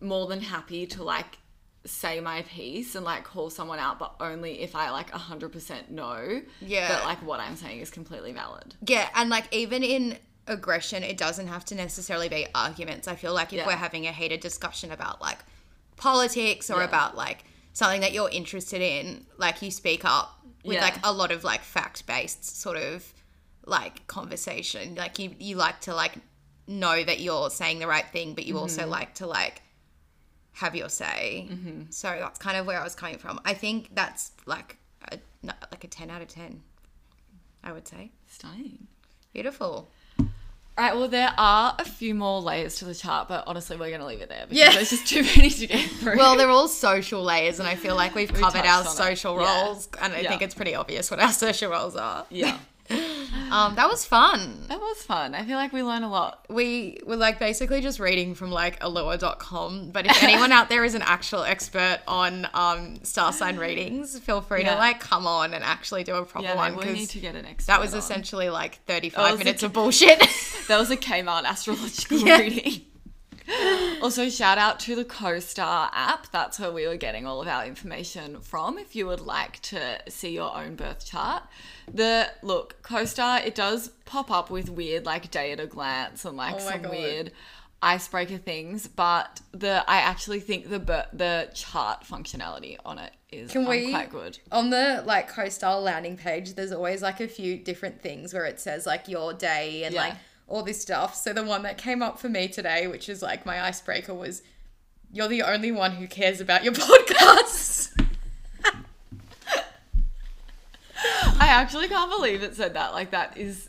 more 0.00 0.26
than 0.26 0.40
happy 0.40 0.86
to 0.88 1.02
like 1.02 1.38
say 1.84 2.20
my 2.20 2.42
piece 2.42 2.94
and 2.94 3.04
like 3.04 3.24
call 3.24 3.50
someone 3.50 3.78
out, 3.78 3.98
but 3.98 4.14
only 4.20 4.60
if 4.60 4.76
I 4.76 4.90
like 4.90 5.10
hundred 5.10 5.52
percent 5.52 5.90
know 5.90 6.42
Yeah. 6.60 6.88
that 6.88 7.04
like 7.04 7.18
what 7.26 7.40
I'm 7.40 7.56
saying 7.56 7.80
is 7.80 7.90
completely 7.90 8.32
valid. 8.32 8.74
Yeah, 8.86 9.08
and 9.14 9.30
like 9.30 9.46
even 9.52 9.82
in 9.82 10.18
aggression, 10.46 11.02
it 11.02 11.16
doesn't 11.16 11.46
have 11.46 11.64
to 11.66 11.74
necessarily 11.74 12.28
be 12.28 12.46
arguments. 12.54 13.08
I 13.08 13.14
feel 13.14 13.32
like 13.32 13.52
if 13.52 13.58
Yeah. 13.58 13.66
we're 13.66 13.72
having 13.76 14.06
a 14.06 14.12
heated 14.12 14.40
discussion 14.40 14.90
about 14.92 15.20
like 15.20 15.38
politics 16.02 16.68
or 16.68 16.78
Yeah. 16.78 16.90
about 16.90 17.16
like 17.16 17.44
something 17.72 18.00
that 18.00 18.12
you're 18.12 18.30
interested 18.30 18.82
in, 18.82 19.26
like 19.38 19.62
you 19.62 19.70
speak 19.70 20.04
up 20.04 20.28
with 20.64 20.76
Yeah. 20.76 20.82
like 20.82 20.98
a 21.04 21.12
lot 21.12 21.30
of 21.30 21.44
like 21.44 21.62
fact 21.62 22.06
based 22.06 22.44
sort 22.60 22.76
of 22.76 23.12
like 23.64 24.06
conversation. 24.08 24.96
Like 24.96 25.18
you 25.20 25.34
you 25.38 25.54
like 25.56 25.80
to 25.82 25.94
like 25.94 26.14
know 26.66 27.02
that 27.04 27.20
you're 27.20 27.50
saying 27.50 27.78
the 27.78 27.86
right 27.86 28.08
thing, 28.16 28.34
but 28.34 28.44
you 28.46 28.58
also 28.58 28.82
mm-hmm. 28.82 28.90
like 28.98 29.14
to 29.20 29.26
like 29.26 29.62
have 30.54 30.74
your 30.74 30.88
say. 30.88 31.48
Mm-hmm. 31.50 31.82
So 31.90 32.08
that's 32.08 32.38
kind 32.38 32.56
of 32.56 32.66
where 32.66 32.80
I 32.80 32.84
was 32.84 32.94
coming 32.94 33.18
from. 33.18 33.40
I 33.44 33.54
think 33.54 33.94
that's 33.94 34.32
like 34.44 34.76
a, 35.10 35.18
like 35.44 35.84
a 35.84 35.88
10 35.88 36.10
out 36.10 36.20
of 36.20 36.28
10. 36.28 36.62
I 37.64 37.72
would 37.72 37.86
say. 37.86 38.10
Stunning. 38.26 38.88
Beautiful. 39.32 39.88
All 40.78 40.84
right, 40.86 40.96
well, 40.96 41.08
there 41.08 41.32
are 41.36 41.74
a 41.78 41.84
few 41.84 42.14
more 42.14 42.40
layers 42.40 42.76
to 42.76 42.86
the 42.86 42.94
chart, 42.94 43.28
but 43.28 43.44
honestly, 43.46 43.76
we're 43.76 43.90
going 43.90 44.00
to 44.00 44.06
leave 44.06 44.22
it 44.22 44.30
there 44.30 44.46
because 44.48 44.56
Yeah. 44.58 44.72
there's 44.72 44.88
just 44.88 45.06
too 45.06 45.22
many 45.36 45.50
to 45.50 45.66
get 45.66 45.90
through. 45.90 46.16
Well, 46.16 46.36
they're 46.38 46.48
all 46.48 46.66
social 46.66 47.22
layers, 47.22 47.58
and 47.60 47.68
I 47.68 47.74
feel 47.74 47.94
like 47.94 48.14
we've 48.14 48.32
covered 48.32 48.64
touched 48.64 48.68
our 48.68 48.80
on 48.80 48.86
it. 48.86 48.90
social 48.90 49.38
Yeah. 49.38 49.64
roles, 49.66 49.88
and 50.00 50.14
I 50.14 50.20
Yeah. 50.20 50.30
think 50.30 50.40
it's 50.40 50.54
pretty 50.54 50.74
obvious 50.74 51.10
what 51.10 51.20
our 51.20 51.30
social 51.32 51.70
roles 51.70 51.94
are. 51.94 52.24
yeah, 52.30 52.56
Um, 53.50 53.74
that 53.74 53.88
was 53.88 54.04
fun. 54.06 54.64
that 54.68 54.80
was 54.80 55.02
fun. 55.02 55.34
I 55.34 55.44
feel 55.44 55.56
like 55.56 55.72
we 55.74 55.82
learned 55.82 56.04
a 56.04 56.08
lot. 56.08 56.46
We 56.48 56.98
were 57.06 57.16
like 57.16 57.38
basically 57.38 57.80
just 57.82 58.00
reading 58.00 58.34
from 58.34 58.50
like 58.50 58.78
allure.com, 58.82 59.90
but 59.90 60.06
if 60.06 60.22
anyone 60.22 60.52
out 60.52 60.68
there 60.70 60.84
is 60.84 60.94
an 60.94 61.02
actual 61.02 61.42
expert 61.42 62.00
on 62.08 62.48
um, 62.54 63.04
star 63.04 63.30
sign 63.32 63.58
readings, 63.58 64.18
feel 64.18 64.40
free 64.40 64.62
Yeah. 64.62 64.74
to 64.74 64.78
like 64.80 65.00
come 65.00 65.26
on 65.26 65.52
and 65.52 65.62
actually 65.62 66.02
do 66.04 66.14
a 66.14 66.24
proper 66.24 66.46
Yeah, 66.46 66.56
one 66.56 66.76
we 66.76 66.92
need 66.92 67.10
to 67.10 67.18
get 67.18 67.34
an 67.34 67.44
expert. 67.44 67.66
that 67.72 67.80
was 67.80 67.92
on. 67.92 67.98
essentially 67.98 68.48
like 68.48 68.76
35 68.86 69.38
minutes 69.38 69.60
the- 69.60 69.66
of 69.66 69.72
bullshit. 69.74 70.22
That 70.68 70.78
was 70.78 70.90
a 70.90 70.96
Kmart 70.96 71.44
astrological 71.44 72.18
Yeah. 72.26 72.38
reading. 72.38 72.82
also, 74.02 74.28
shout 74.28 74.58
out 74.58 74.78
to 74.80 74.94
the 74.94 75.04
CoStar 75.04 75.90
app. 75.92 76.30
That's 76.30 76.58
where 76.60 76.72
we 76.72 76.86
were 76.86 76.96
getting 76.96 77.26
all 77.26 77.40
of 77.42 77.48
our 77.48 77.64
information 77.66 78.40
from. 78.40 78.78
If 78.78 78.94
you 78.94 79.06
would 79.06 79.20
like 79.20 79.60
to 79.62 79.98
see 80.08 80.30
your 80.34 80.54
own 80.56 80.76
birth 80.76 81.04
chart, 81.04 81.42
the 81.92 82.30
look 82.42 82.82
CoStar 82.82 83.44
it 83.46 83.54
does 83.54 83.88
pop 84.04 84.30
up 84.30 84.50
with 84.50 84.68
weird 84.68 85.04
like 85.06 85.30
day 85.30 85.52
at 85.52 85.60
a 85.60 85.66
glance 85.66 86.24
and 86.24 86.36
like 86.36 86.54
Oh 86.56 86.58
some 86.58 86.82
God. 86.82 86.90
weird 86.92 87.32
icebreaker 87.82 88.38
things, 88.38 88.86
but 88.86 89.40
the 89.50 89.84
I 89.88 89.96
actually 89.98 90.38
think 90.40 90.68
the 90.70 90.78
the 91.12 91.50
chart 91.54 92.04
functionality 92.04 92.76
on 92.84 92.98
it 92.98 93.12
is 93.32 93.50
Can 93.50 93.62
um, 93.64 93.68
we- 93.70 93.90
quite 93.90 94.10
good. 94.10 94.38
On 94.52 94.70
the 94.70 95.02
like 95.04 95.30
CoStar 95.30 95.82
landing 95.82 96.16
page, 96.16 96.54
there's 96.54 96.70
always 96.72 97.02
like 97.02 97.20
a 97.20 97.26
few 97.28 97.56
different 97.58 98.00
things 98.00 98.32
where 98.32 98.44
it 98.44 98.60
says 98.60 98.86
like 98.86 99.08
your 99.08 99.32
day 99.32 99.82
and 99.84 99.94
Yeah. 99.94 100.02
like 100.02 100.14
all 100.48 100.62
this 100.62 100.80
stuff. 100.80 101.14
So 101.16 101.32
the 101.32 101.42
one 101.44 101.62
that 101.62 101.78
came 101.78 102.02
up 102.02 102.18
for 102.18 102.28
me 102.28 102.48
today, 102.48 102.86
which 102.86 103.08
is 103.08 103.22
like 103.22 103.46
my 103.46 103.62
icebreaker, 103.62 104.12
was 104.14 104.42
you're 105.12 105.28
the 105.28 105.42
only 105.42 105.72
one 105.72 105.92
who 105.92 106.06
cares 106.06 106.40
about 106.40 106.64
your 106.64 106.72
podcasts. 106.74 107.90
I 111.38 111.46
actually 111.48 111.88
can't 111.88 112.10
believe 112.10 112.42
it 112.42 112.54
said 112.54 112.74
that. 112.74 112.92
Like 112.92 113.10
that 113.10 113.36
is 113.36 113.68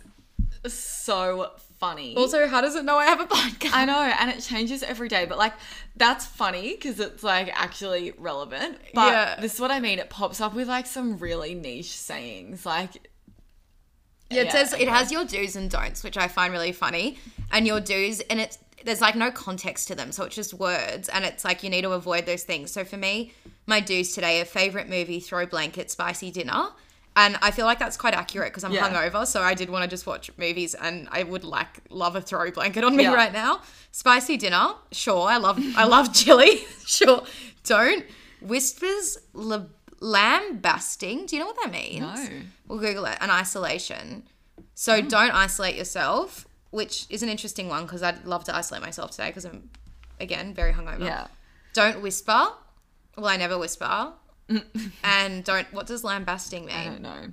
so 0.67 1.51
funny. 1.79 2.15
also, 2.15 2.47
how 2.47 2.61
does 2.61 2.75
it 2.75 2.85
know 2.85 2.97
I 2.97 3.05
have 3.05 3.19
a 3.19 3.25
podcast? 3.25 3.71
I 3.73 3.85
know, 3.85 3.99
and 3.99 4.29
it 4.29 4.41
changes 4.41 4.83
every 4.83 5.09
day, 5.09 5.25
but 5.25 5.37
like 5.37 5.53
that's 5.95 6.25
funny 6.25 6.75
because 6.75 6.99
it's 6.99 7.23
like 7.23 7.49
actually 7.53 8.13
relevant. 8.17 8.77
But 8.93 9.11
Yeah. 9.11 9.35
this 9.41 9.55
is 9.55 9.59
what 9.59 9.71
I 9.71 9.79
mean. 9.79 9.99
It 9.99 10.09
pops 10.09 10.39
up 10.41 10.53
with 10.53 10.67
like 10.67 10.85
some 10.85 11.17
really 11.17 11.55
niche 11.55 11.91
sayings, 11.97 12.65
like 12.65 13.09
Yeah, 14.33 14.41
it 14.41 14.45
Yeah, 14.47 14.51
says 14.51 14.73
it 14.73 14.87
has 14.87 15.11
your 15.11 15.25
do's 15.25 15.55
and 15.55 15.69
don'ts, 15.69 16.03
which 16.03 16.17
I 16.17 16.27
find 16.27 16.51
really 16.51 16.71
funny. 16.71 17.17
And 17.51 17.65
your 17.67 17.79
do's, 17.79 18.19
and 18.21 18.39
it's 18.39 18.57
there's 18.85 18.99
like 19.01 19.15
no 19.15 19.31
context 19.31 19.87
to 19.87 19.95
them, 19.95 20.11
so 20.11 20.25
it's 20.25 20.35
just 20.35 20.53
words, 20.53 21.07
and 21.09 21.23
it's 21.23 21.45
like 21.45 21.63
you 21.63 21.69
need 21.69 21.83
to 21.83 21.91
avoid 21.91 22.25
those 22.25 22.43
things. 22.43 22.71
So 22.71 22.83
for 22.83 22.97
me, 22.97 23.31
my 23.65 23.79
do's 23.79 24.13
today 24.13 24.41
are 24.41 24.45
favorite 24.45 24.89
movie, 24.89 25.19
throw 25.21 25.45
blanket, 25.45 25.89
spicy 25.89 26.31
dinner. 26.31 26.69
And 27.15 27.37
I 27.43 27.51
feel 27.51 27.65
like 27.67 27.77
that's 27.77 27.95
quite 27.95 28.15
accurate 28.15 28.51
because 28.51 28.63
I'm 28.63 28.71
Yeah. 28.73 28.89
hungover, 28.89 29.25
so 29.27 29.41
I 29.43 29.53
did 29.53 29.69
want 29.69 29.83
to 29.83 29.87
just 29.89 30.07
watch 30.07 30.31
movies, 30.37 30.73
and 30.73 31.07
I 31.11 31.21
would 31.23 31.43
like 31.43 31.79
love 31.91 32.15
a 32.15 32.21
throw 32.21 32.49
blanket 32.51 32.83
on 32.83 32.95
me 32.95 33.03
Yeah. 33.03 33.13
right 33.13 33.31
now. 33.31 33.61
Spicy 33.91 34.35
dinner, 34.35 34.73
sure. 34.91 35.27
I 35.29 35.37
love 35.37 35.59
I 35.77 35.85
love 35.85 36.11
chili, 36.19 36.65
sure. 36.85 37.23
Don't 37.63 38.03
whispers 38.41 39.17
la- 39.33 39.65
lambasting. 40.03 41.25
Do 41.25 41.35
you 41.35 41.39
know 41.39 41.47
what 41.47 41.57
that 41.63 41.71
means? 41.71 42.01
No. 42.01 42.27
We'll 42.67 42.79
Google 42.79 43.05
it. 43.05 43.17
An 43.21 43.29
isolation. 43.29 44.23
So 44.75 44.95
oh. 44.95 45.01
don't 45.01 45.31
isolate 45.31 45.75
yourself, 45.75 46.45
which 46.71 47.05
is 47.09 47.23
an 47.23 47.29
interesting 47.29 47.69
one 47.69 47.83
because 47.83 48.03
I'd 48.03 48.25
love 48.25 48.43
to 48.45 48.55
isolate 48.55 48.83
myself 48.83 49.11
today 49.11 49.27
because 49.27 49.45
I'm, 49.45 49.69
again, 50.19 50.53
very 50.53 50.73
hungover. 50.73 51.05
yeah. 51.05 51.27
Don't 51.73 52.01
whisper. 52.01 52.49
Well, 53.17 53.27
I 53.27 53.37
never 53.37 53.57
whisper. 53.57 54.13
and 55.03 55.43
don't. 55.43 55.71
What 55.73 55.87
does 55.87 56.03
lambasting 56.03 56.65
mean? 56.65 56.75
I 56.75 56.85
don't 56.85 57.01
know. 57.01 57.27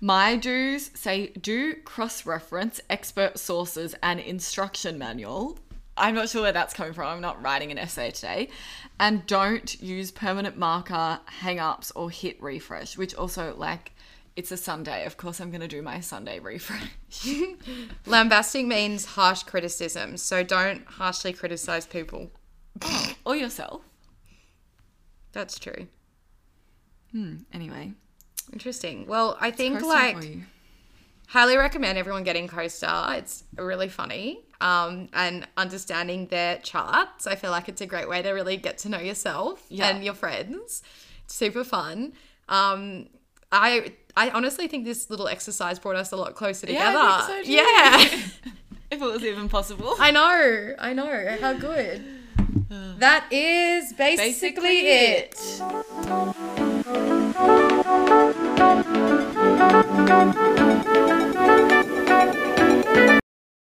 My 0.00 0.36
do's 0.36 0.90
say 0.94 1.28
do 1.28 1.74
cross 1.74 2.24
reference 2.24 2.80
expert 2.88 3.38
sources 3.38 3.94
and 4.02 4.18
instruction 4.18 4.98
manual. 4.98 5.58
I'm 5.96 6.14
not 6.14 6.28
sure 6.28 6.42
where 6.42 6.52
that's 6.52 6.74
coming 6.74 6.92
from. 6.92 7.06
I'm 7.08 7.20
not 7.20 7.42
writing 7.42 7.70
an 7.70 7.78
essay 7.78 8.10
today. 8.10 8.48
And 8.98 9.26
don't 9.26 9.80
use 9.80 10.10
permanent 10.10 10.56
marker, 10.56 11.20
hang 11.26 11.58
ups, 11.58 11.92
or 11.92 12.10
hit 12.10 12.40
refresh, 12.42 12.96
which 12.96 13.14
also, 13.14 13.54
like, 13.56 13.92
it's 14.36 14.50
a 14.50 14.56
Sunday. 14.56 15.06
Of 15.06 15.16
course, 15.16 15.40
I'm 15.40 15.50
going 15.50 15.60
to 15.60 15.68
do 15.68 15.82
my 15.82 16.00
Sunday 16.00 16.40
refresh. 16.40 16.90
Lambasting 18.06 18.66
means 18.66 19.04
harsh 19.04 19.44
criticism. 19.44 20.16
So 20.16 20.42
don't 20.42 20.84
harshly 20.86 21.32
criticize 21.32 21.86
people. 21.86 22.30
or 23.24 23.36
yourself. 23.36 23.82
That's 25.32 25.58
true. 25.58 25.86
Hmm. 27.12 27.36
Anyway, 27.52 27.92
Interesting. 28.52 29.06
Well, 29.06 29.36
I 29.40 29.50
think 29.50 29.82
like 29.82 30.38
highly 31.28 31.56
recommend 31.56 31.98
everyone 31.98 32.24
getting 32.24 32.48
CoStar. 32.48 33.18
It's 33.18 33.44
really 33.56 33.88
funny. 33.88 34.43
Um, 34.60 35.08
and 35.12 35.46
understanding 35.56 36.26
their 36.28 36.58
charts. 36.58 37.26
I 37.26 37.34
feel 37.34 37.50
like 37.50 37.68
it's 37.68 37.80
a 37.80 37.86
great 37.86 38.08
way 38.08 38.22
to 38.22 38.30
really 38.30 38.56
get 38.56 38.78
to 38.78 38.88
know 38.88 39.00
yourself 39.00 39.64
Yeah. 39.68 39.88
and 39.88 40.04
your 40.04 40.14
friends. 40.14 40.82
It's 41.24 41.34
super 41.34 41.64
fun. 41.64 42.12
Um, 42.48 43.08
I 43.52 43.92
I 44.16 44.30
honestly 44.30 44.68
think 44.68 44.84
this 44.84 45.10
little 45.10 45.26
exercise 45.28 45.78
brought 45.78 45.96
us 45.96 46.12
a 46.12 46.16
lot 46.16 46.34
closer 46.34 46.66
Yeah, 46.70 46.90
together. 46.92 47.26
Think 47.26 47.46
so. 47.46 47.50
Yeah. 47.52 47.98
if 48.90 49.02
it 49.02 49.12
was 49.12 49.24
even 49.24 49.48
possible. 49.48 49.96
I 49.98 50.10
know. 50.12 50.74
I 50.78 50.92
know. 50.94 51.36
How 51.40 51.52
good. 51.54 52.04
That 52.98 53.26
is 53.32 53.92
basically, 53.92 54.16
Basically 54.16 54.78
it. 54.80 55.34
it. 59.86 60.53